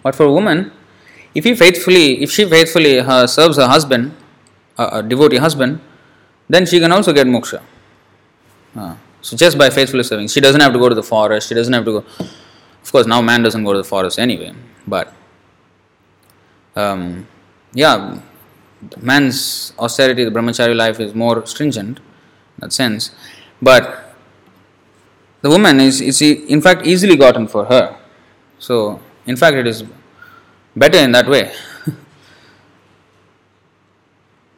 But 0.02 0.14
for 0.14 0.24
a 0.24 0.32
woman, 0.32 0.72
if 1.34 1.44
he 1.44 1.54
faithfully, 1.54 2.22
if 2.22 2.30
she 2.30 2.44
faithfully 2.44 2.98
uh, 2.98 3.26
serves 3.26 3.56
her 3.56 3.66
husband, 3.66 4.14
a, 4.78 4.98
a 4.98 5.02
devotee 5.02 5.36
husband, 5.36 5.80
then 6.48 6.66
she 6.66 6.80
can 6.80 6.92
also 6.92 7.12
get 7.12 7.26
moksha. 7.26 7.62
Uh, 8.76 8.96
so 9.20 9.36
just 9.36 9.56
by 9.56 9.70
faithfully 9.70 10.02
serving, 10.02 10.28
she 10.28 10.40
doesn't 10.40 10.60
have 10.60 10.72
to 10.72 10.78
go 10.78 10.88
to 10.88 10.94
the 10.94 11.02
forest. 11.02 11.48
She 11.48 11.54
doesn't 11.54 11.72
have 11.72 11.84
to 11.84 12.00
go. 12.00 12.04
Of 12.82 12.90
course, 12.90 13.06
now 13.06 13.22
man 13.22 13.42
doesn't 13.42 13.64
go 13.64 13.72
to 13.72 13.78
the 13.78 13.84
forest 13.84 14.18
anyway. 14.18 14.52
But 14.86 15.14
um, 16.74 17.26
yeah, 17.72 18.20
man's 19.00 19.72
austerity, 19.78 20.24
the 20.24 20.30
brahmachari 20.30 20.74
life 20.74 21.00
is 21.00 21.14
more 21.14 21.46
stringent 21.46 21.98
in 21.98 22.04
that 22.58 22.72
sense. 22.72 23.12
But 23.60 24.14
the 25.40 25.50
woman 25.50 25.80
is, 25.80 26.00
is 26.00 26.20
in 26.20 26.60
fact 26.60 26.86
easily 26.86 27.16
gotten 27.16 27.46
for 27.46 27.66
her. 27.66 27.96
So, 28.58 29.00
in 29.26 29.36
fact, 29.36 29.56
it 29.56 29.66
is 29.66 29.84
better 30.76 30.98
in 30.98 31.12
that 31.12 31.28
way. 31.28 31.52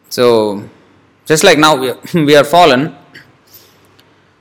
so, 0.08 0.68
just 1.26 1.44
like 1.44 1.58
now 1.58 1.76
we 1.76 1.90
are, 1.90 1.98
we 2.14 2.36
are 2.36 2.44
fallen, 2.44 2.94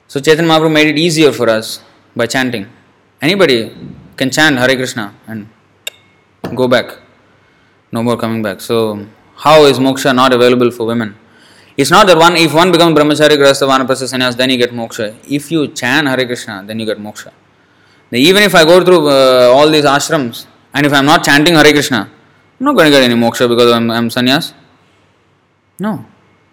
so 0.07 0.19
Chaitanya 0.19 0.49
Mahaprabhu 0.49 0.71
made 0.71 0.87
it 0.87 0.97
easier 0.99 1.31
for 1.31 1.49
us 1.49 1.81
by 2.15 2.27
chanting. 2.27 2.67
Anybody 3.21 3.75
can 4.17 4.29
chant 4.29 4.57
Hare 4.57 4.75
Krishna 4.75 5.15
and 5.27 5.49
go 6.55 6.67
back, 6.67 6.99
no 7.91 8.03
more 8.03 8.17
coming 8.17 8.41
back. 8.41 8.61
So, 8.61 9.07
how 9.35 9.63
is 9.63 9.79
moksha 9.79 10.13
not 10.15 10.33
available 10.33 10.69
for 10.71 10.85
women? 10.85 11.15
It's 11.75 11.89
not 11.89 12.05
that 12.05 12.17
one 12.17 12.35
if 12.35 12.53
one 12.53 12.71
becomes 12.71 12.95
brahmachari, 12.95 13.35
grahastha, 13.35 13.67
vanaprastha, 13.67 14.13
sannyas, 14.13 14.37
then 14.37 14.51
you 14.51 14.57
get 14.57 14.71
moksha. 14.71 15.15
If 15.27 15.51
you 15.51 15.69
chant 15.69 16.07
Hare 16.07 16.25
Krishna, 16.25 16.63
then 16.67 16.79
you 16.79 16.85
get 16.85 16.99
moksha. 16.99 17.31
Even 18.11 18.43
if 18.43 18.53
I 18.53 18.63
go 18.63 18.83
through 18.85 19.09
uh, 19.09 19.47
all 19.51 19.67
these 19.71 19.85
ashrams 19.85 20.45
and 20.73 20.85
if 20.85 20.93
I'm 20.93 21.05
not 21.05 21.23
chanting 21.23 21.55
Hare 21.55 21.71
Krishna, 21.71 22.09
I'm 22.59 22.65
not 22.65 22.75
going 22.75 22.85
to 22.85 22.91
get 22.91 23.03
any 23.03 23.15
moksha 23.15 23.47
because 23.47 23.71
I'm, 23.71 24.09
sannyas. 24.09 24.53
No. 25.79 26.05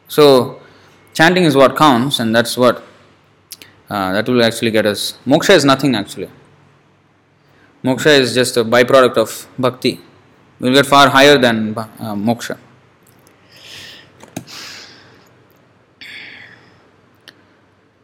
So, 0.08 0.60
chanting 1.14 1.44
is 1.44 1.56
what 1.56 1.76
counts, 1.76 2.20
and 2.20 2.34
that's 2.34 2.56
what 2.56 2.82
uh, 3.88 4.12
that 4.12 4.28
will 4.28 4.42
actually 4.42 4.70
get 4.70 4.86
us. 4.86 5.18
Moksha 5.26 5.50
is 5.50 5.64
nothing 5.64 5.94
actually. 5.94 6.30
Moksha 7.82 8.18
is 8.18 8.34
just 8.34 8.56
a 8.56 8.64
byproduct 8.64 9.16
of 9.16 9.48
bhakti. 9.58 10.00
We'll 10.58 10.74
get 10.74 10.86
far 10.86 11.08
higher 11.08 11.38
than 11.38 11.76
uh, 11.76 12.14
moksha. 12.14 12.58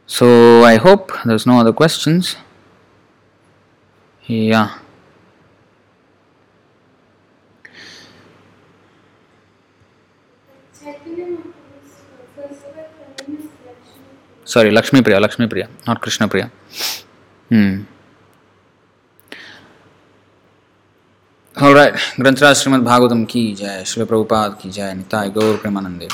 So 0.06 0.64
I 0.64 0.76
hope 0.76 1.12
there's 1.26 1.46
no 1.46 1.60
other 1.60 1.74
questions. 1.74 2.36
Yeah. 4.24 4.78
Sorry, 14.46 14.70
Lakshmi 14.70 15.02
Priya, 15.02 15.18
Lakshmi 15.18 15.48
Priya, 15.48 15.68
not 15.88 16.00
Krishna 16.00 16.28
Priya. 16.28 16.50
Hmm. 17.50 17.82
All 21.56 21.74
right, 21.74 21.94
ग्रंथराज 22.20 22.56
Shrimad 22.56 22.84
Bhagavatam 22.84 23.24
की 23.24 23.42
जय 23.54 23.82
श्री 23.86 24.04
प्रभुपाद 24.04 24.58
की 24.62 24.70
जय 24.70 24.92
निताय 24.94 25.28
गौर 25.36 25.56
प्रेमानंदे 25.56 26.08